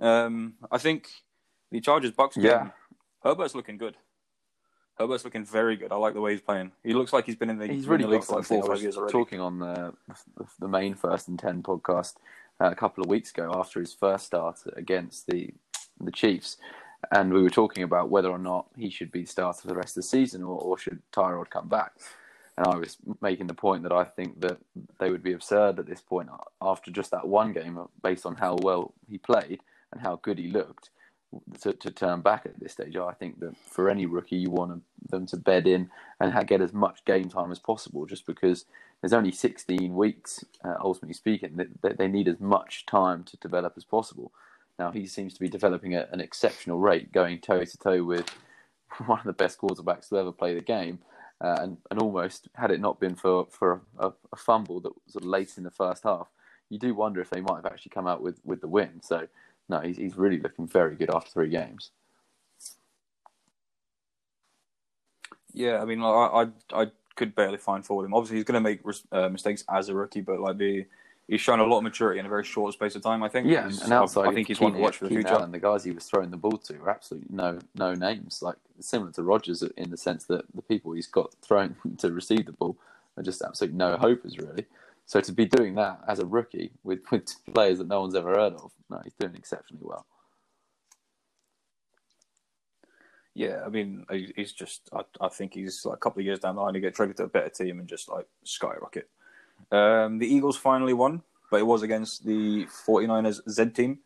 Um. 0.00 0.54
I 0.70 0.78
think 0.78 1.08
the 1.72 1.80
Chargers 1.80 2.12
Bucks 2.12 2.36
game. 2.36 2.44
Yeah. 2.46 2.70
Herbert's 3.24 3.54
looking 3.56 3.78
good. 3.78 3.96
Herbert's 4.96 5.24
looking 5.24 5.44
very 5.44 5.74
good. 5.76 5.90
I 5.90 5.96
like 5.96 6.14
the 6.14 6.20
way 6.20 6.30
he's 6.32 6.40
playing. 6.40 6.70
He 6.84 6.94
looks 6.94 7.12
like 7.12 7.26
he's 7.26 7.34
been 7.34 7.50
in 7.50 7.58
the, 7.58 7.66
He's 7.66 7.84
in 7.84 7.90
really 7.90 8.04
the 8.04 8.10
league 8.10 8.20
got 8.20 8.26
for 8.28 8.36
like 8.36 8.44
something. 8.44 8.62
four 8.62 8.70
or 8.70 8.76
five 8.76 8.82
years 8.82 8.96
already. 8.96 9.10
talking 9.12 9.40
on 9.40 9.58
the, 9.58 9.92
the 10.60 10.68
main 10.68 10.94
first 10.94 11.26
and 11.26 11.36
ten 11.36 11.64
podcast 11.64 12.14
Uh, 12.60 12.70
a 12.70 12.74
couple 12.74 13.02
of 13.02 13.10
weeks 13.10 13.30
ago 13.30 13.50
after 13.56 13.80
his 13.80 13.92
first 13.92 14.26
start 14.26 14.60
against 14.76 15.26
the 15.26 15.52
the 16.00 16.12
Chiefs, 16.12 16.56
and 17.10 17.32
we 17.32 17.42
were 17.42 17.50
talking 17.50 17.82
about 17.82 18.10
whether 18.10 18.30
or 18.30 18.38
not 18.38 18.66
he 18.76 18.90
should 18.90 19.10
be 19.10 19.24
starter 19.24 19.60
for 19.60 19.68
the 19.68 19.74
rest 19.74 19.96
of 19.96 20.02
the 20.02 20.08
season 20.08 20.42
or, 20.42 20.58
or 20.60 20.78
should 20.78 21.02
Tyrod 21.12 21.50
come 21.50 21.68
back. 21.68 21.92
And 22.56 22.66
I 22.66 22.76
was 22.76 22.96
making 23.20 23.48
the 23.48 23.54
point 23.54 23.82
that 23.82 23.92
I 23.92 24.04
think 24.04 24.40
that 24.40 24.58
they 25.00 25.10
would 25.10 25.22
be 25.22 25.32
absurd 25.32 25.80
at 25.80 25.86
this 25.86 26.00
point 26.00 26.28
after 26.60 26.92
just 26.92 27.10
that 27.10 27.26
one 27.26 27.52
game, 27.52 27.78
based 28.02 28.26
on 28.26 28.36
how 28.36 28.56
well 28.62 28.94
he 29.08 29.18
played 29.18 29.60
and 29.90 30.00
how 30.00 30.20
good 30.22 30.38
he 30.38 30.48
looked, 30.48 30.90
to, 31.60 31.72
to 31.72 31.90
turn 31.90 32.20
back 32.20 32.46
at 32.46 32.58
this 32.60 32.72
stage. 32.72 32.96
I 32.96 33.12
think 33.12 33.40
that 33.40 33.56
for 33.56 33.90
any 33.90 34.06
rookie, 34.06 34.36
you 34.36 34.50
want 34.50 34.82
them 35.10 35.26
to 35.26 35.36
bed 35.36 35.66
in 35.66 35.90
and 36.20 36.46
get 36.46 36.60
as 36.60 36.72
much 36.72 37.04
game 37.04 37.28
time 37.28 37.50
as 37.50 37.58
possible, 37.58 38.06
just 38.06 38.26
because 38.26 38.64
there's 39.04 39.12
only 39.12 39.32
16 39.32 39.94
weeks, 39.94 40.46
uh, 40.64 40.76
ultimately 40.80 41.12
speaking, 41.12 41.56
that, 41.56 41.68
that 41.82 41.98
they 41.98 42.08
need 42.08 42.26
as 42.26 42.40
much 42.40 42.86
time 42.86 43.22
to 43.24 43.36
develop 43.36 43.74
as 43.76 43.84
possible. 43.84 44.32
Now, 44.78 44.92
he 44.92 45.06
seems 45.06 45.34
to 45.34 45.40
be 45.40 45.48
developing 45.50 45.92
at 45.94 46.10
an 46.10 46.22
exceptional 46.22 46.78
rate, 46.78 47.12
going 47.12 47.42
toe 47.42 47.62
to 47.66 47.76
toe 47.76 48.02
with 48.02 48.30
one 49.06 49.18
of 49.18 49.26
the 49.26 49.34
best 49.34 49.58
quarterbacks 49.60 50.08
to 50.08 50.16
ever 50.16 50.32
play 50.32 50.54
the 50.54 50.62
game. 50.62 51.00
Uh, 51.38 51.58
and, 51.60 51.76
and 51.90 52.00
almost, 52.00 52.48
had 52.54 52.70
it 52.70 52.80
not 52.80 52.98
been 52.98 53.14
for, 53.14 53.46
for 53.50 53.82
a, 53.98 54.10
a 54.32 54.36
fumble 54.36 54.80
that 54.80 54.94
was 54.94 55.12
sort 55.12 55.24
of 55.24 55.28
late 55.28 55.52
in 55.58 55.64
the 55.64 55.70
first 55.70 56.04
half, 56.04 56.28
you 56.70 56.78
do 56.78 56.94
wonder 56.94 57.20
if 57.20 57.28
they 57.28 57.42
might 57.42 57.56
have 57.56 57.66
actually 57.66 57.90
come 57.90 58.06
out 58.06 58.22
with, 58.22 58.40
with 58.42 58.62
the 58.62 58.68
win. 58.68 59.02
So, 59.02 59.28
no, 59.68 59.80
he's, 59.80 59.98
he's 59.98 60.16
really 60.16 60.40
looking 60.40 60.66
very 60.66 60.96
good 60.96 61.14
after 61.14 61.30
three 61.30 61.50
games. 61.50 61.90
Yeah, 65.52 65.82
I 65.82 65.84
mean, 65.84 66.00
I, 66.00 66.06
I 66.06 66.46
I 66.72 66.86
could 67.16 67.34
barely 67.34 67.58
find 67.58 67.84
with 67.88 68.06
him. 68.06 68.14
Obviously, 68.14 68.36
he's 68.36 68.44
going 68.44 68.54
to 68.54 68.60
make 68.60 68.80
uh, 69.12 69.28
mistakes 69.28 69.64
as 69.72 69.88
a 69.88 69.94
rookie, 69.94 70.20
but 70.20 70.40
like 70.40 70.58
the 70.58 70.84
he's 71.28 71.40
shown 71.40 71.60
a 71.60 71.64
lot 71.64 71.78
of 71.78 71.84
maturity 71.84 72.20
in 72.20 72.26
a 72.26 72.28
very 72.28 72.44
short 72.44 72.72
space 72.74 72.94
of 72.94 73.02
time. 73.02 73.22
I 73.22 73.28
think. 73.28 73.46
Yeah, 73.48 73.64
He's- 73.68 73.82
and 73.82 73.92
outside, 73.92 74.26
I, 74.26 74.30
I 74.30 74.34
think 74.34 74.48
he's 74.48 74.60
one 74.60 74.72
to 74.72 74.78
watch 74.78 74.96
for 74.96 75.04
the 75.04 75.10
Keenan 75.10 75.24
future. 75.24 75.36
Allen, 75.36 75.52
the 75.52 75.58
guys 75.58 75.84
he 75.84 75.90
was 75.90 76.04
throwing 76.04 76.30
the 76.30 76.36
ball 76.36 76.58
to 76.58 76.78
were 76.78 76.90
absolutely 76.90 77.28
no 77.34 77.58
no 77.74 77.94
names. 77.94 78.42
Like 78.42 78.56
similar 78.80 79.12
to 79.12 79.22
Rodgers 79.22 79.62
in 79.76 79.90
the 79.90 79.96
sense 79.96 80.24
that 80.26 80.44
the 80.54 80.62
people 80.62 80.92
he's 80.92 81.06
got 81.06 81.32
thrown 81.42 81.76
to 81.98 82.12
receive 82.12 82.46
the 82.46 82.52
ball 82.52 82.76
are 83.16 83.22
just 83.22 83.42
absolutely 83.42 83.78
no 83.78 83.96
hopers 83.96 84.38
really. 84.38 84.66
So 85.06 85.20
to 85.20 85.32
be 85.32 85.44
doing 85.44 85.74
that 85.74 86.00
as 86.08 86.18
a 86.18 86.26
rookie 86.26 86.72
with, 86.82 87.00
with 87.10 87.34
players 87.52 87.78
that 87.78 87.88
no 87.88 88.00
one's 88.00 88.14
ever 88.14 88.30
heard 88.30 88.54
of, 88.54 88.72
no, 88.90 89.00
he's 89.04 89.12
doing 89.14 89.34
exceptionally 89.34 89.82
well. 89.84 90.06
Yeah, 93.34 93.62
I 93.66 93.68
mean, 93.68 94.06
he's 94.36 94.52
just. 94.52 94.88
I, 94.92 95.02
I 95.20 95.28
think 95.28 95.54
he's 95.54 95.84
like 95.84 95.96
a 95.96 95.98
couple 95.98 96.20
of 96.20 96.26
years 96.26 96.38
down 96.38 96.54
the 96.54 96.62
line 96.62 96.74
to 96.74 96.80
get 96.80 96.94
traded 96.94 97.16
to 97.16 97.24
a 97.24 97.28
better 97.28 97.48
team 97.48 97.80
and 97.80 97.88
just 97.88 98.08
like 98.08 98.26
skyrocket. 98.44 99.08
Um, 99.72 100.18
the 100.18 100.26
Eagles 100.26 100.56
finally 100.56 100.92
won, 100.92 101.22
but 101.50 101.58
it 101.58 101.66
was 101.66 101.82
against 101.82 102.24
the 102.24 102.66
49ers 102.86 103.40
Z 103.50 103.66
team. 103.70 103.98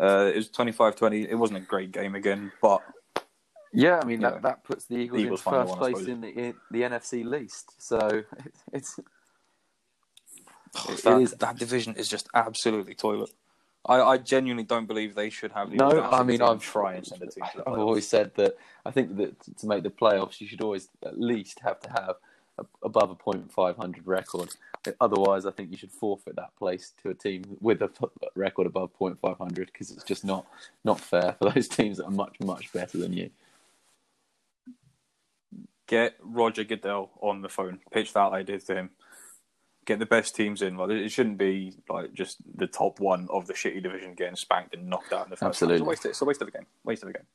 Uh, 0.00 0.30
it 0.32 0.36
was 0.36 0.48
25-20. 0.48 1.28
It 1.28 1.34
wasn't 1.34 1.58
a 1.58 1.62
great 1.62 1.92
game 1.92 2.14
again, 2.14 2.50
but 2.62 2.82
Yeah, 3.72 4.00
I 4.02 4.06
mean 4.06 4.20
that, 4.20 4.40
that 4.42 4.64
puts 4.64 4.86
the 4.86 4.96
Eagles, 4.96 5.20
Eagles 5.20 5.46
in 5.46 5.52
first 5.52 5.76
place 5.76 6.06
in 6.06 6.20
the 6.22 6.28
in 6.28 6.54
the 6.70 6.82
NFC 6.82 7.24
least. 7.24 7.74
So 7.82 8.22
it's 8.72 8.98
It 10.88 11.02
that, 11.02 11.20
is- 11.20 11.32
that 11.32 11.58
division 11.58 11.94
is 11.96 12.08
just 12.08 12.28
absolutely 12.34 12.94
toilet. 12.94 13.30
I, 13.86 14.00
I 14.02 14.18
genuinely 14.18 14.64
don't 14.64 14.86
believe 14.86 15.14
they 15.14 15.30
should 15.30 15.52
have 15.52 15.70
the 15.70 15.76
No, 15.76 16.02
I 16.02 16.22
mean, 16.22 16.42
I've- 16.42 16.60
try 16.60 16.94
and 16.94 17.06
send 17.06 17.22
a 17.22 17.26
to 17.26 17.34
the 17.34 17.42
I've 17.44 17.50
playoffs. 17.64 17.78
always 17.78 18.06
said 18.08 18.32
that 18.36 18.56
I 18.84 18.90
think 18.90 19.16
that 19.16 19.56
to 19.58 19.66
make 19.66 19.82
the 19.82 19.90
playoffs, 19.90 20.40
you 20.40 20.46
should 20.46 20.60
always 20.60 20.88
at 21.04 21.18
least 21.20 21.60
have 21.60 21.80
to 21.80 21.90
have 21.90 22.16
above 22.82 23.10
a 23.10 23.14
.500 23.16 24.02
record. 24.04 24.50
Otherwise, 25.00 25.46
I 25.46 25.50
think 25.50 25.70
you 25.70 25.78
should 25.78 25.92
forfeit 25.92 26.36
that 26.36 26.54
place 26.56 26.92
to 27.02 27.10
a 27.10 27.14
team 27.14 27.56
with 27.60 27.80
a 27.80 27.90
record 28.34 28.66
above 28.66 28.90
.500 29.00 29.54
because 29.66 29.90
it's 29.90 30.04
just 30.04 30.24
not 30.26 30.46
not 30.84 31.00
fair 31.00 31.36
for 31.38 31.50
those 31.50 31.68
teams 31.78 31.96
that 31.98 32.04
are 32.04 32.10
much 32.10 32.36
much 32.40 32.70
better 32.74 32.98
than 32.98 33.14
you. 33.14 33.30
Get 35.86 36.16
Roger 36.22 36.64
Goodell 36.64 37.10
on 37.20 37.40
the 37.42 37.48
phone. 37.48 37.80
Pitch 37.90 38.12
that 38.12 38.32
idea 38.32 38.58
to 38.60 38.74
him. 38.74 38.90
Get 39.86 39.98
the 39.98 40.06
best 40.06 40.36
teams 40.36 40.62
in. 40.62 40.76
Like 40.76 40.90
it 40.90 41.10
shouldn't 41.10 41.38
be 41.38 41.74
like 41.88 42.12
just 42.12 42.38
the 42.56 42.66
top 42.66 43.00
one 43.00 43.28
of 43.30 43.46
the 43.46 43.54
shitty 43.54 43.82
division 43.82 44.14
getting 44.14 44.36
spanked 44.36 44.74
and 44.74 44.88
knocked 44.88 45.12
out 45.12 45.24
in 45.24 45.30
the 45.30 45.36
first. 45.36 45.62
Absolutely, 45.62 45.76
it's 45.76 45.82
a 45.82 45.88
waste. 45.88 46.04
Of, 46.04 46.10
it's 46.10 46.22
a 46.22 46.24
waste 46.24 46.42
of 46.42 46.46
the 46.46 46.52
game. 46.52 46.66
Waste 46.84 47.02
of 47.02 47.08
the 47.08 47.14
game. 47.14 47.26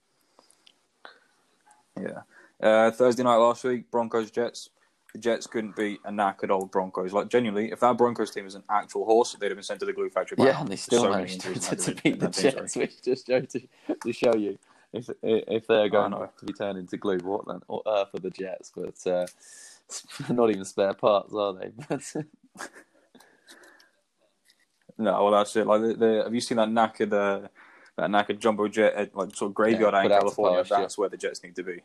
Yeah. 2.62 2.68
Uh, 2.68 2.91
Thursday 2.91 3.24
night 3.24 3.38
last 3.38 3.64
week, 3.64 3.89
Broncos 3.91 4.32
Jets. 4.32 4.70
The 5.14 5.20
Jets 5.20 5.48
couldn't 5.48 5.76
beat 5.76 6.00
a 6.04 6.12
knackered 6.12 6.50
old 6.50 6.72
Broncos. 6.72 7.14
Like 7.14 7.30
genuinely, 7.30 7.72
if 7.72 7.80
that 7.80 7.98
Broncos 7.98 8.32
team 8.32 8.43
was 8.43 8.56
an 8.56 8.64
actual 8.70 9.06
horse, 9.06 9.36
they'd 9.39 9.48
have 9.48 9.56
been 9.56 9.64
sent 9.64 9.80
to 9.80 9.86
the 9.86 9.93
glue 9.93 10.10
factory. 10.10 10.38
Yeah, 10.39 10.60
and 10.60 10.68
they 10.68 10.76
still 10.76 11.04
so 11.04 11.10
managed 11.10 11.41
to, 11.41 11.76
to, 11.76 11.96
beat 12.04 12.20
the 12.20 12.28
Jets, 12.28 12.76
which 12.76 13.02
just 13.02 13.28
shows 13.28 13.48
to, 13.48 13.62
to 14.04 14.14
show 14.14 14.36
you 14.36 14.58
if 14.96 15.10
if 15.22 15.68
they're 15.68 15.89
going 15.89 16.12
to 16.12 16.46
be 16.46 16.54
turned 16.54 16.78
into 16.78 16.98
glue, 16.98 17.18
what 17.20 17.46
then 17.48 17.62
earth 17.86 18.14
are 18.14 18.20
the 18.20 18.30
Jets? 18.30 18.72
But 18.76 19.12
uh, 19.12 19.28
not 20.29 20.49
even 20.49 20.65
spare 20.65 20.93
parts, 20.93 21.33
are 21.33 21.53
they? 21.53 21.71
no, 24.97 25.23
well 25.23 25.31
that's 25.31 25.55
it. 25.55 25.67
Like, 25.67 25.81
the, 25.81 25.93
the, 25.93 26.21
have 26.23 26.33
you 26.33 26.41
seen 26.41 26.57
that 26.57 26.69
knackered 26.69 27.13
uh, 27.13 27.47
that 27.97 28.09
knackered 28.09 28.39
jumbo 28.39 28.67
jet 28.67 29.15
like 29.15 29.36
sort 29.36 29.51
of 29.51 29.55
graveyard 29.55 29.93
yeah, 29.93 29.99
out 29.99 30.05
in 30.05 30.11
California? 30.11 30.63
that's 30.67 30.97
yeah. 30.97 31.01
where 31.01 31.09
the 31.09 31.17
Jets 31.17 31.43
need 31.43 31.55
to 31.55 31.63
be. 31.63 31.81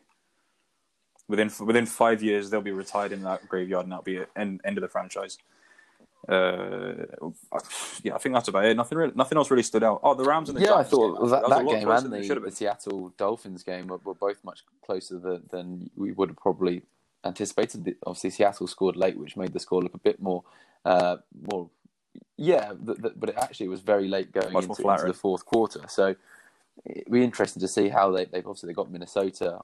Within 1.27 1.51
within 1.61 1.85
five 1.85 2.21
years, 2.21 2.49
they'll 2.49 2.61
be 2.61 2.71
retired 2.71 3.11
in 3.11 3.23
that 3.23 3.47
graveyard, 3.47 3.85
and 3.85 3.91
that'll 3.91 4.03
be 4.03 4.17
it. 4.17 4.29
End, 4.35 4.61
end 4.65 4.77
of 4.77 4.81
the 4.81 4.89
franchise. 4.89 5.37
Uh, 6.29 6.93
yeah, 8.03 8.13
I 8.13 8.19
think 8.19 8.35
that's 8.35 8.47
about 8.47 8.65
it. 8.65 8.77
Nothing, 8.77 8.97
really, 8.97 9.13
nothing 9.15 9.37
else 9.37 9.49
really 9.49 9.63
stood 9.63 9.83
out. 9.83 10.01
Oh, 10.03 10.13
the 10.13 10.23
Rams 10.23 10.49
and 10.49 10.57
the 10.57 10.61
yeah, 10.61 10.67
Giants 10.67 10.89
I 10.89 10.91
thought 10.91 11.19
game, 11.19 11.29
that, 11.29 11.41
that, 11.41 11.49
that 11.49 11.65
game 11.65 11.89
and 11.89 12.13
the, 12.13 12.39
the, 12.39 12.51
Seattle 12.51 13.13
Dolphins 13.17 13.63
game 13.63 13.87
were, 13.87 13.97
were 14.03 14.13
both 14.13 14.43
much 14.43 14.63
closer 14.85 15.17
than, 15.17 15.41
than, 15.49 15.89
we 15.95 16.11
would 16.11 16.29
have 16.29 16.37
probably 16.37 16.83
anticipated. 17.25 17.95
Obviously, 18.05 18.29
Seattle 18.31 18.67
scored 18.67 18.95
late, 18.95 19.17
which 19.17 19.37
made 19.37 19.53
the 19.53 19.59
score 19.59 19.81
look 19.81 19.93
a 19.93 19.99
bit 19.99 20.21
more, 20.21 20.43
uh, 20.85 21.17
more. 21.51 21.69
Yeah, 22.37 22.73
the, 22.79 22.95
the, 22.95 23.13
but 23.15 23.29
it 23.29 23.37
actually 23.37 23.67
was 23.67 23.81
very 23.81 24.07
late 24.07 24.31
going 24.31 24.53
into, 24.53 24.89
into, 24.89 25.07
the 25.07 25.13
fourth 25.13 25.45
quarter. 25.45 25.81
So 25.87 26.15
it'd 26.85 27.11
be 27.11 27.23
interesting 27.23 27.61
to 27.61 27.67
see 27.67 27.89
how 27.89 28.11
they, 28.11 28.25
they've 28.25 28.45
obviously 28.45 28.67
they 28.67 28.73
got 28.73 28.91
Minnesota 28.91 29.59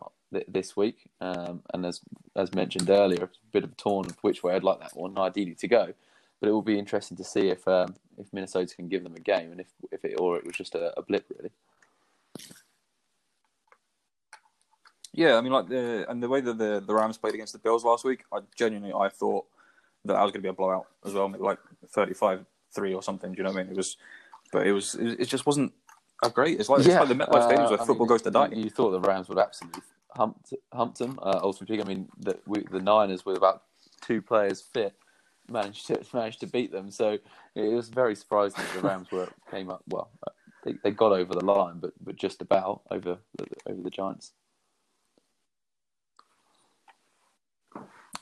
this 0.48 0.78
week, 0.78 1.10
um, 1.22 1.64
and 1.74 1.86
as 1.86 2.02
as 2.36 2.54
mentioned 2.54 2.90
earlier, 2.90 3.24
a 3.24 3.30
bit 3.52 3.64
of 3.64 3.72
a 3.72 3.76
torn 3.76 4.06
of 4.06 4.18
which 4.22 4.44
way 4.44 4.54
I'd 4.54 4.64
like 4.64 4.80
that 4.80 4.96
one 4.96 5.18
ideally 5.18 5.56
to 5.56 5.68
go 5.68 5.94
but 6.40 6.50
it 6.50 6.52
will 6.52 6.62
be 6.62 6.78
interesting 6.78 7.18
to 7.18 7.24
see 7.24 7.50
if 7.50 7.68
um, 7.68 7.96
if 8.18 8.32
Minnesota 8.32 8.76
can 8.76 8.88
give 8.88 9.04
them 9.04 9.16
a 9.16 9.20
game, 9.20 9.52
and 9.52 9.60
if 9.60 9.68
if 9.92 10.06
it 10.06 10.20
or 10.20 10.38
it 10.38 10.46
was 10.46 10.56
just 10.56 10.76
a, 10.76 10.98
a 10.98 11.02
blip 11.02 11.26
really. 11.36 11.52
Yeah, 15.18 15.36
I 15.36 15.42
mean, 15.42 15.52
like 15.52 15.68
the 15.68 16.06
and 16.10 16.22
the 16.22 16.30
way 16.30 16.42
that 16.42 16.60
the 16.60 16.80
the 16.86 16.94
Rams 16.94 17.18
played 17.18 17.34
against 17.34 17.52
the 17.52 17.58
Bills 17.58 17.84
last 17.84 18.06
week, 18.06 18.24
I 18.32 18.38
genuinely 18.56 18.94
I 18.94 19.10
thought 19.10 19.46
that 20.06 20.14
that 20.14 20.22
was 20.22 20.32
going 20.32 20.42
to 20.44 20.46
be 20.46 20.50
a 20.50 20.54
blowout 20.54 20.86
as 21.04 21.14
well, 21.14 21.34
like 21.40 21.58
35-3 21.92 22.46
or 22.96 23.02
something. 23.02 23.32
Do 23.32 23.38
you 23.38 23.44
know 23.44 23.50
what 23.50 23.62
I 23.62 23.64
mean? 23.64 23.72
It 23.72 23.76
was, 23.76 23.98
but 24.54 24.68
it 24.68 24.74
was 24.74 24.94
it, 24.94 25.26
just 25.26 25.48
wasn't 25.48 25.74
a 26.24 26.30
great. 26.30 26.60
It's 26.60 26.70
like, 26.70 26.86
yeah. 26.86 27.02
it's 27.02 27.10
like 27.10 27.18
the 27.18 27.26
MetLife 27.26 27.36
uh, 27.36 27.48
Stadium 27.48 27.66
where 27.66 27.82
I 27.82 27.86
football 27.86 28.06
mean, 28.06 28.08
goes 28.10 28.22
to 28.22 28.32
die. 28.32 28.50
You 28.54 28.70
thought 28.70 28.92
the 28.92 29.00
Rams 29.00 29.28
would 29.28 29.40
absolutely 29.40 29.82
hump 30.12 30.38
hump 30.72 30.96
them. 31.00 31.18
Uh, 31.20 31.40
ultimately, 31.42 31.82
I 31.82 31.86
mean, 31.86 32.10
the, 32.20 32.38
we, 32.46 32.64
the 32.70 32.80
Niners 32.80 33.26
with 33.26 33.38
about 33.38 33.64
two 34.02 34.22
players 34.22 34.62
fit 34.62 34.94
managed 35.50 35.88
to 35.88 36.00
managed 36.14 36.42
to 36.42 36.48
beat 36.48 36.72
them. 36.72 36.92
So 36.92 37.18
it 37.56 37.74
was 37.74 37.90
very 37.90 38.14
surprising 38.14 38.64
that 38.64 38.82
the 38.82 38.88
Rams 38.88 39.12
were 39.12 39.30
came 39.50 39.72
up 39.72 39.82
well. 39.88 40.12
They, 40.64 40.76
they 40.84 40.92
got 40.92 41.12
over 41.12 41.34
the 41.34 41.44
line, 41.44 41.80
but 41.80 41.94
but 42.02 42.18
just 42.18 42.44
about 42.44 42.84
over 42.92 43.18
the, 43.36 43.48
over 43.68 43.82
the 43.82 43.90
Giants. 43.90 44.34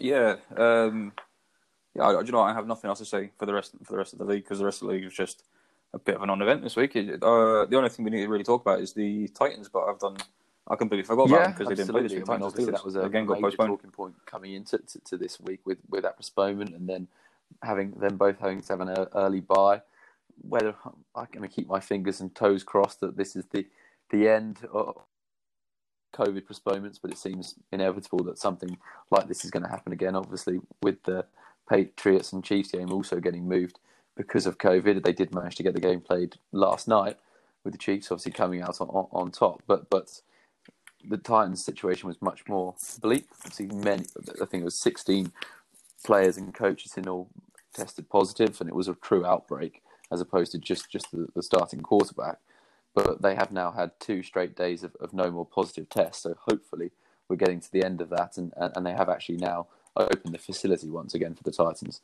Yeah, 0.06 0.36
um, 0.58 1.14
yeah. 1.95 2.03
I, 2.03 2.22
you 2.22 2.32
know, 2.32 2.41
I 2.41 2.53
have 2.53 2.68
nothing 2.68 2.89
else 2.89 2.99
to 2.99 3.06
say 3.06 3.32
for 3.38 3.45
the 3.45 3.53
rest 3.53 3.74
for 3.84 3.93
the 3.93 3.97
rest 3.97 4.14
of 4.14 4.20
the 4.20 4.26
league 4.26 4.43
because 4.43 4.60
the 4.60 4.66
rest 4.66 4.82
of 4.82 4.88
the 4.88 4.93
league 4.93 5.06
was 5.06 5.14
just 5.14 5.43
a 5.93 5.99
bit 5.99 6.16
of 6.16 6.22
a 6.22 6.26
non-event 6.26 6.62
this 6.62 6.76
week. 6.76 6.95
Uh, 6.95 7.66
the 7.66 7.76
only 7.76 7.89
thing 7.89 8.03
we 8.06 8.12
need 8.12 8.22
to 8.22 8.28
really 8.28 8.43
talk 8.43 8.62
about 8.62 8.82
is 8.82 8.93
the 8.93 9.28
Titans, 9.30 9.70
but 9.70 9.86
I've 9.86 9.99
done 9.99 10.18
I 10.68 10.76
completely 10.76 11.03
forgot 11.03 11.28
about 11.28 11.36
yeah, 11.36 11.43
them 11.43 11.51
because 11.53 11.68
they 11.68 11.76
didn't 11.76 11.91
play 11.91 12.01
this 12.01 12.14
week. 12.14 12.24
I 12.28 12.34
mean, 12.34 12.43
obviously, 12.43 12.72
that 12.72 12.86
was 12.86 12.95
a 12.95 13.01
again 13.01 13.26
got 13.26 13.39
postponed. 13.39 13.70
talking 13.70 13.91
point 13.91 14.16
coming 14.26 14.53
into 14.53 14.80
to, 14.80 14.99
to, 14.99 15.18
this 15.18 15.39
week 15.39 15.60
with, 15.66 15.78
with 15.89 16.03
that 16.03 16.18
postponement, 16.18 16.74
and 16.74 16.89
then 16.89 17.08
having 17.62 17.91
them 17.91 18.18
both 18.18 18.39
having 18.39 18.62
to 18.62 18.74
have 18.74 18.82
an 18.82 19.08
early 19.14 19.41
bye. 19.41 19.82
Whether 20.41 20.76
I'm 21.16 21.28
going 21.32 21.47
to 21.47 21.56
keep 21.56 21.68
my 21.68 21.80
fingers 21.80 22.20
and 22.20 22.34
toes 22.34 22.64
crossed 22.64 22.99
that 23.01 23.16
this 23.16 23.36
is 23.36 23.45
the 23.51 23.66
the 24.10 24.28
end 24.28 24.60
of 24.74 24.97
COVID 26.16 26.47
postponements, 26.47 26.99
but 26.99 27.11
it 27.11 27.18
seems 27.18 27.55
inevitable 27.72 28.24
that 28.26 28.39
something 28.39 28.78
like 29.11 29.28
this 29.28 29.45
is 29.45 29.51
going 29.51 29.63
to 29.63 29.70
happen 29.70 29.93
again. 29.93 30.16
Obviously, 30.16 30.59
with 30.82 31.01
the 31.03 31.26
Patriots 31.70 32.34
and 32.34 32.43
Chiefs 32.43 32.72
game 32.72 32.91
also 32.91 33.20
getting 33.20 33.47
moved 33.47 33.80
because 34.16 34.45
of 34.45 34.57
COVID, 34.57 35.03
they 35.03 35.13
did 35.13 35.34
manage 35.34 35.55
to 35.55 35.63
get 35.63 35.74
the 35.74 35.80
game 35.80 36.01
played 36.01 36.36
last 36.51 36.88
night 36.88 37.18
with 37.63 37.74
the 37.74 37.78
Chiefs 37.78 38.11
obviously 38.11 38.32
coming 38.32 38.61
out 38.61 38.80
on, 38.80 39.07
on 39.11 39.32
top, 39.32 39.61
but 39.68 39.89
but 39.89 40.22
the 41.07 41.18
Titans 41.18 41.63
situation 41.63 42.07
was 42.07 42.22
much 42.22 42.47
more 42.47 42.76
bleak. 43.01 43.26
See, 43.51 43.66
many, 43.66 44.05
I 44.41 44.45
think 44.45 44.61
it 44.61 44.66
was 44.66 44.80
16 44.80 45.32
players 46.03 46.38
and 46.38 46.53
coaches 46.53 46.93
in 46.97 47.07
all 47.07 47.30
tested 47.74 48.09
positive, 48.09 48.59
and 48.61 48.70
it 48.70 48.76
was 48.76 48.88
a 48.88 48.95
true 48.95 49.26
outbreak 49.26 49.82
as 50.11 50.22
opposed 50.22 50.51
to 50.51 50.59
just 50.59 50.89
just 50.89 51.11
the, 51.11 51.28
the 51.36 51.43
starting 51.43 51.82
quarterback. 51.82 52.38
But 52.96 53.22
they 53.22 53.36
have 53.36 53.52
now 53.52 53.72
had 53.72 53.91
two 54.00 54.24
straight 54.24 54.56
days 54.56 54.84
of, 54.84 54.96
of 55.02 55.14
no 55.14 55.30
more 55.30 55.46
positive 55.46 55.89
tests, 55.89 56.24
so 56.24 56.36
hopefully 56.50 56.91
we're 57.28 57.36
getting 57.36 57.60
to 57.60 57.72
the 57.72 57.84
end 57.84 58.02
of 58.02 58.10
that, 58.10 58.38
and, 58.38 58.54
and 58.56 58.86
they 58.86 58.93
have 58.93 59.10
actually 59.10 59.38
now 59.38 59.68
opened 59.98 60.34
the 60.34 60.39
facility 60.39 60.89
once 60.89 61.14
again 61.14 61.36
for 61.36 61.43
the 61.43 61.52
Titans. 61.52 62.02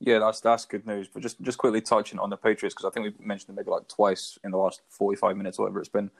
Yeah, 0.00 0.20
that's 0.20 0.40
that's 0.40 0.64
good 0.64 0.86
news. 0.86 1.08
But 1.08 1.22
just 1.22 1.40
just 1.42 1.58
quickly 1.58 1.80
touching 1.80 2.18
on 2.18 2.30
the 2.30 2.36
Patriots 2.36 2.74
because 2.74 2.88
I 2.88 2.90
think 2.90 3.04
we've 3.04 3.26
mentioned 3.26 3.48
them 3.48 3.56
maybe 3.56 3.70
like 3.70 3.88
twice 3.88 4.38
in 4.44 4.52
the 4.52 4.56
last 4.56 4.82
forty 4.88 5.16
five 5.16 5.36
minutes 5.36 5.58
or 5.58 5.64
whatever 5.64 5.80
it's 5.80 5.88
been. 5.88 6.10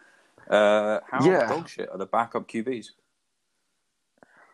Uh, 0.51 1.01
how 1.09 1.25
yeah. 1.25 1.47
dog 1.47 1.69
shit 1.69 1.89
are 1.91 1.99
the 1.99 2.07
backup 2.07 2.49
QBs? 2.49 2.89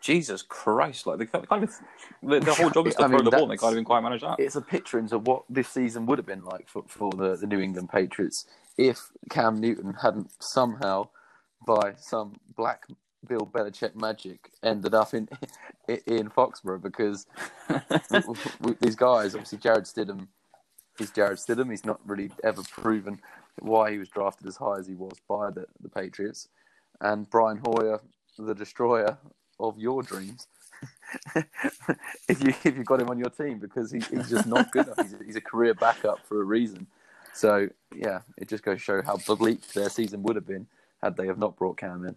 Jesus 0.05 0.43
Christ! 0.43 1.07
Like 1.07 1.19
they 1.19 1.27
kind 1.27 1.65
of 1.65 1.75
the, 2.23 2.41
the 2.41 2.55
whole 2.55 2.69
job 2.77 2.87
is 2.87 2.95
to 2.97 3.05
I 3.05 3.09
throw 3.09 3.17
mean, 3.17 3.25
the 3.25 3.31
ball. 3.31 3.45
and 3.45 3.53
They 3.53 3.57
can't 3.57 3.73
even 3.73 3.85
quite 3.85 4.03
manage 4.03 4.21
that. 4.21 4.39
It's 4.39 4.55
a 4.55 4.61
picture 4.61 4.99
into 4.99 5.19
what 5.19 5.45
this 5.49 5.69
season 5.69 6.05
would 6.07 6.19
have 6.19 6.27
been 6.27 6.45
like 6.45 6.69
for 6.69 6.85
for 6.87 7.11
the, 7.13 7.37
the 7.37 7.47
New 7.47 7.59
England 7.59 7.89
Patriots 7.91 8.45
if 8.77 9.11
Cam 9.31 9.61
Newton 9.61 9.95
hadn't 10.03 10.31
somehow, 10.43 11.09
by 11.67 11.95
some 11.97 12.35
black 12.55 12.85
Bill 13.27 13.49
Belichick 13.51 13.95
magic 13.95 14.51
ended 14.63 14.95
up 14.95 15.15
in 15.15 15.27
in 16.07 16.29
Foxborough 16.29 16.83
because 16.83 17.27
these 18.81 18.97
guys, 18.97 19.35
obviously 19.35 19.59
Jarrett 19.59 19.85
Stidham, 19.85 20.29
is 21.01 21.11
Jarrett 21.11 21.39
Stidham. 21.39 21.71
He's 21.71 21.87
not 21.87 22.01
really 22.07 22.31
ever 22.43 22.63
proven 22.71 23.21
why 23.61 23.91
he 23.93 23.99
was 23.99 24.11
drafted 24.11 24.47
as 24.47 24.57
high 24.57 24.79
as 24.79 24.87
he 24.87 24.95
was 24.95 25.17
by 25.29 25.51
the, 25.51 25.65
the 25.81 25.89
Patriots, 25.89 26.49
and 27.01 27.31
Brian 27.31 27.63
Hoyer, 27.65 28.03
the 28.39 28.55
destroyer 28.55 29.17
of 29.59 29.79
your 29.79 30.03
dreams. 30.03 30.47
if 32.29 32.43
you 32.43 32.49
if 32.65 32.77
you've 32.77 32.87
got 32.87 33.01
him 33.01 33.09
on 33.09 33.19
your 33.19 33.31
team 33.31 33.59
because 33.59 33.91
he, 33.91 34.01
he's 34.01 34.29
just 34.29 34.47
not 34.47 34.71
good 34.73 34.87
enough. 34.87 35.01
He's 35.03 35.15
a, 35.15 35.25
he's 35.25 35.37
a 35.37 35.41
career 35.41 35.75
backup 35.75 36.27
for 36.27 36.41
a 36.41 36.45
reason. 36.45 36.87
So 37.33 37.69
yeah, 37.95 38.21
it 38.37 38.49
just 38.49 38.63
goes 38.63 38.79
to 38.79 38.83
show 38.83 39.03
how 39.03 39.17
bleak 39.17 39.73
their 39.73 39.89
season 39.89 40.23
would 40.23 40.37
have 40.37 40.47
been 40.47 40.67
had 41.03 41.17
they 41.17 41.27
have 41.27 41.39
not 41.39 41.57
brought 41.57 41.77
Cam 41.77 42.05
in. 42.05 42.17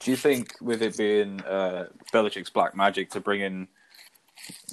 Do 0.00 0.10
you 0.10 0.16
think 0.18 0.52
with 0.60 0.82
it 0.82 0.98
being 0.98 1.40
uh, 1.42 1.86
Belichick's 2.12 2.50
black 2.50 2.76
magic 2.76 3.10
to 3.10 3.20
bring 3.20 3.40
in? 3.40 3.68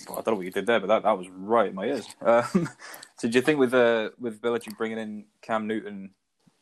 Well, 0.07 0.19
I 0.19 0.21
don't 0.21 0.33
know 0.33 0.35
what 0.35 0.45
you 0.45 0.51
did 0.51 0.65
there, 0.65 0.81
but 0.81 0.87
that, 0.87 1.03
that 1.03 1.17
was 1.17 1.29
right 1.29 1.69
in 1.69 1.75
my 1.75 1.85
ears. 1.85 2.05
Um, 2.21 2.67
so, 3.17 3.29
do 3.29 3.37
you 3.37 3.41
think 3.41 3.57
with 3.57 3.73
uh, 3.73 4.09
with 4.19 4.41
Belichick 4.41 4.77
bringing 4.77 4.97
in 4.97 5.25
Cam 5.41 5.67
Newton 5.67 6.11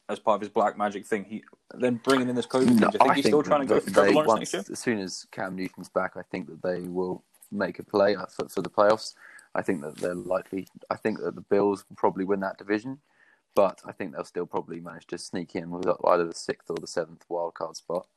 as 0.09 0.19
part 0.19 0.35
of 0.35 0.41
his 0.41 0.49
black 0.49 0.77
magic 0.77 1.05
thing, 1.05 1.23
he 1.23 1.43
then 1.75 2.01
bringing 2.03 2.29
in 2.29 2.35
this 2.35 2.47
COVID? 2.47 2.65
No, 2.65 2.73
do 2.73 2.85
you 2.85 2.91
think 2.91 3.01
I 3.03 3.13
he's 3.13 3.23
think 3.23 3.33
still 3.33 3.43
trying 3.43 3.61
to 3.61 3.67
go 3.67 3.79
for 3.79 3.91
Trevor 3.91 4.11
Lawrence 4.11 4.27
once, 4.27 4.39
next 4.39 4.53
year? 4.53 4.63
As 4.71 4.79
soon 4.79 4.99
as 4.99 5.27
Cam 5.31 5.55
Newton's 5.55 5.89
back, 5.89 6.13
I 6.17 6.23
think 6.23 6.47
that 6.47 6.63
they 6.63 6.81
will 6.81 7.23
make 7.51 7.79
a 7.79 7.83
play 7.83 8.15
for, 8.35 8.49
for 8.49 8.61
the 8.61 8.69
playoffs. 8.69 9.13
I 9.53 9.61
think 9.61 9.81
that 9.81 9.97
they're 9.97 10.15
likely. 10.15 10.67
I 10.89 10.95
think 10.95 11.19
that 11.19 11.35
the 11.35 11.41
Bills 11.41 11.85
will 11.87 11.95
probably 11.95 12.25
win 12.25 12.39
that 12.39 12.57
division, 12.57 12.99
but 13.55 13.81
I 13.85 13.91
think 13.91 14.13
they'll 14.13 14.25
still 14.25 14.47
probably 14.47 14.79
manage 14.79 15.07
to 15.07 15.17
sneak 15.17 15.55
in 15.55 15.69
with 15.69 15.87
either 16.05 16.25
the 16.25 16.33
sixth 16.33 16.69
or 16.69 16.77
the 16.77 16.87
seventh 16.87 17.25
wildcard 17.29 17.75
spot. 17.75 18.07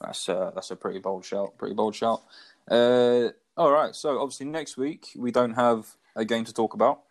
That's 0.00 0.28
a, 0.30 0.52
that's 0.54 0.70
a 0.70 0.76
pretty 0.76 0.98
bold 0.98 1.26
shout. 1.26 1.58
Pretty 1.58 1.74
bold 1.74 1.94
shout. 1.94 2.22
Uh, 2.70 3.28
all 3.56 3.70
right. 3.70 3.94
So 3.94 4.18
obviously 4.18 4.46
next 4.46 4.78
week 4.78 5.10
we 5.14 5.30
don't 5.30 5.54
have 5.54 5.94
a 6.16 6.24
game 6.24 6.46
to 6.46 6.54
talk 6.54 6.72
about. 6.72 7.02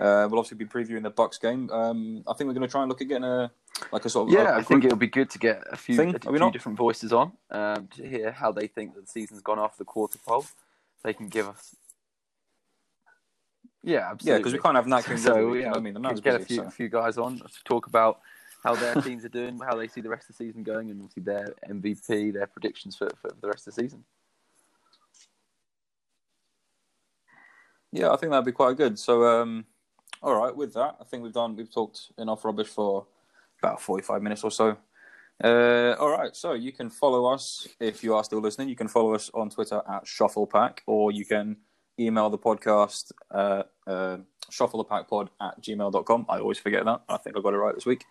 Uh, 0.00 0.28
we'll 0.30 0.38
obviously 0.38 0.56
be 0.56 0.64
previewing 0.64 1.02
the 1.02 1.10
Bucks 1.10 1.38
game. 1.38 1.68
Um, 1.70 2.22
I 2.28 2.32
think 2.34 2.46
we're 2.46 2.54
going 2.54 2.66
to 2.66 2.70
try 2.70 2.82
and 2.82 2.88
look 2.88 3.00
at 3.00 3.08
getting 3.08 3.24
a 3.24 3.50
like 3.92 4.04
a 4.04 4.08
sort 4.08 4.28
of 4.28 4.34
Yeah, 4.34 4.54
a, 4.54 4.56
a 4.56 4.58
I 4.58 4.62
think 4.62 4.84
it'll 4.84 4.96
be 4.96 5.08
good 5.08 5.30
to 5.30 5.38
get 5.38 5.62
a 5.70 5.76
few, 5.76 6.00
a 6.00 6.18
few 6.18 6.32
not? 6.38 6.52
different 6.52 6.78
voices 6.78 7.12
on 7.12 7.32
um, 7.50 7.88
to 7.96 8.08
hear 8.08 8.30
how 8.30 8.52
they 8.52 8.68
think 8.68 8.94
that 8.94 9.06
the 9.06 9.10
season's 9.10 9.40
gone 9.40 9.58
off 9.58 9.76
the 9.76 9.84
quarter 9.84 10.18
pole. 10.24 10.46
They 11.02 11.12
can 11.12 11.28
give 11.28 11.48
us. 11.48 11.74
Yeah, 13.82 14.14
yeah 14.20 14.36
because 14.36 14.52
we 14.52 14.58
can't 14.58 14.76
have 14.76 14.86
Nat 14.86 15.02
King. 15.02 15.16
So 15.18 15.32
every 15.32 15.46
week, 15.46 15.60
you 15.62 15.66
yeah, 15.66 15.74
I 15.74 15.80
mean, 15.80 15.94
the 15.94 16.20
get 16.22 16.40
a 16.40 16.44
few, 16.44 16.56
so. 16.56 16.70
few 16.70 16.88
guys 16.88 17.18
on 17.18 17.38
to 17.38 17.64
talk 17.64 17.86
about 17.86 18.20
how 18.62 18.74
their 18.74 18.94
teams 18.96 19.24
are 19.24 19.30
doing, 19.30 19.58
how 19.58 19.76
they 19.76 19.88
see 19.88 20.00
the 20.00 20.08
rest 20.08 20.28
of 20.28 20.36
the 20.36 20.44
season 20.44 20.62
going, 20.62 20.90
and 20.90 21.00
obviously 21.00 21.22
their 21.22 21.54
MVP, 21.68 22.32
their 22.32 22.46
predictions 22.46 22.96
for, 22.96 23.08
for 23.20 23.30
the 23.40 23.48
rest 23.48 23.66
of 23.66 23.74
the 23.74 23.82
season. 23.82 24.04
Yeah, 27.92 28.10
I 28.10 28.16
think 28.16 28.30
that'd 28.32 28.44
be 28.44 28.52
quite 28.52 28.76
good. 28.76 28.98
So, 28.98 29.24
um, 29.24 29.64
all 30.22 30.34
right, 30.34 30.54
with 30.54 30.74
that, 30.74 30.96
I 31.00 31.04
think 31.04 31.22
we've 31.22 31.32
done. 31.32 31.56
We've 31.56 31.72
talked 31.72 32.12
enough 32.18 32.44
rubbish 32.44 32.68
for 32.68 33.06
about 33.62 33.80
forty-five 33.80 34.22
minutes 34.22 34.44
or 34.44 34.50
so. 34.50 34.76
Uh, 35.42 35.94
all 36.00 36.10
right, 36.10 36.34
so 36.34 36.54
you 36.54 36.72
can 36.72 36.90
follow 36.90 37.26
us 37.26 37.68
if 37.78 38.02
you 38.02 38.14
are 38.14 38.24
still 38.24 38.40
listening. 38.40 38.68
You 38.68 38.76
can 38.76 38.88
follow 38.88 39.14
us 39.14 39.30
on 39.34 39.50
Twitter 39.50 39.80
at 39.88 40.04
ShufflePack, 40.04 40.80
or 40.86 41.12
you 41.12 41.24
can 41.24 41.56
email 41.98 42.28
the 42.30 42.38
podcast 42.38 43.12
uh, 43.30 43.62
uh, 43.86 44.18
shufflethepackpod 44.50 45.28
at 45.40 45.60
gmail.com. 45.60 46.26
I 46.28 46.38
always 46.38 46.58
forget 46.58 46.84
that. 46.84 47.02
I 47.08 47.16
think 47.18 47.36
I 47.36 47.40
got 47.40 47.54
it 47.54 47.58
right 47.58 47.74
this 47.74 47.86
week. 47.86 48.04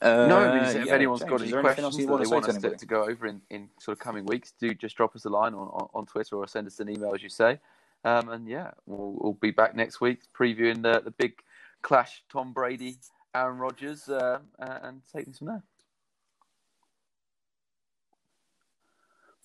Uh, 0.00 0.26
no, 0.26 0.54
if 0.56 0.86
yeah, 0.86 0.92
anyone's 0.92 1.20
James, 1.20 1.30
got 1.30 1.42
any 1.42 1.52
questions 1.52 1.96
that 1.96 2.06
they 2.06 2.26
want 2.26 2.48
us 2.48 2.58
to, 2.58 2.76
to 2.76 2.86
go 2.86 3.04
over 3.04 3.26
in, 3.26 3.40
in 3.50 3.68
sort 3.78 3.96
of 3.96 4.02
coming 4.02 4.26
weeks, 4.26 4.52
do 4.58 4.74
just 4.74 4.96
drop 4.96 5.14
us 5.14 5.24
a 5.24 5.30
line 5.30 5.54
on, 5.54 5.68
on, 5.68 5.88
on 5.94 6.06
Twitter 6.06 6.36
or 6.36 6.46
send 6.46 6.66
us 6.66 6.80
an 6.80 6.90
email, 6.90 7.14
as 7.14 7.22
you 7.22 7.28
say. 7.28 7.58
Um, 8.04 8.28
and 8.28 8.48
yeah, 8.48 8.72
we'll, 8.86 9.16
we'll 9.18 9.38
be 9.40 9.50
back 9.50 9.74
next 9.74 10.00
week 10.00 10.20
previewing 10.38 10.82
the, 10.82 11.00
the 11.00 11.10
big 11.10 11.34
clash 11.82 12.22
Tom 12.30 12.52
Brady, 12.52 12.96
Aaron 13.34 13.58
Rodgers, 13.58 14.08
uh, 14.08 14.38
and 14.58 15.00
take 15.12 15.24
things 15.24 15.38
from 15.38 15.48
there. 15.48 15.62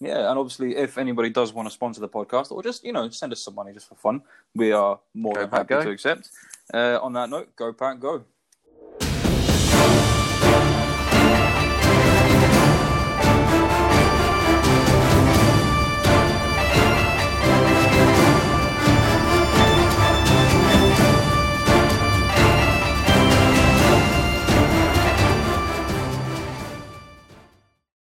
Yeah, 0.01 0.29
and 0.29 0.39
obviously, 0.39 0.77
if 0.77 0.97
anybody 0.97 1.29
does 1.29 1.51
want 1.51 1.67
to 1.67 1.73
sponsor 1.73 1.99
the 1.99 2.07
podcast, 2.07 2.51
or 2.51 2.63
just 2.63 2.85
you 2.85 2.93
know 2.93 3.09
send 3.09 3.33
us 3.33 3.41
some 3.41 3.55
money 3.55 3.73
just 3.73 3.89
for 3.89 3.95
fun, 3.95 4.21
we 4.55 4.71
are 4.71 4.99
more 5.13 5.33
Go 5.33 5.41
than 5.41 5.49
happy 5.49 5.67
Go. 5.67 5.83
to 5.83 5.89
accept. 5.89 6.29
Uh, 6.73 6.99
on 7.01 7.11
that 7.13 7.29
note, 7.29 7.53
go 7.55 7.73
pack, 7.73 7.99
go. 7.99 8.23